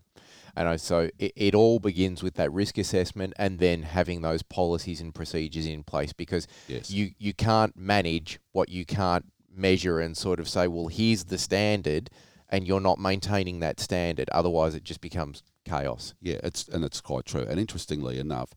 And 0.54 0.68
I, 0.68 0.76
so 0.76 1.08
it, 1.18 1.32
it 1.34 1.54
all 1.54 1.78
begins 1.78 2.22
with 2.22 2.34
that 2.34 2.52
risk 2.52 2.78
assessment 2.78 3.32
and 3.36 3.58
then 3.58 3.82
having 3.82 4.20
those 4.20 4.42
policies 4.42 5.00
and 5.00 5.14
procedures 5.14 5.66
in 5.66 5.82
place 5.82 6.12
because 6.12 6.46
Yes. 6.68 6.90
you, 6.90 7.10
you 7.18 7.32
can't 7.34 7.76
manage 7.76 8.38
what 8.52 8.68
you 8.68 8.84
can't 8.84 9.24
measure 9.54 9.98
and 9.98 10.16
sort 10.16 10.38
of 10.40 10.48
say, 10.48 10.68
well, 10.68 10.86
here's 10.88 11.24
the 11.24 11.38
standard, 11.38 12.10
and 12.48 12.66
you're 12.66 12.80
not 12.80 12.98
maintaining 12.98 13.60
that 13.60 13.80
standard. 13.80 14.28
Otherwise, 14.30 14.74
it 14.74 14.84
just 14.84 15.00
becomes 15.00 15.42
chaos. 15.64 16.14
Yeah, 16.20 16.38
it's 16.44 16.68
and 16.68 16.84
it's 16.84 17.00
quite 17.00 17.24
true. 17.24 17.46
And 17.48 17.58
interestingly 17.58 18.18
enough, 18.18 18.50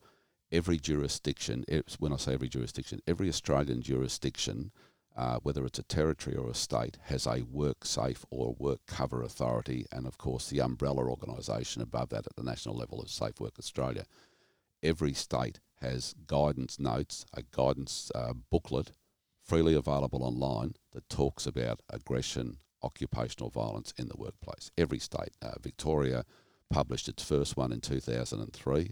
every 0.52 0.78
jurisdiction, 0.78 1.64
it's, 1.68 2.00
when 2.00 2.12
I 2.14 2.18
say 2.18 2.34
every 2.34 2.50
jurisdiction, 2.50 3.00
every 3.08 3.30
Australian 3.30 3.82
jurisdiction, 3.82 4.72
uh, 5.16 5.40
whether 5.44 5.66
it's 5.66 5.80
a 5.80 5.84
territory 5.84 6.36
or 6.36 6.50
a 6.50 6.54
state, 6.54 6.98
has 7.04 7.26
a 7.26 7.44
work 7.44 7.86
safe 7.86 8.26
or 8.30 8.56
work 8.60 8.80
cover 8.86 9.22
authority, 9.22 9.86
and 9.92 10.06
of 10.06 10.18
course 10.18 10.50
the 10.50 10.60
umbrella 10.60 11.04
organisation 11.06 11.82
above 11.82 12.10
that 12.10 12.28
at 12.28 12.36
the 12.36 12.44
national 12.44 12.76
level 12.76 13.02
is 13.04 13.12
Safe 13.12 13.40
Work 13.40 13.54
Australia. 13.58 14.06
Every 14.84 15.14
state 15.14 15.60
has 15.82 16.16
guidance 16.28 16.80
notes, 16.80 17.26
a 17.34 17.44
guidance 17.44 18.12
uh, 18.14 18.34
booklet, 18.52 18.92
freely 19.42 19.74
available 19.74 20.24
online 20.24 20.76
that 20.92 21.08
talks 21.10 21.46
about 21.46 21.82
aggression, 21.90 22.58
occupational 22.84 23.50
violence 23.50 23.94
in 23.98 24.10
the 24.10 24.18
workplace. 24.18 24.72
Every 24.78 25.00
state, 25.00 25.32
uh, 25.42 25.54
Victoria 25.62 26.26
published 26.70 27.08
its 27.08 27.24
first 27.24 27.56
one 27.56 27.72
in 27.72 27.80
2003. 27.80 28.92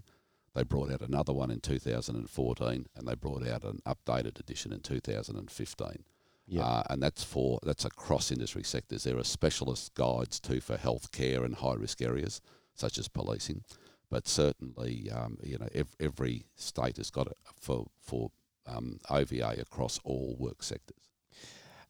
They 0.56 0.64
brought 0.64 0.92
out 0.92 1.02
another 1.02 1.34
one 1.34 1.50
in 1.50 1.60
2014, 1.60 2.86
and 2.96 3.08
they 3.08 3.16
brought 3.16 3.46
out 3.48 3.64
an 3.64 3.82
updated 3.86 4.40
edition 4.40 4.72
in 4.72 4.82
2015. 4.82 6.06
Uh, 6.64 6.84
and 6.90 7.02
that's 7.02 7.24
for 7.24 7.60
that's 7.64 7.86
across 7.86 8.32
industry 8.32 8.64
sectors. 8.64 9.04
There 9.04 9.18
are 9.18 9.24
specialist 9.24 9.94
guides 9.96 10.40
too 10.40 10.60
for 10.60 10.78
healthcare 10.78 11.44
and 11.46 11.56
high 11.56 11.76
risk 11.76 12.02
areas 12.02 12.42
such 12.74 12.98
as 12.98 13.08
policing, 13.08 13.64
but 14.10 14.28
certainly 14.28 15.10
um, 15.12 15.38
you 15.42 15.58
know 15.58 15.70
ev- 15.74 15.96
every 16.00 16.46
state 16.56 16.98
has 16.98 17.10
got 17.10 17.28
it 17.28 17.38
for 17.60 17.88
for 18.00 18.32
um, 18.68 19.00
OVA 19.10 19.56
across 19.60 20.00
all 20.04 20.36
work 20.38 20.64
sectors. 20.64 21.13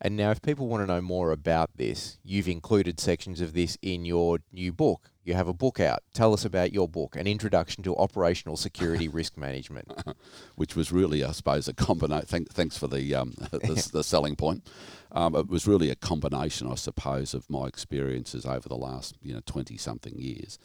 And 0.04 0.18
now, 0.18 0.32
if 0.32 0.42
people 0.42 0.68
want 0.68 0.84
to 0.84 0.94
know 0.94 1.02
more 1.02 1.32
about 1.32 1.78
this, 1.78 2.20
you've 2.26 2.50
included 2.50 3.00
sections 3.00 3.40
of 3.40 3.54
this 3.54 3.78
in 3.82 4.04
your 4.04 4.40
new 4.52 4.74
book. 4.74 5.10
You 5.24 5.34
have 5.34 5.48
a 5.48 5.54
book 5.54 5.80
out. 5.80 6.04
Tell 6.14 6.34
us 6.34 6.44
about 6.44 6.74
your 6.74 6.90
book, 6.90 7.16
An 7.16 7.26
Introduction 7.26 7.86
to 7.86 7.96
Operational 7.96 8.58
Security 8.58 9.08
Risk 9.20 9.38
Management. 9.38 9.90
which 10.56 10.76
was 10.76 10.92
really, 10.92 11.24
I 11.24 11.32
suppose, 11.32 11.70
a 11.70 11.74
combination. 11.74 12.26
Thank, 12.26 12.52
thanks 12.52 12.78
for 12.78 12.88
the, 12.88 13.16
um, 13.16 13.34
the 13.52 13.90
the 13.94 14.04
selling 14.04 14.36
point. 14.36 14.68
Um, 15.14 15.36
it 15.36 15.48
was 15.48 15.68
really 15.68 15.90
a 15.90 15.96
combination, 15.96 16.70
I 16.70 16.76
suppose, 16.76 17.34
of 17.34 17.50
my 17.50 17.68
experiences 17.68 18.46
over 18.46 18.68
the 18.68 18.76
last 18.76 19.16
you 19.22 19.34
know 19.34 19.42
twenty 19.46 19.78
something 19.78 20.20
years, 20.20 20.60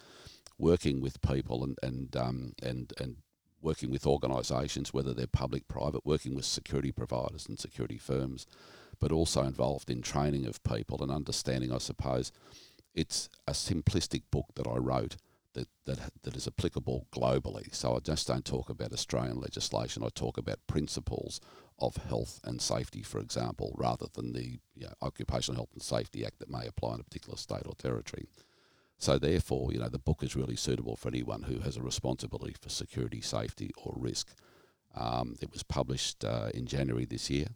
working 0.58 1.00
with 1.00 1.22
people 1.22 1.62
and 1.62 1.78
and 1.80 2.16
um, 2.16 2.54
and 2.60 2.92
and 2.98 3.16
working 3.60 3.90
with 3.90 4.06
organisations, 4.06 4.92
whether 4.92 5.12
they're 5.12 5.26
public, 5.26 5.66
private, 5.68 6.06
working 6.06 6.34
with 6.34 6.44
security 6.44 6.92
providers 6.92 7.46
and 7.48 7.58
security 7.58 7.98
firms, 7.98 8.46
but 9.00 9.12
also 9.12 9.42
involved 9.42 9.90
in 9.90 10.02
training 10.02 10.46
of 10.46 10.62
people 10.62 11.02
and 11.02 11.10
understanding, 11.10 11.72
I 11.72 11.78
suppose. 11.78 12.32
It's 12.94 13.28
a 13.46 13.52
simplistic 13.52 14.22
book 14.30 14.46
that 14.56 14.66
I 14.66 14.76
wrote 14.76 15.16
that, 15.54 15.68
that 15.86 16.12
that 16.22 16.36
is 16.36 16.46
applicable 16.46 17.06
globally. 17.12 17.74
So 17.74 17.96
I 17.96 18.00
just 18.00 18.26
don't 18.26 18.44
talk 18.44 18.68
about 18.68 18.92
Australian 18.92 19.40
legislation. 19.40 20.02
I 20.04 20.08
talk 20.14 20.38
about 20.38 20.58
principles 20.66 21.40
of 21.78 21.96
health 21.96 22.40
and 22.44 22.60
safety, 22.60 23.02
for 23.02 23.20
example, 23.20 23.74
rather 23.76 24.06
than 24.12 24.32
the 24.32 24.58
you 24.74 24.86
know, 24.86 24.92
Occupational 25.02 25.56
Health 25.56 25.72
and 25.72 25.82
Safety 25.82 26.24
Act 26.24 26.38
that 26.40 26.50
may 26.50 26.66
apply 26.66 26.94
in 26.94 27.00
a 27.00 27.04
particular 27.04 27.36
state 27.36 27.62
or 27.66 27.74
territory. 27.74 28.26
So 28.98 29.16
therefore, 29.16 29.72
you 29.72 29.78
know, 29.78 29.88
the 29.88 29.98
book 29.98 30.22
is 30.22 30.34
really 30.34 30.56
suitable 30.56 30.96
for 30.96 31.08
anyone 31.08 31.44
who 31.44 31.60
has 31.60 31.76
a 31.76 31.82
responsibility 31.82 32.56
for 32.60 32.68
security, 32.68 33.20
safety, 33.20 33.70
or 33.76 33.94
risk. 33.96 34.34
Um, 34.96 35.36
it 35.40 35.52
was 35.52 35.62
published 35.62 36.24
uh, 36.24 36.50
in 36.52 36.66
January 36.66 37.04
this 37.04 37.30
year. 37.30 37.46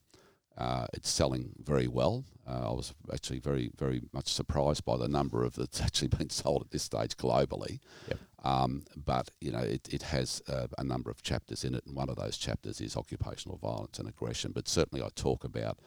Uh, 0.57 0.86
it's 0.92 1.11
selling 1.11 1.53
very 1.62 1.88
well. 1.88 2.24
Uh, 2.46 2.70
I 2.70 2.72
was 2.72 2.92
actually 3.12 3.38
very, 3.38 3.70
very 3.78 4.03
much 4.12 4.28
surprised 4.28 4.84
by 4.84 4.96
the 4.96 5.09
number 5.09 5.44
of 5.44 5.55
that's 5.55 5.80
actually 5.86 6.09
been 6.09 6.30
sold 6.30 6.62
at 6.62 6.70
this 6.70 6.82
stage 6.82 7.16
globally. 7.16 7.78
Yep. 8.09 8.18
Um, 8.44 8.82
but 8.96 9.30
you 9.40 9.53
know, 9.53 9.61
it, 9.61 9.88
it 9.92 10.03
has 10.03 10.42
uh, 10.48 10.66
a 10.76 10.84
number 10.84 11.11
of 11.11 11.22
chapters 11.22 11.64
in 11.64 11.74
it, 11.74 11.84
and 11.86 11.96
one 11.96 12.09
of 12.09 12.16
those 12.16 12.36
chapters 12.36 12.80
is 12.80 12.96
occupational 12.96 13.57
violence 13.57 13.98
and 13.98 14.09
aggression. 14.09 14.53
But 14.53 14.68
certainly, 14.68 15.03
I 15.03 15.09
talk 15.14 15.44
about 15.44 15.78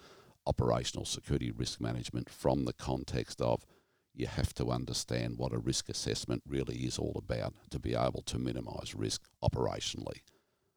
operational 0.47 1.05
security 1.05 1.51
risk 1.51 1.82
management 1.82 2.30
from 2.30 2.66
the 2.66 2.74
context 2.74 3.41
of 3.41 3.66
you 4.13 4.28
have 4.28 4.53
to 4.53 4.72
understand 4.72 5.38
what 5.38 5.53
a 5.53 5.57
risk 5.57 5.89
assessment 5.89 6.41
really 6.47 6.78
is 6.78 6.97
all 6.97 7.13
about 7.18 7.53
to 7.70 7.80
be 7.80 7.93
able 7.93 8.22
to 8.26 8.39
minimise 8.39 8.95
risk 8.95 9.24
operationally. 9.43 10.22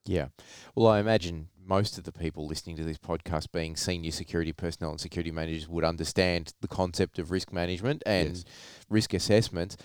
Yeah. 0.09 0.29
Well, 0.75 0.89
I 0.89 1.01
imagine 1.01 1.49
most 1.63 1.99
of 1.99 2.05
the 2.05 2.13
people 2.13 2.47
listening 2.47 2.77
to 2.77 2.85
this 2.85 2.97
podcast 2.97 3.53
being 3.53 3.77
senior 3.77 4.11
security 4.11 4.55
personnel 4.55 4.91
and 4.93 5.01
security 5.01 5.31
managers 5.31 5.69
would 5.69 5.85
understand 5.85 6.55
the 6.63 6.69
concept 6.69 7.19
of 7.19 7.31
risk 7.31 7.53
management 7.53 8.03
and 8.07 8.31
Yes. 8.31 8.45
risk 8.89 9.13
assessments. 9.13 9.77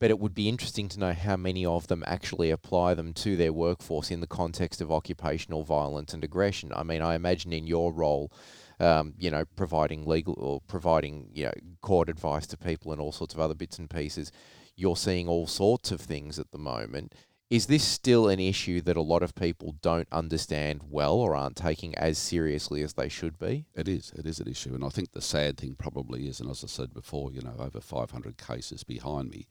But 0.00 0.10
it 0.10 0.18
would 0.18 0.34
be 0.34 0.48
interesting 0.48 0.88
to 0.88 0.98
know 0.98 1.12
how 1.12 1.36
many 1.36 1.64
of 1.64 1.86
them 1.86 2.02
actually 2.06 2.50
apply 2.50 2.94
them 2.94 3.12
to 3.14 3.36
their 3.36 3.52
workforce 3.52 4.10
in 4.10 4.20
the 4.20 4.26
context 4.26 4.80
of 4.80 4.90
occupational 4.90 5.62
violence 5.62 6.14
and 6.14 6.24
aggression. 6.24 6.72
I 6.74 6.82
mean, 6.82 7.02
I 7.02 7.14
imagine 7.14 7.52
in 7.52 7.66
your 7.66 7.92
role 7.92 8.32
um, 8.80 9.12
you 9.18 9.30
know, 9.30 9.44
providing 9.56 10.06
legal 10.06 10.34
or 10.38 10.62
providing 10.62 11.28
you 11.34 11.44
know 11.44 11.52
court 11.82 12.08
advice 12.08 12.46
to 12.48 12.56
people 12.56 12.92
and 12.92 13.00
all 13.00 13.12
sorts 13.12 13.34
of 13.34 13.40
other 13.40 13.54
bits 13.54 13.78
and 13.78 13.90
pieces. 13.90 14.32
You're 14.74 14.96
seeing 14.96 15.28
all 15.28 15.46
sorts 15.46 15.92
of 15.92 16.00
things 16.00 16.38
at 16.38 16.50
the 16.50 16.58
moment. 16.58 17.14
Is 17.50 17.66
this 17.66 17.82
still 17.82 18.28
an 18.28 18.38
issue 18.38 18.80
that 18.82 18.96
a 18.96 19.02
lot 19.02 19.24
of 19.24 19.34
people 19.34 19.74
don't 19.82 20.06
understand 20.12 20.82
well 20.88 21.14
or 21.14 21.34
aren't 21.34 21.56
taking 21.56 21.96
as 21.96 22.16
seriously 22.16 22.80
as 22.82 22.92
they 22.92 23.08
should 23.08 23.40
be? 23.40 23.66
It 23.74 23.88
is. 23.88 24.12
It 24.14 24.24
is 24.24 24.38
an 24.38 24.46
issue, 24.46 24.72
and 24.72 24.84
I 24.84 24.88
think 24.88 25.10
the 25.10 25.20
sad 25.20 25.58
thing 25.58 25.74
probably 25.74 26.28
is, 26.28 26.38
and 26.38 26.48
as 26.48 26.62
I 26.62 26.68
said 26.68 26.94
before, 26.94 27.32
you 27.32 27.42
know, 27.42 27.56
over 27.58 27.80
500 27.80 28.38
cases 28.38 28.84
behind 28.84 29.30
me. 29.30 29.48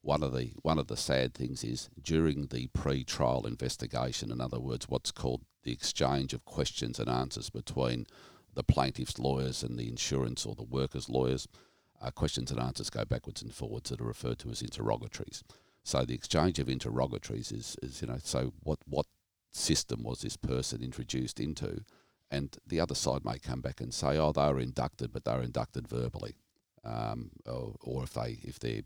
One 0.00 0.22
of 0.22 0.32
the 0.32 0.52
one 0.62 0.78
of 0.78 0.86
the 0.86 0.96
sad 0.96 1.34
things 1.34 1.64
is 1.64 1.90
during 2.00 2.46
the 2.46 2.68
pre-trial 2.68 3.44
investigation. 3.48 4.30
In 4.30 4.40
other 4.40 4.60
words, 4.60 4.88
what's 4.88 5.10
called 5.10 5.42
the 5.64 5.72
exchange 5.72 6.32
of 6.32 6.44
questions 6.44 7.00
and 7.00 7.10
answers 7.10 7.50
between 7.50 8.06
the 8.54 8.62
plaintiff's 8.62 9.18
lawyers 9.18 9.64
and 9.64 9.76
the 9.76 9.88
insurance 9.88 10.46
or 10.46 10.54
the 10.54 10.62
workers' 10.62 11.08
lawyers. 11.08 11.48
Uh, 12.00 12.12
questions 12.12 12.52
and 12.52 12.60
answers 12.60 12.90
go 12.90 13.04
backwards 13.04 13.42
and 13.42 13.52
forwards 13.52 13.90
that 13.90 14.00
are 14.00 14.04
referred 14.04 14.38
to 14.38 14.50
as 14.50 14.62
interrogatories. 14.62 15.42
So 15.90 16.04
the 16.04 16.14
exchange 16.14 16.60
of 16.60 16.68
interrogatories 16.68 17.50
is, 17.50 17.76
is 17.82 18.00
you 18.00 18.06
know, 18.06 18.18
so 18.22 18.52
what, 18.62 18.78
what 18.86 19.06
system 19.50 20.04
was 20.04 20.20
this 20.20 20.36
person 20.36 20.84
introduced 20.84 21.40
into? 21.40 21.80
And 22.30 22.56
the 22.64 22.78
other 22.78 22.94
side 22.94 23.24
may 23.24 23.40
come 23.40 23.60
back 23.60 23.80
and 23.80 23.92
say, 23.92 24.16
oh, 24.16 24.30
they 24.30 24.52
were 24.52 24.60
inducted, 24.60 25.12
but 25.12 25.24
they 25.24 25.32
were 25.32 25.42
inducted 25.42 25.88
verbally. 25.88 26.36
Um, 26.84 27.32
or, 27.44 27.74
or 27.80 28.04
if 28.04 28.14
they 28.14 28.38
if 28.44 28.60
they're 28.60 28.82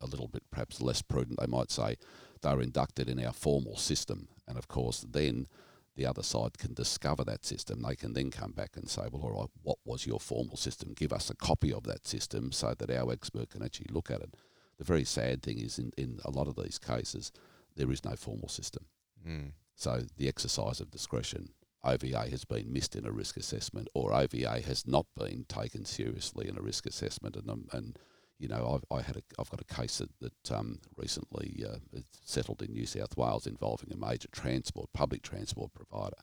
a 0.00 0.06
little 0.06 0.26
bit 0.26 0.42
perhaps 0.50 0.80
less 0.80 1.02
prudent, 1.02 1.38
they 1.38 1.46
might 1.46 1.70
say 1.70 1.98
they 2.42 2.52
were 2.52 2.62
inducted 2.62 3.08
in 3.08 3.24
our 3.24 3.32
formal 3.32 3.76
system. 3.76 4.26
And 4.48 4.58
of 4.58 4.66
course, 4.66 5.06
then 5.08 5.46
the 5.94 6.04
other 6.04 6.24
side 6.24 6.58
can 6.58 6.74
discover 6.74 7.22
that 7.22 7.46
system. 7.46 7.82
They 7.82 7.94
can 7.94 8.12
then 8.12 8.32
come 8.32 8.50
back 8.50 8.70
and 8.74 8.90
say, 8.90 9.02
well, 9.12 9.22
all 9.22 9.40
right, 9.40 9.50
what 9.62 9.78
was 9.84 10.04
your 10.04 10.18
formal 10.18 10.56
system? 10.56 10.94
Give 10.96 11.12
us 11.12 11.30
a 11.30 11.36
copy 11.36 11.72
of 11.72 11.84
that 11.84 12.08
system 12.08 12.50
so 12.50 12.74
that 12.76 12.90
our 12.90 13.12
expert 13.12 13.50
can 13.50 13.62
actually 13.62 13.90
look 13.92 14.10
at 14.10 14.20
it. 14.20 14.34
The 14.78 14.84
very 14.84 15.04
sad 15.04 15.42
thing 15.42 15.58
is, 15.58 15.78
in, 15.78 15.92
in 15.96 16.18
a 16.24 16.30
lot 16.30 16.48
of 16.48 16.56
these 16.56 16.78
cases, 16.78 17.32
there 17.76 17.90
is 17.92 18.04
no 18.04 18.16
formal 18.16 18.48
system. 18.48 18.86
Mm. 19.26 19.52
So 19.74 20.02
the 20.16 20.28
exercise 20.28 20.80
of 20.80 20.90
discretion, 20.90 21.50
OVA 21.82 22.28
has 22.30 22.44
been 22.44 22.72
missed 22.72 22.96
in 22.96 23.06
a 23.06 23.10
risk 23.12 23.36
assessment, 23.36 23.88
or 23.94 24.12
OVA 24.14 24.60
has 24.60 24.86
not 24.86 25.06
been 25.16 25.44
taken 25.48 25.84
seriously 25.84 26.48
in 26.48 26.56
a 26.56 26.62
risk 26.62 26.86
assessment, 26.86 27.36
and 27.36 27.48
um, 27.50 27.66
and 27.72 27.98
you 28.38 28.48
know 28.48 28.74
I've 28.74 28.98
I 28.98 29.02
had 29.02 29.16
a, 29.16 29.22
I've 29.38 29.50
got 29.50 29.60
a 29.60 29.74
case 29.74 29.98
that, 29.98 30.10
that 30.20 30.56
um, 30.56 30.80
recently 30.96 31.64
uh, 31.68 31.76
settled 32.24 32.62
in 32.62 32.72
New 32.72 32.86
South 32.86 33.16
Wales 33.16 33.46
involving 33.46 33.92
a 33.92 33.96
major 33.96 34.28
transport 34.32 34.90
public 34.92 35.22
transport 35.22 35.72
provider, 35.74 36.16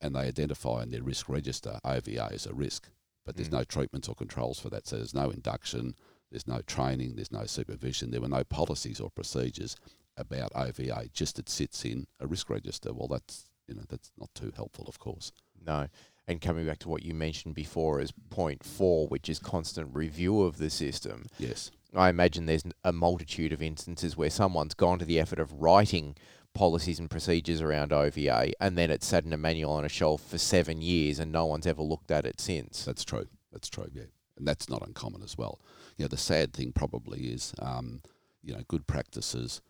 and 0.00 0.14
they 0.14 0.20
identify 0.28 0.82
in 0.82 0.90
their 0.90 1.02
risk 1.02 1.28
register 1.28 1.78
OVA 1.84 2.30
as 2.32 2.46
a 2.46 2.54
risk, 2.54 2.88
but 3.24 3.36
there's 3.36 3.48
Mm. 3.50 3.58
no 3.58 3.64
treatments 3.64 4.08
or 4.08 4.14
controls 4.14 4.58
for 4.58 4.68
that, 4.70 4.86
so 4.86 4.96
there's 4.96 5.14
no 5.14 5.30
induction, 5.30 5.94
there's 6.32 6.48
no 6.48 6.60
training, 6.66 7.14
there's 7.14 7.30
no 7.30 7.46
supervision, 7.46 8.10
there 8.10 8.20
were 8.20 8.28
no 8.28 8.42
policies 8.42 9.00
or 9.00 9.10
procedures 9.10 9.76
about 10.16 10.50
OVA, 10.54 11.08
just 11.12 11.38
it 11.38 11.48
sits 11.48 11.84
in 11.84 12.06
a 12.18 12.26
risk 12.26 12.50
register. 12.50 12.92
Well, 12.92 13.08
that's 13.08 13.44
you 13.68 13.74
know 13.74 13.84
that's 13.88 14.10
not 14.18 14.34
too 14.34 14.52
helpful, 14.56 14.86
of 14.88 14.98
course. 14.98 15.30
No. 15.64 15.88
And 16.28 16.40
coming 16.40 16.66
back 16.66 16.78
to 16.80 16.88
what 16.88 17.02
you 17.02 17.14
mentioned 17.14 17.54
before 17.54 18.00
as 18.00 18.12
point 18.30 18.64
four, 18.64 19.08
which 19.08 19.28
is 19.28 19.38
constant 19.38 19.94
review 19.94 20.42
of 20.42 20.56
the 20.58 20.70
system, 20.70 21.26
Yes, 21.38 21.70
I 21.94 22.08
imagine 22.08 22.46
there's 22.46 22.64
a 22.84 22.92
multitude 22.92 23.52
of 23.52 23.62
instances 23.62 24.16
where 24.16 24.30
someone's 24.30 24.74
gone 24.74 24.98
to 24.98 25.04
the 25.04 25.20
effort 25.20 25.38
of 25.38 25.60
writing 25.62 26.16
policies 26.54 26.98
and 26.98 27.10
procedures 27.10 27.60
around 27.60 27.92
OVA 27.92 28.52
and 28.60 28.76
then 28.76 28.90
it's 28.90 29.06
sat 29.06 29.24
in 29.24 29.32
a 29.32 29.38
manual 29.38 29.72
on 29.72 29.84
a 29.86 29.88
shelf 29.88 30.22
for 30.22 30.36
seven 30.38 30.82
years 30.82 31.18
and 31.18 31.32
no 31.32 31.46
one's 31.46 31.66
ever 31.66 31.82
looked 31.82 32.10
at 32.10 32.26
it 32.26 32.40
since. 32.40 32.84
that's 32.84 33.04
true. 33.04 33.26
That's 33.52 33.68
true. 33.68 33.88
Yeah, 33.92 34.04
and 34.36 34.46
that's 34.46 34.68
not 34.68 34.86
uncommon 34.86 35.22
as 35.22 35.36
well. 35.36 35.60
You 35.96 36.04
know, 36.04 36.08
the 36.08 36.16
sad 36.16 36.52
thing 36.52 36.72
probably 36.72 37.26
is, 37.26 37.54
um, 37.58 38.02
you 38.42 38.52
know, 38.52 38.62
good 38.68 38.86
practices 38.86 39.60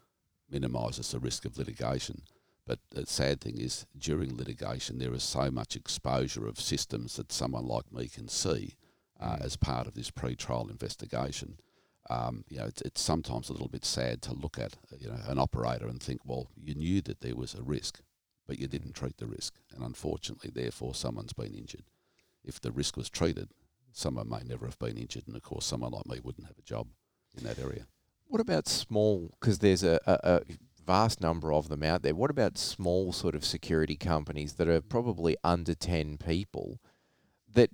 minimises 0.51 1.11
the 1.11 1.19
risk 1.19 1.45
of 1.45 1.59
litigation. 1.59 2.23
But 2.67 2.79
the 2.91 3.07
sad 3.07 3.41
thing 3.41 3.59
is, 3.59 3.87
during 3.99 4.37
litigation, 4.37 4.99
there 4.99 5.15
is 5.15 5.25
so 5.25 5.51
much 5.51 5.75
exposure 5.75 6.47
of 6.47 6.61
systems 6.61 7.17
that 7.17 7.33
someone 7.33 7.67
like 7.67 7.93
me 7.93 8.09
can 8.09 8.29
see 8.29 8.77
uh, 9.21 9.37
Mm. 9.37 9.45
as 9.45 9.57
part 9.57 9.87
of 9.87 9.95
this 9.95 10.11
pre-trial 10.11 10.69
investigation. 10.69 11.59
Um, 12.11 12.45
you 12.49 12.59
know, 12.59 12.67
it's, 12.67 12.83
it's 12.83 13.01
sometimes 13.01 13.49
a 13.49 13.53
little 13.53 13.69
bit 13.69 13.85
sad 13.85 14.21
to 14.23 14.33
look 14.33 14.59
at, 14.59 14.77
you 14.99 15.09
know, 15.09 15.19
an 15.29 15.39
operator 15.39 15.87
and 15.87 16.03
think, 16.03 16.21
well, 16.25 16.49
you 16.57 16.75
knew 16.75 17.01
that 17.03 17.21
there 17.21 17.37
was 17.37 17.55
a 17.55 17.63
risk, 17.63 18.01
but 18.47 18.59
you 18.59 18.67
didn't 18.67 18.95
treat 18.95 19.19
the 19.19 19.27
risk, 19.27 19.55
and 19.73 19.85
unfortunately, 19.85 20.51
therefore, 20.53 20.95
someone's 20.95 21.33
been 21.33 21.55
injured. 21.55 21.85
If 22.45 22.61
the 22.61 22.73
risk 22.73 22.97
was 22.97 23.09
treated, 23.09 23.51
someone 23.93 24.29
may 24.29 24.41
never 24.45 24.67
have 24.67 24.79
been 24.79 24.97
injured, 24.97 25.25
and 25.27 25.37
of 25.37 25.43
course, 25.43 25.65
someone 25.65 25.93
like 25.93 26.07
me 26.07 26.21
wouldn't 26.23 26.47
have 26.47 26.59
a 26.59 26.63
job 26.63 26.89
in 27.37 27.45
that 27.45 27.59
area. 27.59 27.87
What 28.27 28.41
about 28.41 28.69
small? 28.69 29.31
Because 29.41 29.59
there's 29.59 29.83
a, 29.85 30.01
a, 30.07 30.19
a 30.23 30.41
vast 30.87 31.21
number 31.21 31.53
of 31.53 31.69
them 31.69 31.83
out 31.83 32.03
there. 32.03 32.15
What 32.15 32.31
about 32.31 32.59
small 32.59 33.13
sort 33.13 33.35
of 33.35 33.45
security 33.45 33.97
companies 33.97 34.55
that 34.55 34.69
are 34.69 34.81
probably 34.81 35.37
under 35.45 35.75
10 35.75 36.19
people 36.19 36.81
that 37.53 37.71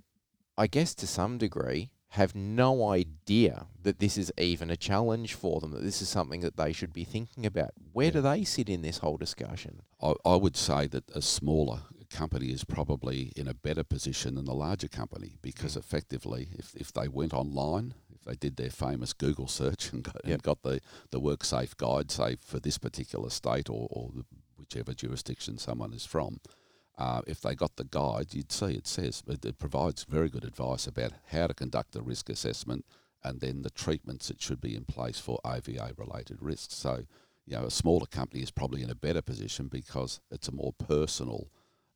I 0.57 0.67
guess 0.67 0.93
to 0.95 1.07
some 1.07 1.37
degree 1.37 1.91
have 2.13 2.35
no 2.35 2.89
idea 2.89 3.67
that 3.81 3.99
this 3.99 4.17
is 4.17 4.31
even 4.37 4.69
a 4.69 4.75
challenge 4.75 5.35
for 5.35 5.59
them, 5.59 5.71
that 5.71 5.83
this 5.83 6.01
is 6.01 6.09
something 6.09 6.41
that 6.41 6.57
they 6.57 6.73
should 6.73 6.91
be 6.91 7.03
thinking 7.03 7.45
about? 7.45 7.71
Where 7.93 8.11
do 8.11 8.21
they 8.21 8.43
sit 8.43 8.67
in 8.67 8.81
this 8.81 8.97
whole 8.97 9.17
discussion? 9.17 9.83
I, 10.01 10.13
I 10.25 10.35
would 10.35 10.57
say 10.57 10.87
that 10.87 11.03
a 11.13 11.21
smaller 11.21 11.81
company 12.09 12.47
is 12.47 12.63
probably 12.63 13.31
in 13.35 13.47
a 13.47 13.53
better 13.53 13.83
position 13.83 14.35
than 14.35 14.45
the 14.45 14.53
larger 14.53 14.87
company 14.87 15.37
because 15.41 15.75
effectively, 15.75 16.49
if, 16.57 16.75
if 16.75 16.91
they 16.93 17.07
went 17.07 17.33
online, 17.33 17.93
if 18.13 18.23
they 18.23 18.35
did 18.35 18.57
their 18.57 18.69
famous 18.69 19.13
Google 19.13 19.47
search 19.47 19.91
and 19.93 20.03
got, 20.03 20.15
Yep. 20.23 20.33
and 20.33 20.43
got 20.43 20.61
the, 20.63 20.81
the 21.11 21.19
WorkSafe 21.21 21.77
guide, 21.77 22.11
say 22.11 22.37
for 22.41 22.59
this 22.59 22.77
particular 22.77 23.29
state 23.29 23.69
or, 23.69 23.87
or 23.91 24.11
the, 24.15 24.25
whichever 24.57 24.93
jurisdiction 24.93 25.57
someone 25.57 25.93
is 25.93 26.05
from, 26.05 26.39
uh, 26.97 27.21
if 27.27 27.39
they 27.41 27.55
got 27.55 27.75
the 27.77 27.85
guide, 27.85 28.33
you'd 28.33 28.51
see 28.51 28.73
it 28.73 28.85
says 28.87 29.23
it, 29.27 29.45
it 29.45 29.57
provides 29.57 30.03
very 30.03 30.29
good 30.29 30.43
advice 30.43 30.85
about 30.85 31.13
how 31.31 31.47
to 31.47 31.53
conduct 31.53 31.95
a 31.95 32.01
risk 32.01 32.29
assessment 32.29 32.85
and 33.23 33.39
then 33.39 33.61
the 33.61 33.69
treatments 33.69 34.27
that 34.27 34.41
should 34.41 34.59
be 34.61 34.75
in 34.75 34.83
place 34.85 35.19
for 35.19 35.39
OVA 35.45 35.93
related 35.97 36.37
risks. 36.41 36.75
So, 36.75 37.03
you 37.45 37.55
know, 37.55 37.63
a 37.65 37.71
smaller 37.71 38.05
company 38.05 38.41
is 38.41 38.51
probably 38.51 38.81
in 38.83 38.89
a 38.89 38.95
better 38.95 39.21
position 39.21 39.67
because 39.67 40.19
it's 40.29 40.47
a 40.47 40.53
more 40.53 40.73
personal, 40.73 41.47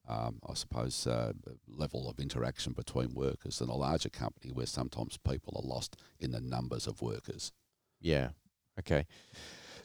um, 0.07 0.39
I 0.47 0.53
suppose, 0.53 1.07
uh, 1.07 1.33
level 1.67 2.09
of 2.09 2.19
interaction 2.19 2.73
between 2.73 3.13
workers 3.13 3.59
than 3.59 3.69
a 3.69 3.75
larger 3.75 4.09
company 4.09 4.51
where 4.51 4.65
sometimes 4.65 5.17
people 5.17 5.53
are 5.55 5.67
lost 5.67 5.95
in 6.19 6.31
the 6.31 6.41
numbers 6.41 6.87
of 6.87 7.01
workers. 7.01 7.53
Yeah. 8.01 8.29
Okay. 8.79 9.05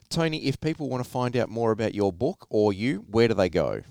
Tony, 0.09 0.45
if 0.45 0.59
people 0.59 0.89
want 0.89 1.03
to 1.03 1.09
find 1.09 1.37
out 1.37 1.49
more 1.49 1.71
about 1.71 1.93
your 1.93 2.11
book 2.11 2.47
or 2.49 2.73
you, 2.73 3.05
where 3.09 3.27
do 3.27 3.35
they 3.35 3.49
go? 3.49 3.83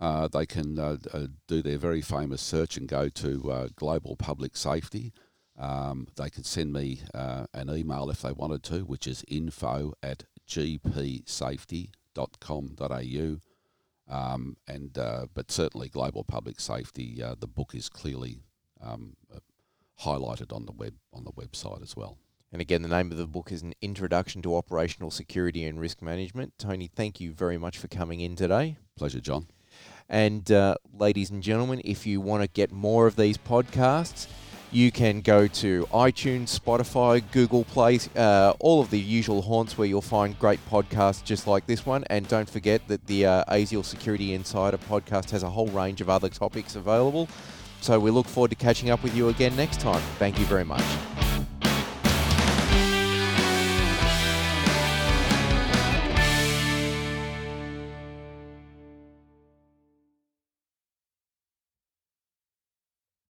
Uh, 0.00 0.28
they 0.28 0.46
can 0.46 0.78
uh, 0.78 0.96
uh, 1.12 1.26
do 1.48 1.60
their 1.60 1.76
very 1.76 2.00
famous 2.00 2.40
search 2.40 2.76
and 2.76 2.88
go 2.88 3.08
to 3.08 3.50
uh, 3.50 3.68
Global 3.74 4.14
Public 4.14 4.56
Safety. 4.56 5.12
Um, 5.58 6.06
they 6.14 6.30
could 6.30 6.46
send 6.46 6.72
me 6.72 7.00
uh, 7.12 7.46
an 7.52 7.68
email 7.68 8.08
if 8.08 8.22
they 8.22 8.30
wanted 8.30 8.62
to, 8.64 8.82
which 8.82 9.08
is 9.08 9.24
info 9.26 9.94
at 10.02 10.24
gpsafety.com.au. 10.48 13.47
Um, 14.08 14.56
and 14.66 14.96
uh, 14.96 15.26
but 15.34 15.50
certainly 15.50 15.88
Global 15.88 16.24
Public 16.24 16.60
Safety, 16.60 17.22
uh, 17.22 17.34
the 17.38 17.46
book 17.46 17.74
is 17.74 17.88
clearly 17.88 18.40
um, 18.80 19.16
uh, 19.34 19.40
highlighted 20.02 20.54
on 20.54 20.64
the 20.64 20.72
web 20.72 20.94
on 21.12 21.24
the 21.24 21.32
website 21.32 21.82
as 21.82 21.94
well. 21.94 22.18
And 22.50 22.62
again, 22.62 22.80
the 22.80 22.88
name 22.88 23.10
of 23.10 23.18
the 23.18 23.26
book 23.26 23.52
is 23.52 23.60
An 23.60 23.74
Introduction 23.82 24.40
to 24.42 24.56
Operational 24.56 25.10
Security 25.10 25.64
and 25.64 25.78
Risk 25.78 26.00
Management. 26.00 26.54
Tony, 26.58 26.86
thank 26.88 27.20
you 27.20 27.32
very 27.32 27.58
much 27.58 27.76
for 27.76 27.88
coming 27.88 28.20
in 28.20 28.36
today. 28.36 28.78
Pleasure, 28.96 29.20
John. 29.20 29.48
And 30.08 30.50
uh, 30.50 30.76
ladies 30.94 31.28
and 31.28 31.42
gentlemen, 31.42 31.82
if 31.84 32.06
you 32.06 32.22
want 32.22 32.42
to 32.42 32.48
get 32.48 32.72
more 32.72 33.06
of 33.06 33.16
these 33.16 33.36
podcasts, 33.36 34.26
you 34.70 34.92
can 34.92 35.20
go 35.20 35.46
to 35.46 35.86
iTunes, 35.92 36.58
Spotify, 36.58 37.22
Google 37.32 37.64
Play, 37.64 38.00
uh, 38.16 38.52
all 38.60 38.80
of 38.80 38.90
the 38.90 38.98
usual 38.98 39.42
haunts 39.42 39.78
where 39.78 39.86
you'll 39.86 40.02
find 40.02 40.38
great 40.38 40.60
podcasts 40.70 41.24
just 41.24 41.46
like 41.46 41.66
this 41.66 41.86
one. 41.86 42.04
And 42.10 42.28
don't 42.28 42.48
forget 42.48 42.86
that 42.88 43.06
the 43.06 43.26
uh, 43.26 43.44
ASIAL 43.44 43.84
Security 43.84 44.34
Insider 44.34 44.78
podcast 44.78 45.30
has 45.30 45.42
a 45.42 45.50
whole 45.50 45.68
range 45.68 46.00
of 46.00 46.10
other 46.10 46.28
topics 46.28 46.76
available. 46.76 47.28
So 47.80 47.98
we 47.98 48.10
look 48.10 48.26
forward 48.26 48.50
to 48.50 48.56
catching 48.56 48.90
up 48.90 49.02
with 49.02 49.14
you 49.16 49.28
again 49.28 49.56
next 49.56 49.80
time. 49.80 50.02
Thank 50.18 50.38
you 50.38 50.44
very 50.46 50.64
much. 50.64 50.84